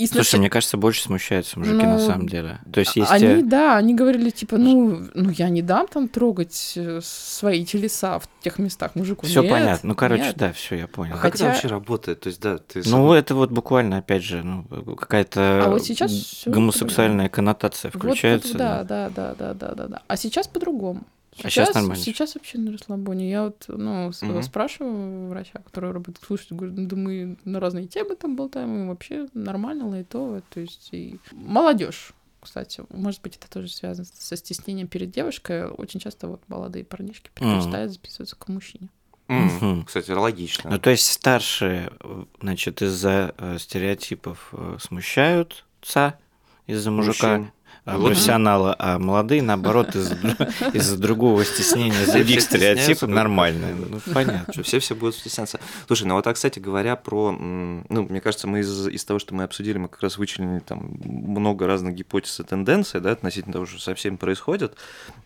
И 0.00 0.06
Слушай, 0.06 0.22
сначала- 0.24 0.40
мне 0.40 0.48
кажется, 0.50 0.76
больше 0.78 1.02
смущаются 1.02 1.58
мужики 1.58 1.76
на 1.76 1.98
Ну, 1.98 2.06
самом 2.06 2.26
деле. 2.26 2.58
То 2.72 2.80
есть 2.80 2.96
есть... 2.96 3.12
Они, 3.12 3.26
э, 3.26 3.42
да, 3.42 3.76
они 3.76 3.94
говорили, 3.94 4.30
типа, 4.30 4.56
ну, 4.56 5.06
ну 5.12 5.28
я 5.28 5.50
не 5.50 5.60
дам 5.60 5.86
там 5.88 6.08
трогать 6.08 6.72
э, 6.74 7.00
свои 7.02 7.66
телеса 7.66 8.18
в 8.18 8.26
тех 8.42 8.58
местах 8.58 8.94
мужику. 8.94 9.26
Все 9.26 9.42
понятно. 9.42 9.90
Ну, 9.90 9.94
короче, 9.94 10.22
нет. 10.22 10.36
да, 10.38 10.52
все, 10.54 10.76
я 10.76 10.86
понял. 10.86 11.16
а 11.16 11.18
как 11.18 11.34
это 11.34 11.44
Хотя- 11.44 11.52
вообще 11.52 11.68
работает? 11.68 12.20
То 12.20 12.28
есть, 12.28 12.40
да, 12.40 12.56
ты... 12.56 12.80
Ну, 12.86 13.12
это 13.12 13.34
вот 13.34 13.50
буквально, 13.50 13.98
опять 13.98 14.22
же, 14.22 14.42
ну, 14.42 14.64
какая-то 14.96 15.64
А 15.66 15.68
вот 15.68 15.84
сейчас 15.84 16.44
гомосексуальная 16.46 17.28
коннотация 17.28 17.90
Вот, 17.92 18.00
включается. 18.02 18.48
вот, 18.48 18.56
да, 18.56 18.84
да, 18.84 19.10
да, 19.10 19.34
да, 19.38 19.52
да, 19.52 19.74
да, 19.74 19.86
да. 19.86 20.02
А 20.08 20.16
сейчас 20.16 20.48
по-другому. 20.48 21.02
А 21.42 21.50
щас 21.50 21.74
нормально. 21.74 22.02
Сейчас 22.02 22.34
вообще 22.34 22.58
на 22.58 22.72
расслабоне. 22.72 23.30
Я 23.30 23.44
вот, 23.44 23.64
ну, 23.68 24.12
Мгм. 24.22 24.42
спрашиваю 24.42 25.28
врача, 25.28 25.60
который 25.64 25.92
работает, 25.92 26.24
слушайте, 26.26 26.54
говорю, 26.54 26.74
ну, 26.76 26.86
да 26.86 26.96
мы 26.96 27.36
на 27.44 27.60
разные 27.60 27.86
темы 27.86 28.16
там 28.16 28.36
болтаем, 28.36 28.84
и 28.84 28.88
вообще 28.88 29.28
нормально, 29.34 29.88
лайтово, 29.88 30.42
то 30.50 30.60
есть 30.60 30.88
и 30.92 31.18
молодежь. 31.32 32.12
Кстати, 32.40 32.82
может 32.90 33.20
быть, 33.20 33.36
это 33.36 33.50
тоже 33.50 33.68
связано 33.68 34.06
со 34.12 34.36
стеснением 34.36 34.88
перед 34.88 35.10
девушкой. 35.10 35.66
Очень 35.66 36.00
часто 36.00 36.26
вот 36.26 36.40
молодые 36.48 36.84
парнишки 36.84 37.30
предпочитают 37.34 37.92
записываться 37.92 38.34
к 38.36 38.48
мужчине. 38.48 38.88
Мгм. 39.28 39.84
Кстати, 39.84 40.10
логично. 40.10 40.70
Ну, 40.70 40.78
то 40.78 40.90
есть 40.90 41.06
старшие, 41.06 41.92
значит, 42.40 42.82
из-за 42.82 43.34
э, 43.38 43.58
стереотипов 43.58 44.48
э, 44.52 44.78
смущаются 44.80 46.18
из-за 46.66 46.90
мужика, 46.90 47.36
Мужчин. 47.38 47.52
А, 47.84 47.96
Вот. 47.98 48.08
профессионала, 48.08 48.76
а 48.78 48.98
молодые, 48.98 49.42
наоборот, 49.42 49.94
из-за 49.96 50.14
дру- 50.14 50.72
из-за 50.76 50.98
другого 50.98 51.44
стеснения, 51.44 52.06
других 52.06 52.42
стереотипов 52.42 53.08
нормально. 53.08 53.68
Ну, 53.88 54.00
понятно. 54.14 54.52
Что 54.52 54.62
все 54.62 54.78
все 54.80 54.94
будут 54.94 55.14
стесняться. 55.16 55.58
Слушай, 55.86 56.04
ну 56.06 56.14
вот, 56.14 56.26
а, 56.26 56.32
кстати 56.34 56.58
говоря, 56.58 56.96
про... 56.96 57.32
Ну, 57.32 57.86
мне 57.88 58.20
кажется, 58.20 58.46
мы 58.46 58.60
из, 58.60 58.88
из 58.88 59.04
того, 59.04 59.18
что 59.18 59.34
мы 59.34 59.44
обсудили, 59.44 59.78
мы 59.78 59.88
как 59.88 60.02
раз 60.02 60.18
вычленили 60.18 60.60
там 60.60 60.90
много 61.04 61.66
разных 61.66 61.94
гипотез 61.94 62.38
и 62.40 62.42
тенденций, 62.44 63.00
да, 63.00 63.12
относительно 63.12 63.52
того, 63.54 63.66
что 63.66 63.80
со 63.80 63.94
всем 63.94 64.16
происходит. 64.18 64.76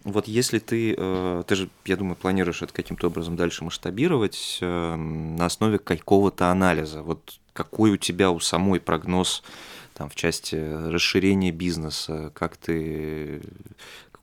Вот 0.05 0.29
если 0.29 0.59
ты... 0.59 0.95
э, 0.97 1.43
Ты 1.47 1.55
же, 1.57 1.69
я 1.87 1.97
думаю, 1.97 2.17
планируешь 2.17 2.63
это 2.63 2.73
каким-то 2.73 3.09
образом 3.09 3.37
дальше 3.37 3.65
масштабировать 3.65 4.59
э, 4.61 4.95
на 4.97 5.47
основе 5.47 5.79
какого-то 5.79 6.51
анализа. 6.51 7.03
Вот 7.03 7.39
какой 7.53 7.91
у 7.93 7.97
тебя 7.97 8.31
у 8.31 8.41
самой 8.41 8.81
прогноз 8.81 9.43
там 9.95 10.11
в 10.11 10.15
части 10.15 10.57
расширения 10.57 11.53
бизнеса, 11.53 12.31
как 12.35 12.57
ты 12.57 13.41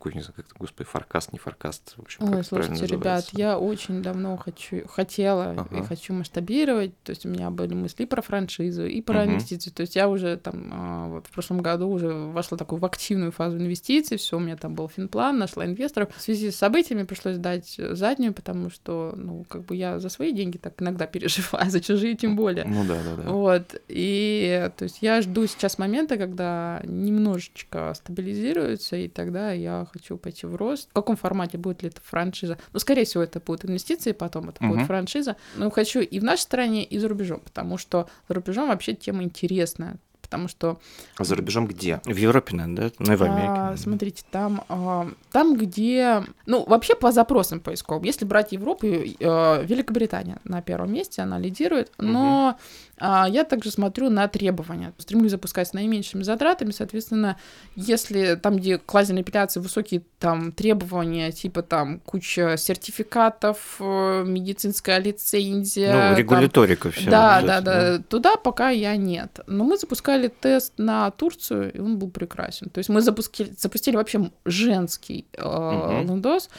какой, 0.02 0.16
не 0.16 0.22
знаю, 0.22 0.34
как-то, 0.36 0.56
господи, 0.58 0.90
фаркаст, 0.90 1.32
не 1.32 1.38
фаркаст, 1.38 1.94
в 1.96 2.02
общем, 2.02 2.26
как 2.26 2.36
Ой, 2.36 2.44
правильно 2.44 2.76
слушайте, 2.76 2.96
ребят, 2.96 3.30
я 3.34 3.60
очень 3.60 4.02
давно 4.02 4.36
хочу, 4.36 4.88
хотела 4.88 5.54
и 5.54 5.60
Ага. 5.60 5.84
хочу 5.84 6.14
масштабировать. 6.14 7.00
То 7.04 7.12
есть 7.12 7.24
у 7.28 7.30
меня 7.30 7.52
были 7.52 7.76
мысли 7.76 8.04
и 8.04 8.06
про 8.08 8.24
франшизу, 8.24 8.84
и 8.88 9.00
про 9.04 9.22
Мгм. 9.22 9.34
инвестиции. 9.34 9.70
То 9.70 9.82
есть 9.82 9.96
я 9.96 10.10
уже 10.10 10.38
там 10.38 10.70
а, 10.74 11.08
вот 11.10 11.28
в 11.28 11.32
прошлом 11.32 11.62
году 11.62 11.88
уже 11.88 12.12
вошла 12.12 12.58
такую 12.58 12.80
в 12.80 12.86
активную 12.86 13.32
фазу 13.32 13.58
инвестиций. 13.58 14.18
Все, 14.18 14.38
у 14.38 14.40
меня 14.40 14.58
там 14.58 14.74
был 14.74 14.90
финплан, 14.90 15.38
нашла 15.38 15.66
инвесторов. 15.68 16.10
В 16.16 16.20
связи 16.20 16.50
с 16.50 16.56
событиями 16.56 17.04
пришлось 17.04 17.38
дать 17.38 17.76
заднюю, 17.78 18.34
потому 18.34 18.72
что, 18.72 19.14
ну, 19.16 19.46
как 19.48 19.66
бы 19.66 19.76
я 19.76 20.00
за 20.00 20.10
свои 20.10 20.32
деньги 20.32 20.58
так 20.58 20.82
иногда 20.82 21.06
переживаю, 21.12 21.70
за 21.70 21.80
чужие 21.80 22.16
тем 22.16 22.36
более. 22.36 22.66
Ну 22.66 22.84
да, 22.86 22.98
да, 23.04 23.22
да. 23.22 23.30
Вот, 23.30 23.76
и 23.88 24.68
то 24.78 24.84
есть 24.84 24.98
я 25.02 25.22
жду 25.22 25.46
сейчас 25.46 25.78
момента, 25.78 26.18
когда 26.18 26.82
немножечко 26.86 27.94
стабилизируется, 27.96 28.96
и 28.96 29.08
тогда 29.08 29.52
я 29.52 29.86
хочу 29.92 30.18
пойти 30.18 30.46
в 30.48 30.56
рост. 30.56 30.90
В 30.90 30.94
каком 30.94 31.16
формате 31.16 31.58
будет 31.58 31.84
ли 31.84 31.90
это 31.90 32.02
франшиза? 32.04 32.58
Ну, 32.74 32.80
скорее 32.80 33.06
всего, 33.06 33.24
это 33.24 33.40
будут 33.40 33.66
инвестиции, 33.66 34.12
потом 34.12 34.50
это 34.50 34.64
Мгм. 34.64 34.74
будет 34.76 34.88
франшиза. 34.88 35.36
Но 35.56 35.70
хочу 35.72 36.00
и 36.00 36.20
в 36.20 36.24
нашей 36.24 36.42
стране, 36.42 36.84
и 36.84 36.98
за 37.00 37.08
рубежом, 37.08 37.40
потому 37.42 37.78
что 37.78 38.08
за 38.28 38.34
рубежом 38.36 38.70
вообще 38.70 38.94
тема 38.94 39.24
интересная. 39.24 39.98
Потому 40.22 40.48
что 40.48 40.80
А 41.18 41.26
за 41.26 41.36
рубежом 41.36 41.68
где? 41.68 42.00
В 42.06 42.16
Европе, 42.16 42.56
наверное, 42.56 42.90
да? 42.90 42.96
Ну 43.00 43.14
и 43.14 43.16
в 43.18 43.22
Америке. 43.24 43.52
а, 43.54 43.76
смотрите, 43.76 44.24
там, 44.32 44.64
а, 44.70 45.10
там, 45.30 45.58
где... 45.58 46.24
Ну, 46.46 46.64
вообще 46.66 46.96
по 46.96 47.12
запросам 47.12 47.60
поисковым. 47.60 48.04
Если 48.06 48.24
брать 48.24 48.54
Европу, 48.54 48.86
э, 48.88 49.66
Великобритания 49.66 50.38
на 50.46 50.62
первом 50.62 50.94
месте, 50.94 51.22
она 51.22 51.38
лидирует. 51.38 51.92
Но 51.98 52.56
а, 52.58 52.58
я 53.02 53.44
также 53.44 53.72
смотрю 53.72 54.10
на 54.10 54.28
требования. 54.28 54.94
Стремлюсь 54.98 55.32
запускать 55.32 55.68
с 55.68 55.74
наименьшими 55.74 56.24
затратами. 56.24 56.72
Соответственно, 56.72 57.38
если 57.76 58.36
там, 58.36 58.58
где 58.58 58.78
к 58.78 58.94
лазерной 58.94 59.22
эпиляции 59.24 59.60
высокие 59.60 60.04
там 60.20 60.52
требования, 60.52 61.32
типа 61.32 61.64
там 61.64 62.00
куча 62.00 62.56
сертификатов, 62.58 63.78
э, 63.80 64.24
медицинская 64.26 65.00
лицензия... 65.00 65.94
Ну, 65.94 66.00
там, 66.00 66.18
регуляторика 66.18 66.92
вся. 66.92 67.10
да, 67.10 67.38
вот 67.40 67.48
да, 67.48 67.58
эта, 67.58 67.64
да. 67.98 68.04
Туда 68.08 68.36
пока 68.36 68.70
я 68.70 68.96
нет. 68.96 69.40
Но 69.48 69.64
мы 69.64 69.78
запускали 69.78 70.28
тест 70.28 70.74
на 70.78 71.10
Турцию, 71.12 71.74
и 71.74 71.80
он 71.80 71.98
был 71.98 72.10
прекрасен. 72.10 72.70
То 72.70 72.78
есть 72.80 72.90
мы 72.90 73.02
запустили, 73.02 73.54
запустили 73.58 73.96
вообще 73.96 74.32
женский 74.46 75.26
э, 75.34 75.44
Мгм. 75.44 76.08
лендос, 76.08 76.50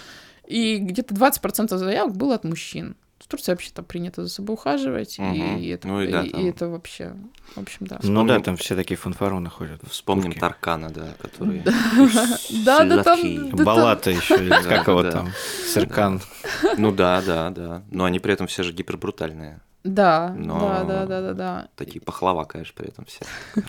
и 0.47 0.79
где-то 0.79 1.15
20% 1.15 1.77
заявок 1.77 2.17
было 2.17 2.35
от 2.35 2.45
мужчин. 2.45 2.97
Турции 3.33 3.53
вообще-то 3.53 3.83
принято 3.83 4.23
за 4.23 4.29
собой 4.29 4.55
ухаживать, 4.55 5.19
Мгм. 5.19 5.59
и, 5.59 5.69
это, 5.69 5.89
Ну 5.89 6.01
и 6.03 6.11
да, 6.11 6.23
и- 6.23 6.27
и 6.29 6.31
там- 6.31 6.47
это 6.47 6.69
вообще, 6.69 7.17
в 7.57 7.61
общем, 7.61 7.87
да. 7.87 7.99
Ну 8.03 8.25
да, 8.25 8.35
Вспомним- 8.39 8.43
там 8.43 8.57
все 8.57 8.77
такие 8.77 8.97
фанфароны 8.97 9.51
ходят. 9.51 9.81
Вспомним. 9.89 10.33
Таркана, 10.33 10.91
да, 10.91 11.15
который... 11.21 11.63
Да, 12.65 12.85
да, 12.85 13.03
там- 13.03 13.51
там- 13.51 13.65
Балата 13.65 14.11
еще, 14.11 14.37
как 14.69 14.87
его 14.87 15.03
там, 15.03 15.31
Серкан. 15.67 16.21
Ну 16.79 16.93
да, 16.93 17.21
да, 17.23 17.51
да. 17.51 17.83
Но 17.91 18.05
они 18.05 18.19
при 18.21 18.33
этом 18.33 18.47
все 18.47 18.63
же 18.63 18.73
гипербрутальные. 18.73 19.61
Да, 19.85 20.33
Но- 20.37 20.61
да, 20.61 20.85
да, 20.85 21.07
да, 21.07 21.21
да, 21.21 21.33
да. 21.35 21.69
Такие 21.75 22.01
пахлава, 22.01 22.45
конечно, 22.45 22.73
при 22.77 22.89
этом 22.89 23.05
все. 23.05 23.19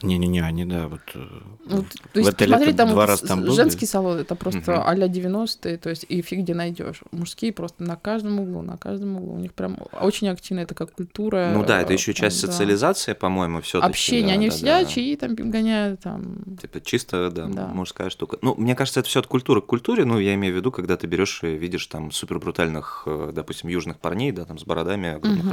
Не-не-не, 0.03 0.41
они, 0.43 0.64
да, 0.66 0.88
вот... 0.88 1.01
э, 1.16 1.20
Ну, 1.66 1.78
в- 1.82 1.89
то 1.89 2.20
есть, 2.20 2.30
в 2.39 2.45
смотри, 2.47 2.74
там 2.74 2.89
два 2.89 3.01
вот 3.01 3.07
раза 3.09 3.26
с- 3.26 3.28
там 3.28 3.41
был. 3.41 3.53
женский 3.53 3.88
салон, 3.88 4.20
это 4.20 4.36
просто 4.36 4.59
Мгм. 4.74 4.84
а-ля 4.86 5.07
90-е, 5.07 5.78
то 5.78 5.89
есть 5.89 6.05
и 6.07 6.22
фиг 6.22 6.39
где 6.39 6.53
найдешь. 6.53 7.01
Мужские 7.11 7.51
просто 7.51 7.82
на 7.84 7.95
каждом 7.95 8.39
углу, 8.39 8.61
на 8.61 8.78
каждом 8.78 9.18
углу. 9.18 9.34
У 9.34 9.39
них 9.39 9.53
прям 9.53 9.78
очень 9.99 10.28
активно, 10.30 10.61
это 10.61 10.76
как 10.76 10.91
культура. 10.93 11.49
Ну 11.53 11.66
да, 11.66 11.82
это 11.82 11.93
э, 11.93 11.95
еще 11.95 12.14
часть 12.14 12.39
да. 12.41 12.47
социализации, 12.51 13.14
по-моему, 13.14 13.61
все 13.61 13.80
Общение, 13.82 14.34
они 14.36 14.51
сидят, 14.51 14.89
чаи 14.89 15.16
там 15.16 15.34
гоняют, 15.36 16.01
там... 16.01 16.43
Типа 16.61 16.80
чисто, 16.80 17.32
да, 17.32 17.47
мужская 17.47 18.09
штука. 18.11 18.38
Ну, 18.43 18.53
мне 18.55 18.76
кажется, 18.76 18.99
это 18.99 19.09
все 19.09 19.20
от 19.20 19.28
культуры 19.28 19.61
к 19.61 19.66
культуре. 19.66 20.05
Ну, 20.05 20.20
я 20.20 20.36
имею 20.36 20.53
в 20.53 20.57
виду, 20.57 20.72
когда 20.72 20.95
ты 20.95 21.07
берешь 21.07 21.43
и 21.43 21.55
видишь 21.55 21.88
там 21.88 22.11
супер 22.11 22.38
брутальных, 22.39 23.03
э, 23.07 23.32
допустим, 23.34 23.70
южных 23.70 23.97
парней, 23.99 24.32
да, 24.32 24.45
там 24.45 24.59
с 24.59 24.64
бородами 24.64 25.16
огромных 25.16 25.45
Мгм. 25.45 25.51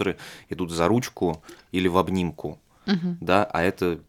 Которые 0.00 0.16
идут 0.48 0.70
за 0.70 0.88
ручку 0.88 1.42
или 1.72 1.86
в 1.88 1.98
обнимку, 1.98 2.58
Мгм. 2.86 3.18
да, 3.20 3.44
а 3.44 3.62
это 3.62 4.00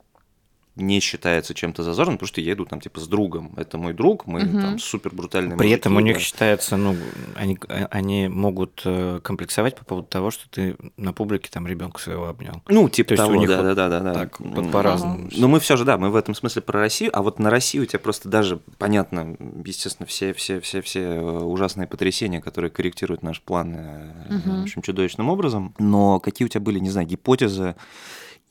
не 0.76 1.02
считается 1.02 1.54
чем-то 1.54 1.84
зазорным, 1.84 2.18
потому 2.18 2.28
что 2.30 2.40
я 2.40 2.54
иду 2.54 2.66
там 2.66 2.80
типа 2.80 3.02
с 3.02 3.08
другом. 3.08 3.54
Это 3.58 3.78
мой 3.78 3.94
друг, 3.94 4.26
мы 4.26 4.40
Мгм. 4.46 4.62
там 4.62 4.80
супер 4.80 5.14
брутальные 5.14 5.58
При 5.58 5.70
этом 5.72 5.92
у 5.92 5.96
мужики, 5.96 6.08
них 6.08 6.18
да. 6.18 6.22
считается, 6.24 6.78
ну, 6.78 6.96
они, 7.36 7.60
они 7.90 8.30
могут 8.30 8.82
э, 8.86 9.20
комплексовать 9.22 9.76
по 9.76 9.84
поводу 9.84 10.08
того, 10.08 10.32
что 10.32 10.50
ты 10.50 10.78
на 10.96 11.12
публике 11.12 11.50
там 11.52 11.68
ребенка 11.68 12.00
своего 12.00 12.28
обнял. 12.30 12.62
Ну, 12.70 12.88
типа 12.88 13.10
То 13.10 13.14
есть 13.16 13.24
у 13.24 13.28
того, 13.28 13.40
них 13.40 13.50
да, 13.50 13.58
вот 13.62 13.76
да, 13.76 13.90
да, 13.90 13.90
да, 13.90 14.00
да. 14.00 14.14
так 14.14 14.38
по-разному 14.72 15.30
Но 15.36 15.48
мы 15.50 15.60
все 15.60 15.76
же, 15.76 15.84
да, 15.84 15.98
мы 15.98 16.10
в 16.10 16.16
этом 16.16 16.34
смысле 16.36 16.62
про 16.62 16.80
Россию, 16.80 17.12
а 17.14 17.22
вот 17.22 17.38
на 17.40 17.50
Россию 17.50 17.84
у 17.84 17.86
тебя 17.86 18.00
просто 18.00 18.30
даже 18.30 18.62
понятно, 18.78 19.36
естественно, 19.66 20.08
все, 20.08 20.34
все, 20.34 20.62
все, 20.62 20.82
все 20.82 21.02
э, 21.02 21.20
ужасные 21.22 21.88
потрясения, 21.88 22.40
которые 22.42 22.72
корректируют 22.72 23.24
наш 23.24 23.42
план, 23.42 23.76
э, 23.76 24.12
Мгм. 24.30 24.60
в 24.60 24.64
общем, 24.64 24.82
чудовищным 24.82 25.28
образом. 25.30 25.76
Но 25.80 26.20
какие 26.22 26.46
у 26.46 26.50
тебя 26.50 26.62
были, 26.62 26.80
не 26.80 26.90
знаю, 26.90 27.08
гипотезы 27.08 27.76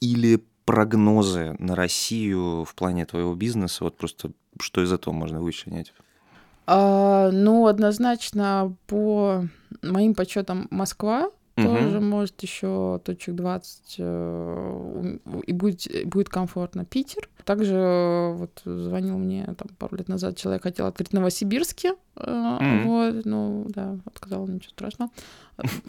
или 0.00 0.40
прогнозы 0.70 1.56
на 1.58 1.74
Россию 1.74 2.64
в 2.64 2.76
плане 2.76 3.04
твоего 3.04 3.34
бизнеса? 3.34 3.82
Вот 3.82 3.96
просто 3.96 4.30
что 4.60 4.84
из 4.84 4.92
этого 4.92 5.12
можно 5.12 5.40
вычленять? 5.40 5.92
А, 6.64 7.30
ну, 7.32 7.66
однозначно, 7.66 8.76
по 8.86 9.46
моим 9.82 10.14
подсчетам, 10.14 10.68
Москва 10.70 11.30
Тоже 11.64 12.00
может 12.00 12.40
еще 12.42 13.00
точек 13.04 13.34
20 13.34 13.94
э, 13.98 15.18
и 15.46 15.52
будет, 15.52 15.86
будет 16.06 16.28
комфортно. 16.28 16.84
Питер. 16.84 17.28
Также 17.44 17.74
э, 17.74 18.32
вот 18.34 18.60
звонил 18.64 19.18
мне 19.18 19.44
там 19.58 19.68
пару 19.78 19.96
лет 19.96 20.08
назад 20.08 20.36
человек 20.36 20.62
хотел 20.62 20.86
открыть 20.86 21.08
в 21.10 21.12
Новосибирске. 21.12 21.94
э, 22.16 22.58
Мгм. 22.60 22.86
Вот, 22.88 23.24
ну 23.24 23.64
да, 23.68 23.96
отказал, 24.04 24.46
ничего 24.46 24.70
страшного. 24.70 25.10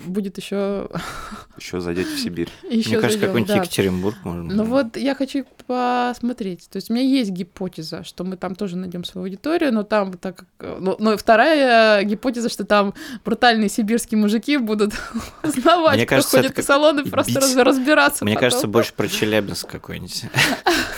Будет 0.05 0.37
еще 0.37 0.89
Еще 1.57 1.79
зайдете 1.79 2.09
в 2.15 2.19
Сибирь. 2.19 2.49
еще 2.69 2.89
Мне 2.89 2.99
кажется, 2.99 3.25
какой-нибудь 3.25 3.53
да. 3.53 3.61
Екатеринбург 3.61 4.17
можно. 4.23 4.53
Ну 4.53 4.63
вот 4.65 4.97
я 4.97 5.15
хочу 5.15 5.45
посмотреть. 5.67 6.67
То 6.69 6.77
есть 6.77 6.89
у 6.89 6.93
меня 6.93 7.05
есть 7.05 7.31
гипотеза, 7.31 8.03
что 8.03 8.23
мы 8.25 8.35
там 8.35 8.55
тоже 8.55 8.75
найдем 8.75 9.05
свою 9.05 9.25
аудиторию, 9.25 9.73
но 9.73 9.83
там 9.83 10.13
так 10.17 10.35
как... 10.37 10.47
э, 10.59 10.77
Ну, 10.79 10.95
ну 10.99 11.15
вторая 11.15 12.03
гипотеза, 12.03 12.49
что 12.49 12.65
там 12.65 12.93
брутальные 13.23 13.69
сибирские 13.69 14.19
мужики 14.19 14.57
будут 14.57 14.93
узнавать, 15.61 15.95
Мне 15.95 16.05
кто 16.05 16.15
кажется, 16.15 16.37
ходит 16.37 16.51
это 16.51 16.61
в 16.61 16.65
салоны, 16.65 17.05
просто 17.05 17.31
бить. 17.31 17.41
раз- 17.41 17.55
разбираться 17.55 18.25
Мне 18.25 18.35
потом. 18.35 18.45
кажется, 18.49 18.67
больше 18.67 18.93
про 18.93 19.07
Челябинск 19.07 19.69
какой-нибудь. 19.69 20.23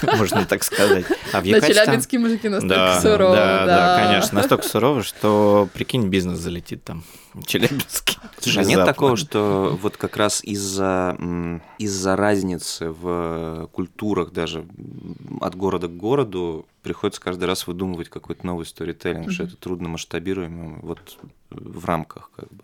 Можно 0.17 0.45
так 0.45 0.63
сказать. 0.63 1.05
А 1.31 1.41
в 1.41 1.43
челябинские 1.45 2.19
мужики 2.19 2.49
настолько 2.49 2.75
Да, 2.75 3.01
суровые, 3.01 3.35
да, 3.35 3.65
да. 3.65 4.03
конечно. 4.05 4.39
Настолько 4.39 4.67
сурово, 4.67 5.03
что, 5.03 5.69
прикинь, 5.73 6.07
бизнес 6.09 6.39
залетит 6.39 6.83
там. 6.83 7.03
Челябинске. 7.45 8.17
Слушай, 8.39 8.63
а 8.63 8.65
нет 8.65 8.85
такого, 8.85 9.17
что 9.17 9.77
вот 9.81 9.97
как 9.97 10.17
раз 10.17 10.43
из-за 10.43 11.17
из-за 11.77 12.15
разницы 12.15 12.89
в 12.89 13.69
культурах 13.71 14.31
даже 14.31 14.65
от 15.41 15.55
города 15.55 15.87
к 15.87 15.95
городу 15.95 16.65
приходится 16.83 17.21
каждый 17.21 17.45
раз 17.45 17.65
выдумывать 17.65 18.09
какой-то 18.09 18.45
новый 18.45 18.65
сторителлинг, 18.65 19.31
что 19.31 19.43
это 19.43 19.55
трудно 19.55 19.87
масштабируемо 19.89 20.79
вот 20.81 20.99
в 21.49 21.85
рамках 21.85 22.29
как 22.35 22.49
бы. 22.51 22.63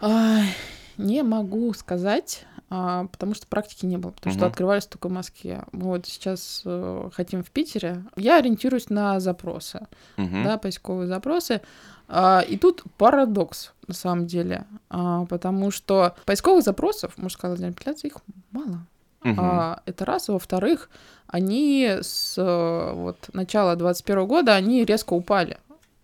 Не 0.00 1.22
могу 1.24 1.72
сказать, 1.74 2.44
а, 2.70 3.06
потому 3.06 3.34
что 3.34 3.46
практики 3.48 3.84
не 3.84 3.96
было, 3.96 4.12
потому 4.12 4.32
что 4.32 4.44
Мгм. 4.44 4.50
открывались 4.50 4.86
только 4.86 5.08
в 5.08 5.12
Москве. 5.12 5.64
Мы 5.72 5.84
вот 5.86 6.06
сейчас 6.06 6.62
э, 6.64 7.10
хотим 7.12 7.42
в 7.42 7.50
Питере. 7.50 8.04
Я 8.16 8.38
ориентируюсь 8.38 8.90
на 8.90 9.18
запросы. 9.20 9.86
Мгм. 10.16 10.44
да, 10.44 10.56
поисковые 10.58 11.06
запросы. 11.08 11.60
А, 12.08 12.40
И 12.46 12.56
тут 12.58 12.84
парадокс, 12.98 13.72
на 13.88 13.94
самом 13.94 14.26
деле, 14.26 14.64
А, 14.90 15.24
потому 15.26 15.70
что 15.70 16.14
поисковых 16.26 16.62
запросов, 16.64 17.16
мужская 17.16 17.50
лазерная 17.50 17.72
эпиляция, 17.72 18.10
их 18.10 18.16
мало. 18.52 18.86
Мгм. 19.22 19.40
А, 19.40 19.82
Это 19.86 20.04
раз. 20.04 20.28
Во-вторых, 20.28 20.90
они 21.26 21.98
с 22.02 22.34
э, 22.38 22.92
вот, 22.94 23.30
начала 23.32 23.74
21 23.74 24.26
года, 24.26 24.54
они 24.54 24.84
резко 24.84 25.14
упали. 25.14 25.58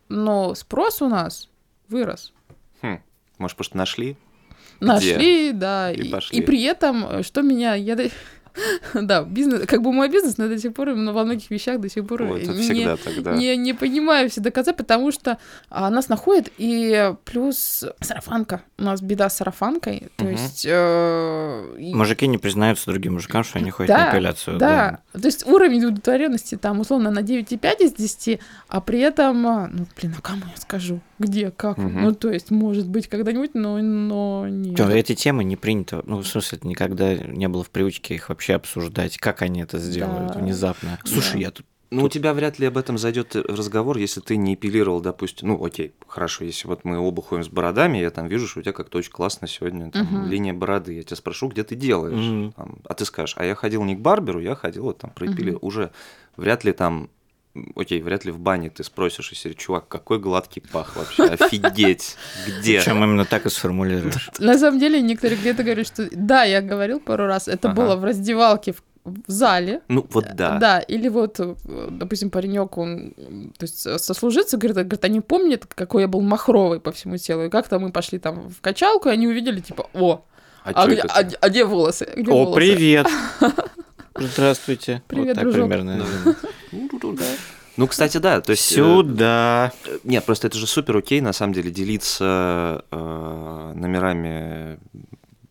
Но 0.08 0.54
спрос 0.54 1.00
у 1.02 1.08
нас 1.08 1.48
вырос. 1.88 2.32
Хм. 2.82 2.98
Может, 3.40 3.56
что 3.64 3.76
нашли? 3.76 4.16
Нашли, 4.80 5.52
да. 5.52 5.90
И 5.92 6.02
И, 6.02 6.10
пошли. 6.10 6.38
и 6.38 6.42
при 6.42 6.62
этом, 6.62 7.06
э, 7.06 7.22
что 7.22 7.42
меня... 7.42 7.74
Я, 7.74 7.96
да, 8.94 9.22
бизнес, 9.22 9.66
как 9.66 9.82
бы 9.82 9.92
мой 9.92 10.08
бизнес, 10.08 10.38
но 10.38 10.48
до 10.48 10.58
сих 10.58 10.74
пор, 10.74 10.94
но 10.94 11.12
во 11.12 11.24
многих 11.24 11.50
вещах 11.50 11.80
до 11.80 11.88
сих 11.88 12.06
пор 12.06 12.22
это 12.22 12.52
не- 12.52 12.62
всегда 12.62 12.96
тогда. 12.96 13.32
не, 13.36 13.56
не 13.56 13.72
понимаю 13.74 14.28
все 14.30 14.40
до 14.40 14.50
конца, 14.50 14.72
потому 14.72 15.12
что 15.12 15.38
а, 15.68 15.90
нас 15.90 16.08
находят, 16.08 16.48
и 16.58 17.12
плюс 17.24 17.84
сарафанка. 18.00 18.62
У 18.78 18.82
нас 18.84 19.00
беда 19.02 19.28
с 19.28 19.36
сарафанкой. 19.36 20.08
То 20.16 20.24
Мгм. 20.24 20.32
есть... 20.34 20.66
э, 20.68 21.76
и- 21.78 21.94
Мужики 21.94 22.26
не 22.26 22.38
признаются 22.38 22.90
другим 22.90 23.14
мужикам, 23.14 23.44
что 23.44 23.58
они 23.58 23.70
ходят 23.70 23.88
Да, 23.94 24.06
на 24.06 24.16
эпиляцию. 24.16 24.58
да. 24.58 25.00
То 25.12 25.26
есть 25.26 25.46
уровень 25.46 25.84
удовлетворенности 25.84 26.56
там 26.56 26.80
условно 26.80 27.10
на 27.10 27.20
9,5 27.20 27.76
из 27.80 27.92
10, 27.92 28.40
а 28.68 28.80
при 28.80 29.00
этом, 29.00 29.46
а, 29.46 29.68
ну, 29.72 29.86
блин, 30.00 30.14
а 30.18 30.20
кому 30.20 30.42
я 30.54 30.56
скажу? 30.60 31.00
Где, 31.18 31.50
как? 31.50 31.76
Мгм. 31.76 32.02
Ну, 32.02 32.14
то 32.14 32.30
есть, 32.30 32.50
может 32.50 32.88
быть, 32.88 33.06
когда-нибудь, 33.08 33.50
но, 33.54 33.78
но 33.78 34.46
нет. 34.48 34.76
То 34.76 34.88
эти 34.90 35.14
темы 35.14 35.44
не 35.44 35.56
принято. 35.56 36.02
Ну, 36.06 36.18
в 36.22 36.26
смысле, 36.26 36.58
это 36.58 36.66
никогда 36.66 37.14
не 37.14 37.46
было 37.48 37.62
в 37.62 37.68
привычке 37.70 38.14
их 38.14 38.28
вообще 38.30 38.39
обсуждать. 38.48 39.18
Как 39.18 39.42
они 39.42 39.60
это 39.62 39.78
сделают 39.78 40.32
Да. 40.32 40.38
внезапно. 40.40 40.98
Слушай, 41.04 41.32
Да. 41.34 41.38
я 41.38 41.50
тут 41.50 41.66
Ну, 41.92 42.04
у 42.04 42.08
тебя 42.08 42.32
вряд 42.34 42.60
ли 42.60 42.66
об 42.66 42.78
этом 42.78 42.98
зайдет 42.98 43.34
разговор, 43.34 43.96
если 43.98 44.20
ты 44.20 44.36
не 44.36 44.54
эпилировал, 44.54 45.00
допустим, 45.00 45.48
ну, 45.48 45.64
окей, 45.64 45.92
хорошо, 46.06 46.44
если 46.44 46.68
вот 46.68 46.84
мы 46.84 46.98
оба 47.00 47.20
ходим 47.20 47.42
с 47.42 47.48
бородами, 47.48 47.98
я 47.98 48.10
там 48.10 48.28
вижу, 48.28 48.46
что 48.46 48.60
у 48.60 48.62
тебя 48.62 48.72
как-то 48.72 48.98
очень 48.98 49.10
классно 49.10 49.48
сегодня 49.48 49.90
там, 49.90 50.04
Мгм. 50.04 50.28
линия 50.28 50.52
бороды, 50.54 50.92
я 50.94 51.02
тебя 51.02 51.16
спрошу, 51.16 51.48
где 51.48 51.64
ты 51.64 51.74
делаешь, 51.74 52.14
Мгм. 52.16 52.52
Там, 52.52 52.78
а 52.84 52.94
ты 52.94 53.04
скажешь, 53.04 53.34
а 53.36 53.44
я 53.44 53.56
ходил 53.56 53.82
не 53.82 53.96
к 53.96 53.98
барберу, 53.98 54.38
я 54.40 54.54
ходил 54.54 54.84
вот 54.84 54.98
там 54.98 55.10
проэпилировал, 55.10 55.58
уже 55.66 55.90
вряд 56.36 56.62
ли 56.62 56.72
там, 56.72 57.10
окей, 57.76 58.00
вряд 58.00 58.24
ли 58.24 58.30
в 58.32 58.38
бане 58.38 58.70
ты 58.70 58.84
спросишь, 58.84 59.30
если 59.30 59.52
чувак, 59.52 59.88
какой 59.88 60.18
гладкий 60.18 60.62
пах 60.72 60.96
вообще, 60.96 61.24
офигеть, 61.24 62.16
где? 62.46 62.78
Причем 62.78 63.02
именно 63.02 63.24
так 63.24 63.46
и 63.46 63.50
сформулируешь. 63.50 64.30
На 64.38 64.58
самом 64.58 64.78
деле, 64.78 65.00
некоторые 65.00 65.38
где-то 65.38 65.62
говорят, 65.62 65.86
что 65.86 66.08
да, 66.12 66.44
я 66.44 66.60
говорил 66.62 67.00
пару 67.00 67.26
раз, 67.26 67.48
это 67.48 67.70
Ага. 67.70 67.76
было 67.82 67.96
в 67.96 68.04
раздевалке 68.04 68.72
в, 68.72 68.82
в 69.04 69.30
зале. 69.30 69.80
Ну, 69.88 70.06
вот 70.10 70.26
да. 70.34 70.58
Да, 70.58 70.78
или 70.80 71.08
вот, 71.08 71.40
э, 71.40 71.54
допустим, 71.90 72.30
паренек, 72.30 72.76
он, 72.78 73.14
то 73.58 73.64
есть 73.64 73.86
э, 73.86 73.98
сослуживцы, 73.98 74.56
говорит, 74.56 74.76
говорит, 74.76 75.04
они 75.04 75.20
помнят, 75.20 75.66
какой 75.66 76.02
я 76.02 76.08
был 76.08 76.20
махровый 76.20 76.80
по 76.80 76.92
всему 76.92 77.16
телу, 77.16 77.44
и 77.44 77.48
как-то 77.50 77.78
мы 77.78 77.90
пошли 77.92 78.18
там 78.18 78.48
в 78.50 78.60
качалку, 78.60 79.08
и 79.08 79.12
они 79.12 79.26
увидели, 79.26 79.60
типа, 79.60 79.88
о, 79.94 80.24
А, 80.64 80.70
а, 80.74 80.86
где, 80.86 81.00
а, 81.00 81.26
а 81.40 81.48
где 81.48 81.64
волосы? 81.64 82.06
Где 82.16 82.30
О, 82.30 82.44
волосы?» 82.44 82.54
привет! 82.56 83.06
Здравствуйте. 84.14 85.02
Привет, 85.08 85.28
вот 85.28 85.34
так 85.34 85.44
дружок. 85.44 85.68
примерно. 85.70 86.04
Ну, 87.76 87.86
кстати, 87.86 88.18
да, 88.18 88.40
то 88.40 88.50
есть... 88.50 88.70
э, 88.72 88.74
Сюда. 88.74 89.72
Нет, 90.04 90.24
просто 90.24 90.48
это 90.48 90.58
же 90.58 90.66
супер 90.66 90.96
окей, 90.98 91.20
на 91.20 91.32
самом 91.32 91.52
деле, 91.54 91.70
делиться 91.70 92.84
э, 92.90 93.72
номерами 93.74 94.78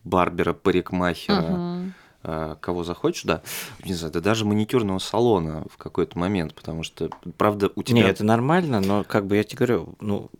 барбера, 0.04 0.52
парикмахера, 0.52 1.40
Мгм. 1.40 1.94
э, 2.22 2.56
кого 2.60 2.84
захочешь, 2.84 3.24
да. 3.24 3.42
Не 3.84 3.94
знаю, 3.94 4.12
да 4.12 4.20
даже 4.20 4.44
маникюрного 4.44 4.98
салона 4.98 5.64
в 5.72 5.76
какой-то 5.76 6.18
момент, 6.18 6.54
потому 6.54 6.82
что, 6.82 7.10
правда, 7.36 7.70
у 7.74 7.82
тебя... 7.82 7.96
Не, 8.02 8.08
это 8.08 8.24
нормально, 8.24 8.80
но 8.80 9.02
как 9.02 9.26
бы 9.26 9.36
я 9.36 9.42
тебе 9.44 9.56
говорю, 9.58 9.94
ну, 10.00 10.30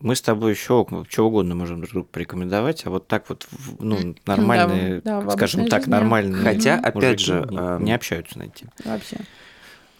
мы 0.00 0.16
с 0.16 0.22
тобой 0.22 0.52
еще 0.52 0.86
что 1.08 1.26
угодно 1.26 1.54
можем 1.54 1.78
друг 1.80 1.92
другу 1.92 2.08
порекомендовать, 2.10 2.86
а 2.86 2.90
вот 2.90 3.06
так 3.06 3.28
вот, 3.28 3.46
ну, 3.78 4.14
нормальные, 4.26 5.02
да, 5.02 5.20
в 5.20 5.30
скажем 5.32 5.66
так, 5.68 5.80
жизни. 5.82 5.92
нормальные 5.92 6.42
Хотя, 6.42 6.76
опять 6.76 7.20
же, 7.20 7.46
не, 7.50 7.56
эм, 7.56 7.84
не 7.84 7.92
общаются 7.92 8.38
на 8.38 8.44
эти. 8.44 8.66
Вообще. 8.84 9.18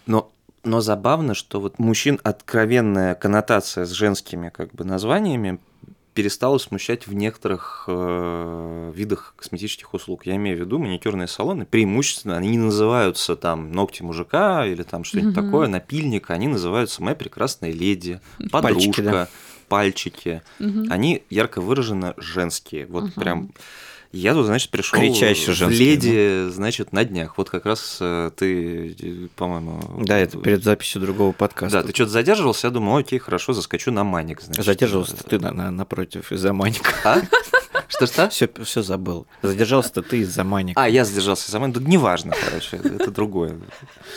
Но, 0.05 0.31
но 0.63 0.81
забавно, 0.81 1.33
что 1.33 1.59
вот 1.59 1.79
мужчин 1.79 2.19
откровенная 2.23 3.15
коннотация 3.15 3.85
с 3.85 3.91
женскими 3.91 4.49
как 4.49 4.71
бы 4.73 4.83
названиями 4.83 5.59
перестала 6.13 6.57
смущать 6.57 7.07
в 7.07 7.13
некоторых 7.13 7.85
э, 7.87 8.91
видах 8.93 9.33
косметических 9.37 9.93
услуг. 9.93 10.25
Я 10.25 10.35
имею 10.35 10.57
в 10.57 10.59
виду 10.59 10.77
маникюрные 10.77 11.27
салоны, 11.27 11.65
преимущественно 11.65 12.35
они 12.35 12.49
не 12.49 12.57
называются 12.57 13.37
там 13.37 13.71
ногти 13.71 14.03
мужика 14.03 14.65
или 14.65 14.83
там 14.83 15.05
что-нибудь 15.05 15.35
Мгм. 15.37 15.45
такое, 15.45 15.67
напильник, 15.69 16.29
они 16.29 16.47
называются 16.49 17.01
«Моя 17.01 17.15
прекрасная 17.15 17.71
леди», 17.71 18.19
«Подружка», 18.51 18.61
Пальчики, 18.61 19.01
да. 19.01 19.27
«Пальчики». 19.69 20.41
Мгм. 20.59 20.87
Они 20.89 21.23
ярко 21.29 21.61
выраженно 21.61 22.13
женские. 22.17 22.87
Вот 22.87 23.03
Мгм. 23.05 23.13
прям 23.13 23.49
Я 24.11 24.33
тут, 24.33 24.45
значит, 24.45 24.69
пришел 24.71 24.99
Кричащий 24.99 25.53
в 25.53 25.55
женский, 25.55 25.79
леди, 25.79 26.49
значит, 26.49 26.91
на 26.91 27.05
днях. 27.05 27.37
Вот 27.37 27.49
как 27.49 27.65
раз 27.65 27.97
э, 28.01 28.31
ты, 28.35 29.29
по-моему... 29.37 30.03
Да, 30.05 30.17
это 30.17 30.37
перед 30.37 30.63
записью 30.63 31.01
другого 31.01 31.31
подкаста. 31.31 31.81
Да, 31.81 31.87
ты 31.87 31.93
что-то 31.93 32.11
задерживался, 32.11 32.67
я 32.67 32.71
думаю, 32.71 32.97
окей, 32.97 33.19
хорошо, 33.19 33.53
заскочу 33.53 33.91
на 33.91 34.03
маник, 34.03 34.41
значит. 34.41 34.65
Задерживался 34.65 35.15
ты 35.15 35.39
на, 35.39 35.53
на- 35.53 35.71
напротив 35.71 36.31
из-за 36.31 36.51
маника. 36.51 36.93
А? 37.05 37.21
Что-что? 37.91 38.29
Все, 38.29 38.49
все 38.63 38.81
забыл. 38.81 39.27
Задержался-то 39.41 40.01
ты 40.01 40.19
из-за 40.19 40.43
маника. 40.43 40.81
А, 40.81 40.87
я 40.87 41.03
задержался 41.03 41.51
за 41.51 41.59
мной. 41.59 41.71
Да 41.73 41.81
неважно, 41.81 42.33
короче, 42.41 42.77
это 42.77 43.11
другое. 43.11 43.59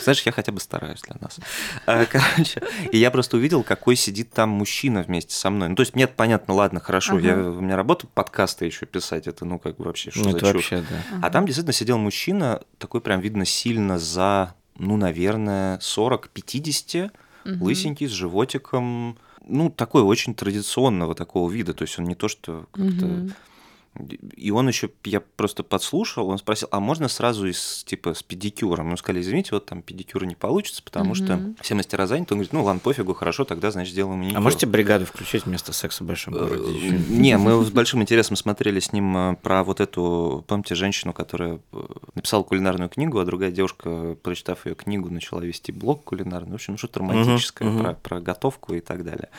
Знаешь, 0.03 0.21
я 0.21 0.31
хотя 0.31 0.51
бы 0.51 0.59
стараюсь 0.61 1.01
для 1.01 1.17
нас. 1.19 1.37
А, 1.85 2.05
Короче, 2.05 2.61
и 2.91 2.97
я 2.97 3.11
просто 3.11 3.37
увидел, 3.37 3.63
какой 3.63 3.95
сидит 3.97 4.31
там 4.31 4.49
мужчина 4.49 5.03
вместе 5.03 5.33
со 5.35 5.49
мной. 5.49 5.69
Ну, 5.69 5.75
то 5.75 5.81
есть, 5.81 5.95
нет, 5.95 6.13
понятно, 6.15 6.53
ладно, 6.53 6.79
хорошо, 6.79 7.17
Ага. 7.17 7.27
я, 7.27 7.37
у 7.37 7.59
меня 7.59 7.75
работа 7.75 8.07
подкасты 8.07 8.65
еще 8.65 8.85
писать, 8.85 9.27
это, 9.27 9.43
ну, 9.45 9.59
как 9.59 9.75
бы 9.77 9.85
вообще, 9.85 10.09
что 10.11 10.23
ну, 10.23 10.31
за 10.31 10.37
это 10.37 10.45
чушь? 10.53 10.71
вообще, 10.71 10.85
да. 10.89 11.19
А 11.21 11.29
там 11.29 11.45
действительно 11.45 11.73
сидел 11.73 11.97
мужчина, 11.97 12.61
такой 12.77 13.01
прям 13.01 13.19
видно 13.19 13.43
сильно 13.45 13.99
за, 13.99 14.55
ну, 14.77 14.95
наверное, 14.97 15.79
40-50, 15.79 17.11
Мгм. 17.43 17.61
лысенький, 17.61 18.07
с 18.07 18.11
животиком, 18.11 19.17
ну, 19.47 19.69
такой 19.69 20.01
очень 20.01 20.33
традиционного 20.33 21.13
такого 21.13 21.51
вида, 21.51 21.73
то 21.73 21.83
есть 21.83 21.99
он 21.99 22.05
не 22.05 22.15
то, 22.15 22.27
что 22.27 22.65
как-то... 22.71 23.05
Мгм. 23.05 23.33
И 24.35 24.51
он 24.51 24.67
еще, 24.67 24.89
я 25.03 25.21
просто 25.21 25.63
подслушал, 25.63 26.29
он 26.29 26.37
спросил, 26.37 26.67
а 26.71 26.79
можно 26.79 27.07
сразу 27.07 27.47
из, 27.47 27.83
типа, 27.85 28.13
с 28.13 28.23
педикюром? 28.23 28.89
Мы 28.89 28.97
сказали, 28.97 29.21
извините, 29.21 29.49
вот 29.51 29.65
там 29.65 29.81
педикюра 29.81 30.25
не 30.25 30.35
получится, 30.35 30.83
потому 30.83 31.15
что 31.15 31.37
Мгм. 31.37 31.55
все 31.61 31.75
мастера 31.75 32.07
заняты. 32.07 32.33
Он 32.33 32.39
говорит, 32.39 32.53
ну 32.53 32.63
ладно, 32.63 32.79
пофигу, 32.79 33.13
хорошо, 33.13 33.45
тогда, 33.45 33.71
значит, 33.71 33.93
сделаем 33.93 34.19
маникюр. 34.19 34.37
А 34.37 34.41
можете 34.41 34.65
бригаду 34.65 35.05
включить 35.05 35.45
вместо 35.45 35.71
секса 35.73 36.03
в 36.03 36.07
большом 36.07 36.33
городе? 36.33 36.63
Э? 36.63 36.91
Не, 37.09 37.37
мы 37.37 37.63
с 37.63 37.69
большим 37.69 38.01
интересом 38.01 38.35
смотрели 38.35 38.79
с 38.79 38.91
ним 38.91 39.15
э, 39.17 39.35
про 39.41 39.63
вот 39.63 39.79
эту, 39.79 40.43
помните, 40.47 40.75
женщину, 40.75 41.13
которая 41.13 41.59
э, 41.71 41.77
написала 42.15 42.43
кулинарную 42.43 42.89
книгу, 42.89 43.19
а 43.19 43.25
другая 43.25 43.51
девушка, 43.51 44.17
прочитав 44.21 44.65
ее 44.65 44.75
книгу, 44.75 45.09
начала 45.09 45.39
вести 45.41 45.71
блог 45.71 46.03
кулинарный. 46.03 46.51
В 46.51 46.55
общем, 46.55 46.77
что-то 46.77 46.99
романтическое 46.99 47.77
про, 47.77 47.93
про 47.93 48.19
готовку 48.19 48.73
и 48.73 48.81
так 48.81 49.03
далее. 49.03 49.29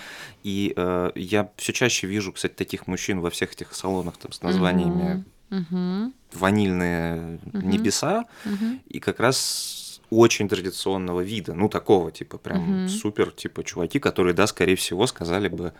И 0.42 0.72
э, 0.76 1.10
я 1.14 1.50
все 1.56 1.72
чаще 1.72 2.06
вижу, 2.06 2.32
кстати, 2.32 2.52
таких 2.54 2.86
мужчин 2.86 3.20
во 3.20 3.30
всех 3.30 3.52
этих 3.52 3.74
салонах 3.74 4.16
там, 4.16 4.32
с 4.32 4.42
названиями 4.46 5.24
Мгм. 5.50 6.12
ванильные 6.32 7.40
Мгм. 7.52 7.70
небеса, 7.70 8.24
Мгм. 8.44 8.80
и 8.88 8.98
как 8.98 9.20
раз 9.20 10.00
очень 10.10 10.48
традиционного 10.48 11.20
вида, 11.20 11.54
ну 11.54 11.68
такого 11.68 12.10
типа 12.12 12.38
прям 12.38 12.60
Мгм. 12.62 12.88
супер 12.88 13.30
типа 13.30 13.64
чуваки, 13.64 13.98
которые, 13.98 14.34
да, 14.34 14.46
скорее 14.46 14.76
всего, 14.76 15.06
сказали 15.06 15.48
бы 15.48 15.72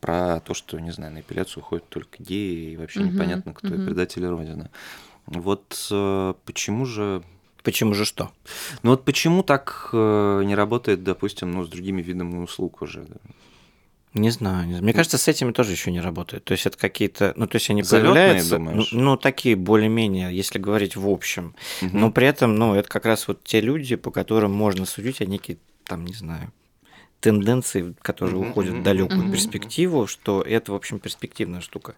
про 0.00 0.40
то, 0.40 0.54
что, 0.54 0.80
не 0.80 0.92
знаю, 0.92 1.12
на 1.12 1.20
эпиляцию 1.20 1.62
ходят 1.62 1.88
только 1.88 2.22
геи, 2.22 2.72
и 2.72 2.76
вообще 2.76 3.00
Мгм. 3.00 3.12
непонятно, 3.14 3.54
кто 3.54 3.68
и 3.68 3.76
Мгм. 3.76 3.84
предатели 3.86 4.26
Родины. 4.26 4.70
Вот 5.26 5.88
э, 5.90 6.34
почему 6.44 6.86
же... 6.86 7.22
Почему 7.62 7.92
же 7.94 8.06
что? 8.06 8.30
Ну 8.82 8.90
вот 8.90 9.04
почему 9.04 9.42
так 9.42 9.90
э, 9.92 10.42
не 10.44 10.54
работает, 10.54 11.04
допустим, 11.04 11.50
ну, 11.50 11.64
с 11.64 11.68
другими 11.68 12.00
видами 12.02 12.42
услуг 12.42 12.82
уже? 12.82 13.02
да? 13.02 13.16
Не 14.14 14.30
знаю, 14.30 14.64
не 14.66 14.72
знаю. 14.72 14.82
Мне 14.84 14.92
кажется, 14.92 15.18
с 15.18 15.28
этими 15.28 15.52
тоже 15.52 15.70
еще 15.72 15.92
не 15.92 16.00
работает. 16.00 16.44
То 16.44 16.52
есть 16.52 16.66
это 16.66 16.76
какие-то, 16.76 17.32
ну 17.36 17.46
то 17.46 17.56
есть 17.56 17.70
они 17.70 17.82
Залётные, 17.82 18.14
появляются, 18.14 18.56
думаешь? 18.56 18.88
ну, 18.92 19.00
ну, 19.00 19.16
такие 19.16 19.54
более-менее, 19.54 20.34
если 20.36 20.58
говорить 20.58 20.96
в 20.96 21.08
общем. 21.08 21.54
Мгм. 21.80 22.00
Но 22.00 22.10
при 22.10 22.26
этом, 22.26 22.56
ну 22.56 22.74
это 22.74 22.88
как 22.88 23.04
раз 23.06 23.28
вот 23.28 23.44
те 23.44 23.60
люди, 23.60 23.94
по 23.96 24.10
которым 24.10 24.52
можно 24.52 24.84
судить 24.84 25.20
о 25.20 25.26
некие, 25.26 25.58
там, 25.84 26.04
не 26.04 26.14
знаю, 26.14 26.52
тенденции, 27.20 27.94
которые 28.02 28.36
Мгм, 28.40 28.50
уходят 28.50 28.74
в 28.76 28.82
далекую 28.82 29.22
мгм. 29.24 29.30
перспективу, 29.30 30.06
что 30.06 30.42
это, 30.42 30.72
в 30.72 30.74
общем, 30.74 30.98
перспективная 30.98 31.60
штука. 31.60 31.94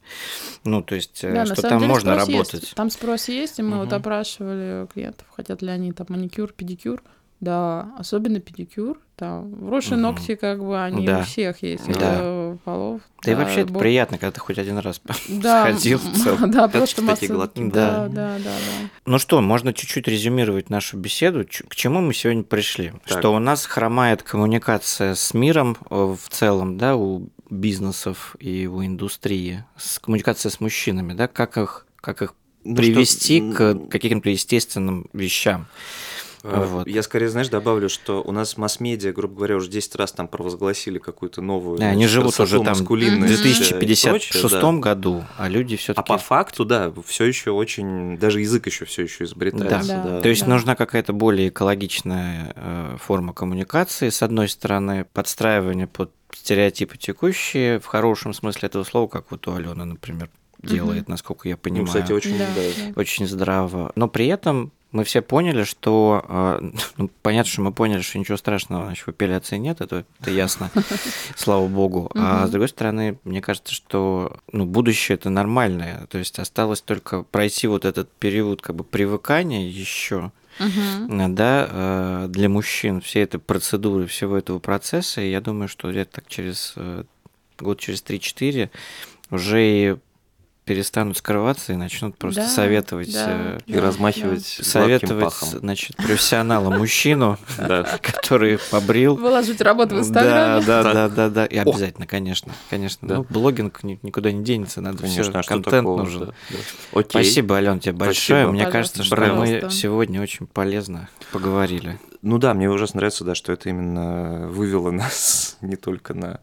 Ну, 0.65 0.83
то 0.83 0.95
есть, 0.97 1.23
э, 1.25 1.33
Да, 1.33 1.41
на 1.41 1.47
что 1.47 1.55
самом 1.63 1.69
там 1.71 1.79
деле 1.81 1.89
можно 1.93 2.13
спрос 2.15 2.29
работать. 2.29 2.63
Есть. 2.63 2.75
Там 2.75 2.91
спрос 2.91 3.29
есть, 3.29 3.59
и 3.59 3.63
мы 3.63 3.79
вот 3.79 3.87
Мгм. 3.87 3.97
опрашивали 3.97 4.87
клиентов, 4.93 5.27
хотят 5.31 5.63
ли 5.63 5.71
они 5.71 5.93
там 5.93 6.07
маникюр, 6.11 6.53
педикюр. 6.53 7.03
Да, 7.43 7.91
особенно 7.99 8.39
педикюр. 8.39 9.01
Там 9.17 9.53
вросшие 9.67 9.95
Мгм. 9.95 10.03
ногти, 10.03 10.37
как 10.37 10.61
бы, 10.65 10.81
они 10.81 11.05
Да. 11.05 11.19
у 11.19 11.23
всех 11.25 11.61
есть. 11.65 11.85
Да. 11.89 11.93
Это 12.15 12.59
полов. 12.65 13.01
Да 13.25 13.33
и 13.33 13.35
вообще 13.35 13.63
это 13.63 13.73
бо- 13.73 13.81
приятно, 13.81 14.17
когда 14.17 14.31
ты 14.31 14.39
хоть 14.41 14.59
один 14.59 14.79
раз 14.79 15.01
Да, 15.29 15.63
сходил. 15.69 16.01
Да, 16.47 16.69
просто 16.69 17.03
масса... 17.03 17.27
Да, 17.29 17.47
Да. 17.57 18.09
да, 18.09 18.09
да, 18.09 18.39
да. 18.39 18.89
Ну 19.07 19.19
что, 19.19 19.41
можно 19.41 19.75
чуть-чуть 19.75 20.07
резюмировать 20.07 20.71
нашу 20.71 20.97
беседу. 20.99 21.45
К 21.69 21.75
чему 21.75 22.01
мы 22.01 22.15
сегодня 22.15 22.45
пришли? 22.45 22.93
Так. 23.07 23.19
Что 23.19 23.35
у 23.35 23.41
нас 23.41 23.67
хромает 23.67 24.23
коммуникация 24.23 25.17
с 25.17 25.35
миром 25.35 25.77
э, 25.91 25.95
в 26.17 26.29
целом, 26.31 26.79
да, 26.79 26.95
у 26.97 27.29
бизнесов 27.51 28.37
и 28.39 28.69
у 28.69 28.85
индустрии, 28.85 29.65
с 29.77 29.99
коммуникация 29.99 30.51
с 30.51 30.61
мужчинами, 30.61 31.13
да, 31.13 31.27
как 31.27 31.59
их, 31.59 31.87
как 32.01 32.23
их 32.23 32.35
Ну, 32.65 32.77
привести 32.77 33.41
что, 33.53 33.75
к 33.75 33.91
каким-то 33.91 34.31
естественным 34.31 35.09
вещам. 35.13 35.67
Э, 36.43 36.65
Вот. 36.65 36.87
Я 36.89 37.03
скорее, 37.03 37.29
знаешь, 37.29 37.49
добавлю, 37.49 37.89
что 37.89 38.23
у 38.23 38.33
нас 38.33 38.57
масс-медиа, 38.57 39.13
грубо 39.13 39.37
говоря, 39.37 39.57
уже 39.57 39.69
10 39.71 39.95
раз 39.97 40.13
там 40.13 40.27
провозгласили 40.29 40.99
какую-то 40.99 41.41
новую 41.41 41.79
Да, 41.79 41.87
они 41.87 42.07
живут 42.07 42.39
уже 42.41 42.57
там 42.63 42.75
в 42.75 42.79
маскулинность, 42.81 43.33
э, 43.45 43.49
и 43.51 43.53
2056 43.53 44.43
прочее, 44.51 44.61
да. 44.61 44.73
году, 44.79 45.25
а 45.39 45.49
люди 45.49 45.77
все 45.77 45.93
А 45.93 45.97
таки 45.97 46.09
по 46.09 46.19
факту, 46.19 46.65
да, 46.65 46.93
все 47.07 47.25
еще 47.25 47.51
очень, 47.53 48.19
даже 48.19 48.41
язык 48.41 48.67
еще 48.67 48.85
все 48.85 49.03
еще 49.03 49.25
изобретается. 49.25 49.93
Да. 49.95 50.03
да. 50.03 50.21
То 50.21 50.29
есть 50.29 50.43
Да. 50.43 50.49
нужна 50.51 50.75
какая-то 50.75 51.13
более 51.13 51.49
экологичная 51.49 52.53
э, 52.57 52.97
форма 53.01 53.33
коммуникации, 53.33 54.09
с 54.09 54.23
одной 54.23 54.49
стороны, 54.49 55.07
подстраивание 55.13 55.87
под 55.87 56.11
стереотипы 56.33 56.97
текущие, 56.97 57.79
в 57.79 57.87
хорошем 57.87 58.33
смысле 58.35 58.67
этого 58.67 58.85
слова, 58.85 59.07
как 59.07 59.31
вот 59.31 59.47
у 59.49 59.55
Алены, 59.55 59.85
например, 59.85 60.31
делает, 60.63 61.09
насколько 61.09 61.49
я 61.49 61.55
Ну, 61.57 61.59
понимаю. 61.61 61.87
кстати, 61.87 62.13
очень, 62.13 62.39
Да, 62.39 62.47
да. 62.55 62.63
да. 62.95 63.01
очень 63.01 63.27
здраво. 63.27 63.93
Но 63.97 64.09
при 64.09 64.27
этом 64.29 64.73
мы 64.93 65.05
все 65.05 65.23
поняли, 65.23 65.65
что 65.65 66.25
э, 66.29 66.71
ну, 66.97 67.11
понятно, 67.23 67.51
что 67.51 67.63
мы 67.63 67.73
поняли, 67.73 68.03
что 68.03 68.19
ничего 68.19 68.37
страшного 68.37 68.87
значит, 68.87 69.07
в 69.07 69.11
эпиляции 69.11 69.57
нет, 69.57 69.81
это, 69.81 70.05
это 70.21 70.31
ясно, 70.31 70.71
слава 71.37 71.67
богу. 71.67 72.11
А 72.15 72.47
с 72.47 72.51
другой 72.51 72.69
стороны, 72.69 73.19
мне 73.25 73.41
кажется, 73.41 73.75
что 73.75 74.37
ну, 74.53 74.67
будущее 74.67 75.17
это 75.17 75.31
нормальное. 75.31 76.07
То 76.09 76.19
есть 76.19 76.39
осталось 76.39 76.83
только 76.83 77.23
пройти 77.23 77.67
вот 77.67 77.85
этот 77.85 78.11
период 78.13 78.63
как 78.63 78.77
бы 78.77 78.85
привыкания 78.85 79.69
еще 79.69 80.31
Мгм. 80.59 81.35
да, 81.35 81.67
э, 81.71 82.27
для 82.29 82.49
мужчин 82.51 83.01
все 83.01 83.23
этой 83.23 83.41
процедуры, 83.41 84.07
всего 84.07 84.37
этого 84.37 84.59
процесса, 84.59 85.23
и 85.23 85.31
я 85.31 85.41
думаю, 85.41 85.67
что 85.67 85.91
где-то 85.91 86.17
так 86.17 86.29
через 86.29 86.75
э, 86.77 87.05
год, 87.59 87.81
через 87.81 88.03
3-4 88.03 88.71
уже 89.31 89.65
и 89.65 89.97
перестанут 90.65 91.17
скрываться 91.17 91.73
и 91.73 91.77
начнут 91.77 92.17
просто 92.17 92.43
Да, 92.43 92.49
советовать, 92.49 93.13
да, 93.13 93.27
э, 93.29 93.59
И 93.67 93.73
да, 93.75 93.81
размахивать 93.81 94.59
гладким 94.59 94.65
советовать, 94.65 95.25
пахом. 95.25 95.49
значит, 95.59 95.97
профессионала 95.97 96.71
мужчину, 96.71 97.37
Да. 97.59 97.99
который 98.01 98.59
побрил. 98.71 99.17
Выложить 99.17 99.61
работу 99.61 99.97
в 99.97 99.99
Да, 99.99 100.01
Инстаграме. 100.01 100.65
да, 100.67 100.83
Да. 100.85 100.93
да, 100.93 101.09
да, 101.09 101.29
да. 101.31 101.47
И 101.47 101.57
обязательно, 101.57 102.07
конечно, 102.07 102.53
конечно. 102.71 103.09
Да. 103.09 103.17
Ну, 103.17 103.27
блогинг 103.29 103.83
ни- 103.83 103.99
никуда 104.03 104.31
не 104.31 104.45
денется, 104.45 104.81
надо 104.81 104.99
Конечно, 104.99 105.23
все, 105.25 105.39
а 105.39 105.43
контент 105.43 105.85
нужен. 105.87 106.21
да, 106.27 106.35
да. 106.93 107.03
Спасибо, 107.09 107.57
Ален, 107.57 107.81
тебе 107.81 107.95
большое. 107.95 108.47
Мне 108.47 108.67
кажется, 108.67 109.03
что 109.03 109.17
мы 109.17 109.67
сегодня 109.71 110.23
очень 110.23 110.47
полезно 110.47 111.09
поговорили. 111.33 111.99
Ну 112.23 112.39
да, 112.39 112.55
мне 112.55 112.71
ужасно 112.71 112.99
нравится, 112.99 113.25
да, 113.25 113.35
что 113.35 113.51
это 113.53 113.69
именно 113.69 114.47
вывело 114.49 114.93
нас 114.93 115.57
не 115.61 115.75
только 115.75 116.15
на 116.15 116.39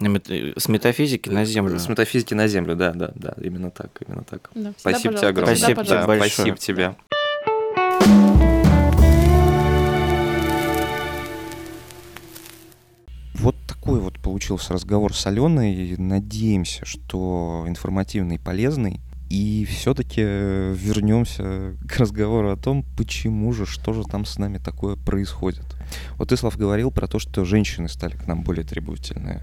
С 0.00 0.68
метафизики 0.68 1.28
на 1.28 1.44
землю. 1.44 1.78
С 1.78 1.86
метафизики 1.86 2.32
на 2.32 2.48
землю, 2.48 2.74
да, 2.74 2.92
да, 2.92 3.12
да, 3.14 3.34
именно 3.42 3.70
так, 3.70 3.90
именно 4.06 4.24
так. 4.24 4.50
Да, 4.54 4.72
всегда 4.72 4.74
Спасибо 4.78 5.14
тебе 5.14 5.28
огромное. 5.28 5.56
Спасибо 5.56 5.84
тебе 5.84 5.94
Да, 5.94 6.06
большое. 6.06 6.54
Спасибо 6.54 6.56
тебе. 6.56 6.94
Вот 13.34 13.56
такой 13.68 14.00
вот 14.00 14.18
получился 14.20 14.72
разговор 14.72 15.14
с 15.14 15.26
Аленой. 15.26 15.96
Надеемся, 15.98 16.86
что 16.86 17.64
информативный 17.68 18.36
и 18.36 18.38
полезный. 18.38 19.00
И 19.28 19.66
все-таки 19.66 20.22
вернемся 20.22 21.76
к 21.88 21.98
разговору 21.98 22.50
о 22.50 22.56
том, 22.56 22.84
почему 22.96 23.52
же, 23.52 23.66
что 23.66 23.92
же 23.92 24.04
там 24.04 24.24
с 24.24 24.38
нами 24.38 24.58
такое 24.58 24.96
происходит. 24.96 25.64
Вот 26.16 26.32
Ислав 26.32 26.56
говорил 26.56 26.90
про 26.90 27.06
то, 27.06 27.18
что 27.18 27.44
женщины 27.44 27.88
стали 27.88 28.16
к 28.16 28.26
нам 28.26 28.42
более 28.42 28.64
требовательные. 28.64 29.42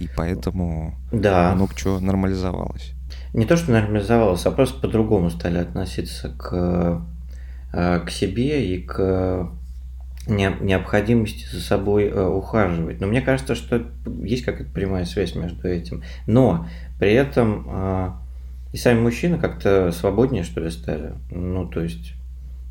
И 0.00 0.08
поэтому 0.16 0.94
Да. 1.12 1.52
много 1.54 1.74
чего 1.74 2.00
нормализовалось. 2.00 2.92
Не 3.34 3.44
то, 3.46 3.56
что 3.56 3.72
нормализовалось, 3.72 4.44
а 4.46 4.50
просто 4.50 4.80
по-другому 4.80 5.30
стали 5.30 5.58
относиться 5.58 6.28
к, 6.30 7.02
э, 7.72 8.00
к 8.00 8.10
себе 8.10 8.74
и 8.74 8.82
к 8.82 9.50
не- 10.26 10.56
необходимости 10.60 11.46
за 11.52 11.60
собой 11.60 12.04
э, 12.04 12.26
ухаживать. 12.26 13.00
Но 13.00 13.06
мне 13.06 13.20
кажется, 13.22 13.54
что 13.54 13.82
есть 14.22 14.44
какая-то 14.44 14.70
прямая 14.72 15.04
связь 15.04 15.34
между 15.34 15.66
этим. 15.68 16.02
Но 16.26 16.66
при 16.98 17.12
этом 17.12 17.66
э, 17.68 18.10
и 18.72 18.76
сами 18.76 19.00
мужчины 19.00 19.38
как-то 19.38 19.90
свободнее, 19.92 20.44
что 20.44 20.60
ли, 20.60 20.70
стали. 20.70 21.12
Ну, 21.30 21.66
то 21.66 21.80
есть 21.82 22.14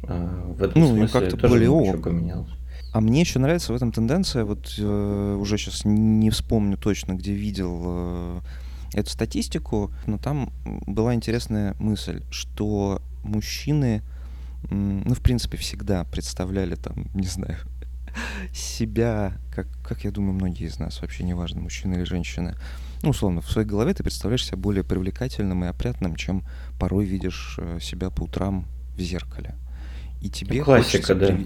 в 0.03 0.63
этом 0.63 0.81
Ну, 0.81 0.87
смысле 0.95 1.19
как-то 1.21 1.37
тоже 1.37 1.53
более 1.53 1.69
много 1.69 1.85
чего 1.85 1.97
ок. 1.97 2.03
поменялось. 2.03 2.49
А 2.91 2.99
мне 2.99 3.21
еще 3.21 3.39
нравится 3.39 3.71
в 3.71 3.75
этом 3.75 3.91
тенденция, 3.91 4.43
вот 4.43 4.75
э, 4.77 5.37
уже 5.39 5.57
сейчас 5.57 5.85
не 5.85 6.29
вспомню 6.29 6.77
точно, 6.77 7.13
где 7.13 7.33
видел, 7.33 7.81
э, 7.85 8.41
эту 8.93 9.09
статистику, 9.09 9.93
но 10.05 10.17
там 10.17 10.51
была 10.65 11.15
интересная 11.15 11.75
мысль, 11.79 12.23
что 12.29 13.01
мужчины, 13.23 14.03
ну, 14.69 15.13
в 15.13 15.21
принципе, 15.21 15.57
всегда 15.57 16.03
представляли 16.03 16.75
там, 16.75 17.07
не 17.13 17.27
знаю, 17.27 17.57
себя, 18.53 19.33
как, 19.55 19.67
как 19.83 20.03
я 20.03 20.11
думаю, 20.11 20.33
многие 20.33 20.67
из 20.67 20.77
нас, 20.77 21.01
вообще 21.01 21.23
неважно, 21.23 21.61
мужчина 21.61 21.93
или 21.93 22.03
женщина, 22.03 22.57
ну, 23.03 23.11
условно, 23.11 23.41
в 23.41 23.49
своей 23.49 23.67
голове 23.67 23.93
ты 23.93 24.03
представляешь 24.03 24.45
себя 24.45 24.57
более 24.57 24.83
привлекательным 24.83 25.63
и 25.63 25.67
опрятным, 25.67 26.15
чем 26.15 26.43
порой 26.77 27.05
видишь 27.05 27.55
э, 27.57 27.79
себя 27.81 28.09
по 28.09 28.23
утрам 28.23 28.67
в 28.95 28.99
зеркале. 28.99 29.55
И 30.21 30.29
тебе 30.29 30.59
ну, 30.59 30.65
Классика, 30.65 31.15
да. 31.15 31.39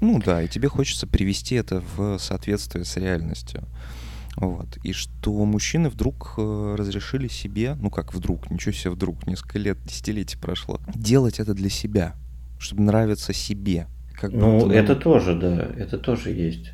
Ну 0.00 0.20
да, 0.24 0.42
и 0.42 0.48
тебе 0.48 0.68
хочется 0.68 1.06
привести 1.06 1.54
это 1.56 1.82
в 1.96 2.18
соответствие 2.18 2.84
с 2.84 2.96
реальностью. 2.96 3.64
Вот. 4.36 4.78
И 4.82 4.92
что 4.92 5.32
мужчины 5.44 5.88
вдруг 5.88 6.34
э, 6.38 6.74
разрешили 6.78 7.28
себе, 7.28 7.76
ну 7.80 7.90
как 7.90 8.14
вдруг, 8.14 8.50
ничего 8.50 8.72
себе 8.72 8.90
вдруг, 8.92 9.26
несколько 9.26 9.58
лет, 9.58 9.78
десятилетий 9.84 10.38
прошло, 10.38 10.80
делать 10.94 11.40
это 11.40 11.52
для 11.52 11.68
себя, 11.68 12.14
чтобы 12.58 12.82
нравиться 12.82 13.32
себе. 13.32 13.86
Как 14.18 14.32
ну, 14.32 14.60
будто, 14.60 14.74
это 14.74 14.96
тоже, 14.96 15.34
да, 15.34 15.68
это 15.76 15.98
тоже 15.98 16.30
есть. 16.30 16.72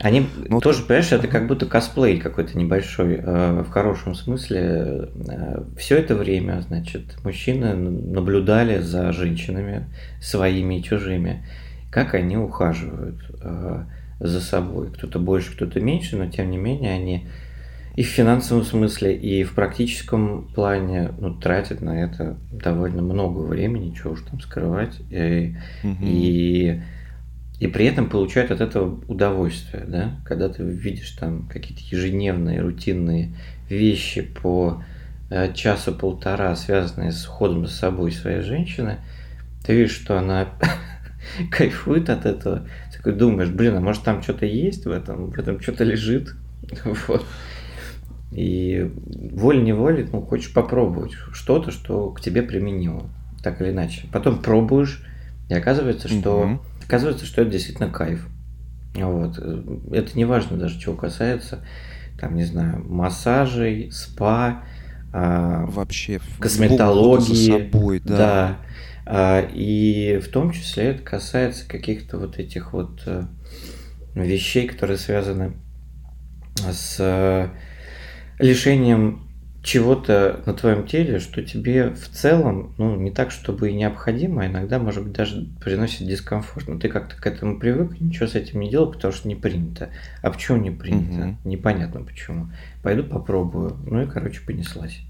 Они 0.00 0.28
ну, 0.48 0.60
тоже, 0.60 0.82
понимаешь, 0.82 1.10
это 1.10 1.26
как 1.26 1.48
будто 1.48 1.66
косплей 1.66 2.20
какой-то 2.20 2.56
небольшой, 2.56 3.16
э, 3.16 3.62
в 3.62 3.70
хорошем 3.70 4.14
смысле. 4.14 5.10
Э, 5.28 5.62
все 5.76 5.98
это 5.98 6.14
время, 6.14 6.62
значит, 6.66 7.16
мужчины 7.24 7.74
наблюдали 7.74 8.80
за 8.80 9.12
женщинами 9.12 9.86
своими 10.20 10.78
и 10.78 10.84
чужими, 10.84 11.44
как 11.90 12.14
они 12.14 12.36
ухаживают 12.36 13.18
э, 13.40 13.84
за 14.20 14.40
собой. 14.40 14.90
Кто-то 14.92 15.18
больше, 15.18 15.54
кто-то 15.54 15.80
меньше, 15.80 16.16
но 16.16 16.26
тем 16.26 16.50
не 16.50 16.56
менее 16.58 16.92
они 16.92 17.26
и 17.96 18.04
в 18.04 18.06
финансовом 18.06 18.64
смысле, 18.64 19.16
и 19.16 19.42
в 19.42 19.54
практическом 19.54 20.44
плане 20.54 21.10
ну, 21.18 21.34
тратят 21.34 21.80
на 21.80 22.04
это 22.04 22.36
довольно 22.52 23.02
много 23.02 23.40
времени, 23.40 23.92
чего 23.92 24.12
уж 24.12 24.22
там 24.22 24.40
скрывать. 24.40 25.00
И, 25.10 25.56
угу. 25.82 25.96
и 26.02 26.80
и 27.58 27.66
при 27.66 27.86
этом 27.86 28.08
получают 28.08 28.52
от 28.52 28.60
этого 28.60 29.00
удовольствие, 29.08 29.84
да, 29.84 30.12
когда 30.24 30.48
ты 30.48 30.62
видишь 30.62 31.10
там 31.10 31.48
какие-то 31.48 31.82
ежедневные, 31.90 32.60
рутинные 32.60 33.34
вещи 33.68 34.22
по 34.22 34.84
э, 35.28 35.52
часу 35.54 35.92
полтора, 35.92 36.54
связанные 36.54 37.10
с 37.10 37.26
уходом 37.26 37.66
за 37.66 37.72
собой 37.72 38.12
своей 38.12 38.42
женщины, 38.42 38.98
ты 39.66 39.74
видишь, 39.74 39.96
что 39.96 40.16
она 40.16 40.46
кайфует 41.50 42.10
от 42.10 42.26
этого, 42.26 42.66
такой 42.96 43.12
думаешь, 43.12 43.50
блин, 43.50 43.76
а 43.76 43.80
может 43.80 44.02
там 44.02 44.22
что-то 44.22 44.46
есть 44.46 44.84
в 44.86 44.90
этом, 44.90 45.30
в 45.30 45.38
этом 45.38 45.60
что-то 45.60 45.84
лежит, 45.84 46.34
вот. 47.06 47.24
И 48.30 48.90
волей-неволей, 49.32 50.06
ну, 50.12 50.20
хочешь 50.20 50.52
попробовать 50.52 51.12
что-то, 51.32 51.70
что 51.70 52.10
к 52.10 52.20
тебе 52.20 52.42
применимо, 52.42 53.04
так 53.42 53.62
или 53.62 53.70
иначе. 53.70 54.06
Потом 54.12 54.42
пробуешь, 54.42 55.02
и 55.48 55.54
оказывается, 55.54 56.08
что 56.08 56.44
mm-hmm 56.44 56.58
Оказывается, 56.88 57.26
что 57.26 57.42
это 57.42 57.50
действительно 57.50 57.90
кайф. 57.90 58.26
Вот. 58.94 59.38
Это 59.92 60.16
не 60.16 60.24
важно 60.24 60.56
даже, 60.56 60.80
чего 60.80 60.94
касается, 60.94 61.58
там, 62.18 62.34
не 62.34 62.44
знаю, 62.44 62.82
массажей, 62.82 63.90
спа, 63.92 64.62
а, 65.12 65.66
вообще 65.66 66.18
косметологии. 66.40 67.50
Собой, 67.50 68.00
да. 68.02 68.16
да. 68.16 68.56
А, 69.10 69.40
и 69.40 70.18
в 70.18 70.28
том 70.28 70.50
числе 70.50 70.88
это 70.88 71.02
касается 71.02 71.66
каких-то 71.66 72.18
вот 72.18 72.38
этих 72.38 72.74
вот 72.74 73.02
э, 73.06 73.24
вещей, 74.14 74.68
которые 74.68 74.98
связаны 74.98 75.54
с 76.56 76.96
э, 76.98 77.48
лишением 78.38 79.26
чего-то 79.62 80.42
на 80.44 80.52
твоем 80.52 80.86
теле, 80.86 81.20
что 81.20 81.42
тебе 81.42 81.88
в 81.94 82.10
целом, 82.10 82.74
ну, 82.76 82.96
не 82.96 83.10
так, 83.10 83.30
чтобы 83.30 83.70
и 83.70 83.74
необходимо, 83.74 84.42
а 84.42 84.46
иногда, 84.46 84.78
может 84.78 85.04
быть, 85.04 85.14
даже 85.14 85.48
приносит 85.58 86.06
дискомфорт. 86.06 86.68
Но 86.68 86.78
ты 86.78 86.88
как-то 86.90 87.16
к 87.16 87.26
этому 87.26 87.58
привык, 87.58 87.98
ничего 88.00 88.26
с 88.26 88.34
этим 88.34 88.60
не 88.60 88.70
делал, 88.70 88.92
потому 88.92 89.14
что 89.14 89.26
не 89.26 89.36
принято. 89.36 89.88
А 90.20 90.30
почему 90.30 90.58
не 90.58 90.70
принято? 90.70 91.28
Угу. 91.28 91.48
Непонятно 91.48 92.02
почему. 92.02 92.50
Пойду 92.82 93.04
попробую. 93.04 93.74
Ну 93.86 94.02
и, 94.02 94.06
короче, 94.06 94.42
понеслась. 94.42 95.00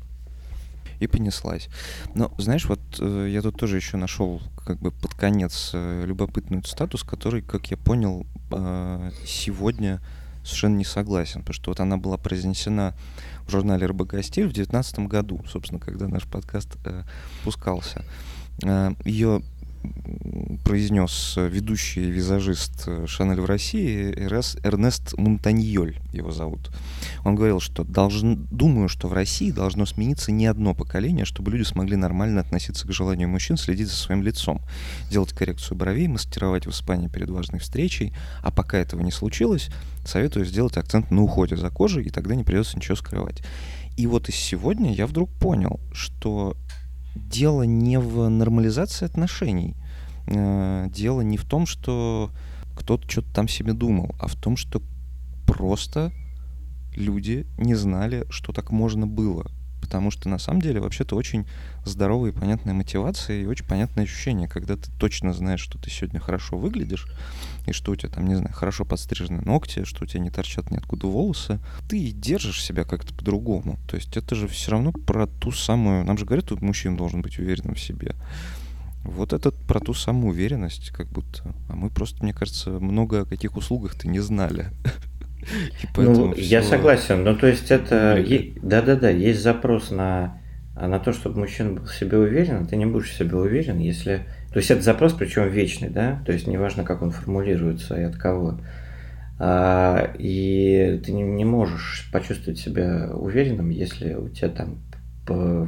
И 1.00 1.06
понеслась. 1.06 1.68
Но, 2.14 2.32
знаешь, 2.38 2.66
вот 2.66 2.80
э, 2.98 3.28
я 3.30 3.42
тут 3.42 3.56
тоже 3.56 3.76
еще 3.76 3.96
нашел 3.96 4.40
как 4.66 4.78
бы 4.80 4.90
под 4.90 5.14
конец 5.14 5.70
э, 5.74 6.04
любопытную 6.06 6.64
статус, 6.64 7.02
который, 7.02 7.42
как 7.42 7.70
я 7.70 7.76
понял, 7.76 8.26
э, 8.50 9.10
сегодня 9.26 10.00
совершенно 10.44 10.76
не 10.76 10.84
согласен, 10.84 11.40
потому 11.40 11.54
что 11.54 11.70
вот 11.70 11.80
она 11.80 11.96
была 11.96 12.16
произнесена 12.16 12.94
в 13.46 13.50
журнале 13.50 13.86
РБК 13.86 14.22
«Стиль» 14.22 14.44
в 14.44 14.52
2019 14.52 15.00
году, 15.00 15.40
собственно, 15.48 15.80
когда 15.80 16.08
наш 16.08 16.24
подкаст 16.24 16.76
э, 16.84 17.02
пускался. 17.44 18.04
Э, 18.64 18.92
ее 19.04 19.42
произнес 20.64 21.34
ведущий 21.36 22.10
визажист 22.10 22.88
Шанель 23.06 23.40
в 23.40 23.44
России 23.44 24.12
Эрнест 24.62 25.16
Монтаньоль, 25.16 25.98
его 26.12 26.30
зовут. 26.30 26.70
Он 27.24 27.34
говорил, 27.34 27.60
что 27.60 27.84
должен, 27.84 28.46
думаю, 28.50 28.88
что 28.88 29.08
в 29.08 29.12
России 29.12 29.50
должно 29.50 29.86
смениться 29.86 30.32
не 30.32 30.46
одно 30.46 30.74
поколение, 30.74 31.24
чтобы 31.24 31.50
люди 31.50 31.62
смогли 31.62 31.96
нормально 31.96 32.40
относиться 32.40 32.86
к 32.86 32.92
желанию 32.92 33.28
мужчин 33.28 33.56
следить 33.56 33.88
за 33.88 33.96
своим 33.96 34.22
лицом, 34.22 34.60
делать 35.10 35.32
коррекцию 35.32 35.76
бровей, 35.76 36.08
мастеровать 36.08 36.66
Испании 36.66 37.08
перед 37.08 37.30
важной 37.30 37.58
встречей, 37.58 38.14
а 38.42 38.50
пока 38.50 38.78
этого 38.78 39.00
не 39.02 39.10
случилось, 39.10 39.70
советую 40.04 40.44
сделать 40.44 40.76
акцент 40.76 41.10
на 41.10 41.22
уходе 41.22 41.56
за 41.56 41.70
кожей, 41.70 42.04
и 42.04 42.10
тогда 42.10 42.34
не 42.34 42.44
придется 42.44 42.76
ничего 42.76 42.96
скрывать. 42.96 43.42
И 43.96 44.06
вот 44.06 44.28
из 44.28 44.36
сегодня 44.36 44.94
я 44.94 45.06
вдруг 45.08 45.28
понял, 45.28 45.80
что 45.92 46.56
дело 47.18 47.62
не 47.62 47.98
в 47.98 48.28
нормализации 48.28 49.04
отношений. 49.04 49.74
Э, 50.26 50.86
дело 50.90 51.20
не 51.20 51.36
в 51.36 51.44
том, 51.44 51.66
что 51.66 52.30
кто-то 52.76 53.08
что-то 53.10 53.32
там 53.34 53.48
себе 53.48 53.72
думал, 53.72 54.14
а 54.20 54.28
в 54.28 54.34
том, 54.36 54.56
что 54.56 54.82
просто 55.46 56.12
люди 56.94 57.46
не 57.56 57.74
знали, 57.74 58.26
что 58.30 58.52
так 58.52 58.70
можно 58.70 59.06
было. 59.06 59.50
Потому 59.80 60.10
что 60.10 60.28
на 60.28 60.38
самом 60.38 60.60
деле 60.60 60.80
вообще-то 60.80 61.16
очень 61.16 61.46
здоровая 61.84 62.30
и 62.30 62.34
понятная 62.34 62.74
мотивация 62.74 63.40
и 63.40 63.46
очень 63.46 63.66
понятное 63.66 64.04
ощущение, 64.04 64.48
когда 64.48 64.76
ты 64.76 64.90
точно 64.98 65.32
знаешь, 65.32 65.60
что 65.60 65.78
ты 65.78 65.88
сегодня 65.90 66.20
хорошо 66.20 66.58
выглядишь, 66.58 67.06
и 67.68 67.72
что 67.72 67.92
у 67.92 67.96
тебя 67.96 68.10
там, 68.10 68.26
не 68.26 68.34
знаю, 68.34 68.52
хорошо 68.52 68.84
подстрижены 68.84 69.42
ногти, 69.42 69.84
что 69.84 70.04
у 70.04 70.06
тебя 70.06 70.20
не 70.20 70.30
торчат 70.30 70.70
ниоткуда 70.70 71.06
волосы, 71.06 71.60
ты 71.88 72.10
держишь 72.10 72.62
себя 72.62 72.84
как-то 72.84 73.14
по-другому. 73.14 73.78
То 73.88 73.96
есть 73.96 74.16
это 74.16 74.34
же 74.34 74.48
все 74.48 74.72
равно 74.72 74.92
про 74.92 75.26
ту 75.26 75.52
самую... 75.52 76.04
Нам 76.04 76.18
же 76.18 76.24
говорят, 76.24 76.46
что 76.46 76.56
мужчина 76.60 76.96
должен 76.96 77.22
быть 77.22 77.38
уверенным 77.38 77.74
в 77.74 77.80
себе. 77.80 78.14
Вот 79.04 79.32
это 79.32 79.52
про 79.52 79.80
ту 79.80 79.94
самую 79.94 80.32
уверенность, 80.32 80.90
как 80.90 81.08
будто. 81.08 81.54
А 81.68 81.76
мы 81.76 81.90
просто, 81.90 82.22
мне 82.22 82.34
кажется, 82.34 82.70
много 82.70 83.22
о 83.22 83.24
каких 83.24 83.56
услугах-то 83.56 84.08
не 84.08 84.20
знали. 84.20 84.66
ну, 85.96 86.34
я 86.34 86.62
согласен. 86.62 87.24
Ну, 87.24 87.36
то 87.36 87.46
есть 87.46 87.70
это... 87.70 88.24
Да-да-да, 88.62 89.10
есть 89.10 89.42
запрос 89.42 89.90
на, 89.90 90.40
на 90.74 90.98
то, 90.98 91.12
чтобы 91.12 91.40
мужчина 91.40 91.72
был 91.72 91.84
в 91.84 91.94
себе 91.94 92.18
уверен, 92.18 92.62
а 92.62 92.66
ты 92.66 92.76
не 92.76 92.86
будешь 92.86 93.10
в 93.10 93.16
себе 93.16 93.36
уверен, 93.36 93.78
если 93.78 94.26
то 94.52 94.58
есть 94.58 94.70
это 94.70 94.80
запрос, 94.82 95.12
причем 95.12 95.48
вечный, 95.48 95.90
да, 95.90 96.22
то 96.24 96.32
есть 96.32 96.46
неважно, 96.46 96.82
как 96.84 97.02
он 97.02 97.10
формулируется 97.10 98.00
и 98.00 98.04
от 98.04 98.16
кого. 98.16 98.58
А, 99.38 100.10
и 100.18 101.00
ты 101.04 101.12
не, 101.12 101.22
не 101.22 101.44
можешь 101.44 102.08
почувствовать 102.12 102.58
себя 102.58 103.10
уверенным, 103.12 103.70
если 103.70 104.14
у 104.14 104.28
тебя 104.28 104.48
там 104.48 104.78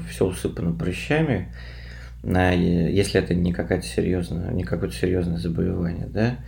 все 0.09 0.25
усыпано 0.25 0.73
прыщами, 0.73 1.53
если 2.23 3.21
это 3.21 3.35
не 3.35 3.53
какая-то 3.53 3.87
серьезная, 3.87 4.51
не 4.53 4.65
какое-то 4.65 4.97
серьезное 4.97 5.37
заболевание, 5.37 6.07
да, 6.07 6.39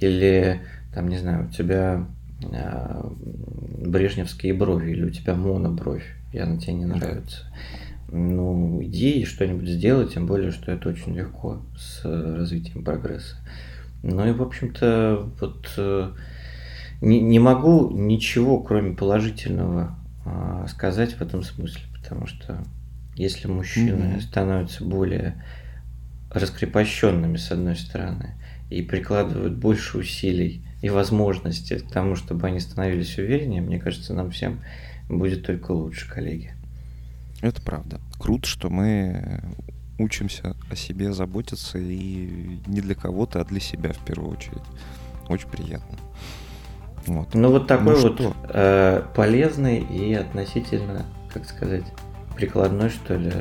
или 0.00 0.60
там, 0.94 1.08
не 1.08 1.18
знаю, 1.18 1.48
у 1.48 1.50
тебя 1.50 2.06
а, 2.52 3.12
брежневские 3.84 4.54
брови, 4.54 4.92
или 4.92 5.04
у 5.04 5.10
тебя 5.10 5.34
монобровь, 5.34 6.06
и 6.32 6.38
она 6.38 6.58
тебе 6.58 6.74
не 6.74 6.86
нравится 6.86 7.46
ну, 8.12 8.82
иди 8.82 9.24
что-нибудь 9.24 9.66
сделай, 9.66 10.06
тем 10.06 10.26
более, 10.26 10.50
что 10.50 10.70
это 10.70 10.90
очень 10.90 11.14
легко 11.14 11.62
с 11.76 12.04
развитием 12.04 12.84
прогресса. 12.84 13.36
Ну 14.02 14.28
и, 14.28 14.32
в 14.32 14.42
общем-то, 14.42 15.30
вот 15.40 15.72
э, 15.78 16.12
не, 17.00 17.20
не 17.20 17.38
могу 17.38 17.90
ничего, 17.90 18.60
кроме 18.60 18.94
положительного, 18.94 19.96
э, 20.26 20.66
сказать 20.68 21.14
в 21.14 21.22
этом 21.22 21.42
смысле, 21.42 21.82
потому 21.94 22.26
что 22.26 22.62
если 23.16 23.48
мужчины 23.48 24.16
mm-hmm. 24.16 24.20
становятся 24.20 24.84
более 24.84 25.42
раскрепощенными, 26.30 27.38
с 27.38 27.50
одной 27.50 27.76
стороны, 27.76 28.34
и 28.68 28.82
прикладывают 28.82 29.54
больше 29.54 29.98
усилий 29.98 30.62
и 30.82 30.90
возможностей 30.90 31.78
к 31.78 31.90
тому, 31.90 32.14
чтобы 32.14 32.46
они 32.46 32.60
становились 32.60 33.16
увереннее, 33.18 33.62
мне 33.62 33.78
кажется, 33.78 34.12
нам 34.12 34.30
всем 34.30 34.60
будет 35.08 35.46
только 35.46 35.72
лучше, 35.72 36.10
коллеги. 36.10 36.54
Это 37.42 37.60
правда. 37.60 38.00
Круто, 38.18 38.48
что 38.48 38.70
мы 38.70 39.42
учимся 39.98 40.56
о 40.70 40.76
себе 40.76 41.12
заботиться 41.12 41.78
и 41.78 42.60
не 42.66 42.80
для 42.80 42.94
кого-то, 42.94 43.40
а 43.40 43.44
для 43.44 43.60
себя 43.60 43.92
в 43.92 43.98
первую 43.98 44.30
очередь. 44.30 44.62
Очень 45.28 45.48
приятно. 45.48 45.98
Вот. 47.06 47.34
Ну 47.34 47.50
вот 47.50 47.66
такой 47.66 48.00
ну, 48.00 48.00
вот 48.00 48.36
э, 48.48 49.02
полезный 49.14 49.78
и 49.80 50.14
относительно, 50.14 51.04
как 51.32 51.44
сказать, 51.44 51.84
прикладной, 52.36 52.90
что 52.90 53.16
ли, 53.16 53.32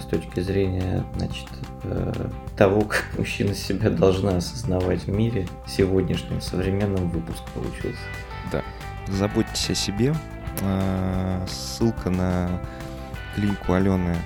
с 0.00 0.04
точки 0.04 0.40
зрения, 0.40 1.04
значит, 1.16 1.48
э, 1.82 2.30
того, 2.56 2.82
как 2.82 3.06
мужчина 3.18 3.54
себя 3.54 3.90
должна 3.90 4.36
осознавать 4.36 5.04
в 5.04 5.08
мире. 5.08 5.48
Сегодняшним 5.66 6.40
современным 6.40 7.10
выпуск 7.10 7.42
получился. 7.54 7.98
Да. 8.52 8.62
Заботьтесь 9.08 9.70
о 9.70 9.74
себе. 9.74 10.14
Э, 10.60 11.44
ссылка 11.48 12.10
на 12.10 12.60
клинику 13.38 13.72
Алены 13.72 14.16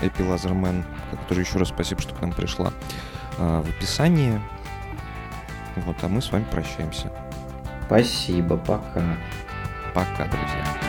Эпилазермен, 0.00 0.84
которой 1.10 1.40
еще 1.40 1.58
раз 1.58 1.68
спасибо, 1.68 2.00
что 2.00 2.14
к 2.14 2.20
нам 2.20 2.32
пришла, 2.32 2.72
э, 3.38 3.62
в 3.64 3.68
описании. 3.68 4.40
Вот, 5.76 5.96
а 6.02 6.08
мы 6.08 6.22
с 6.22 6.32
вами 6.32 6.44
прощаемся. 6.50 7.12
Спасибо, 7.86 8.56
пока. 8.56 9.02
Пока, 9.94 10.24
друзья. 10.24 10.85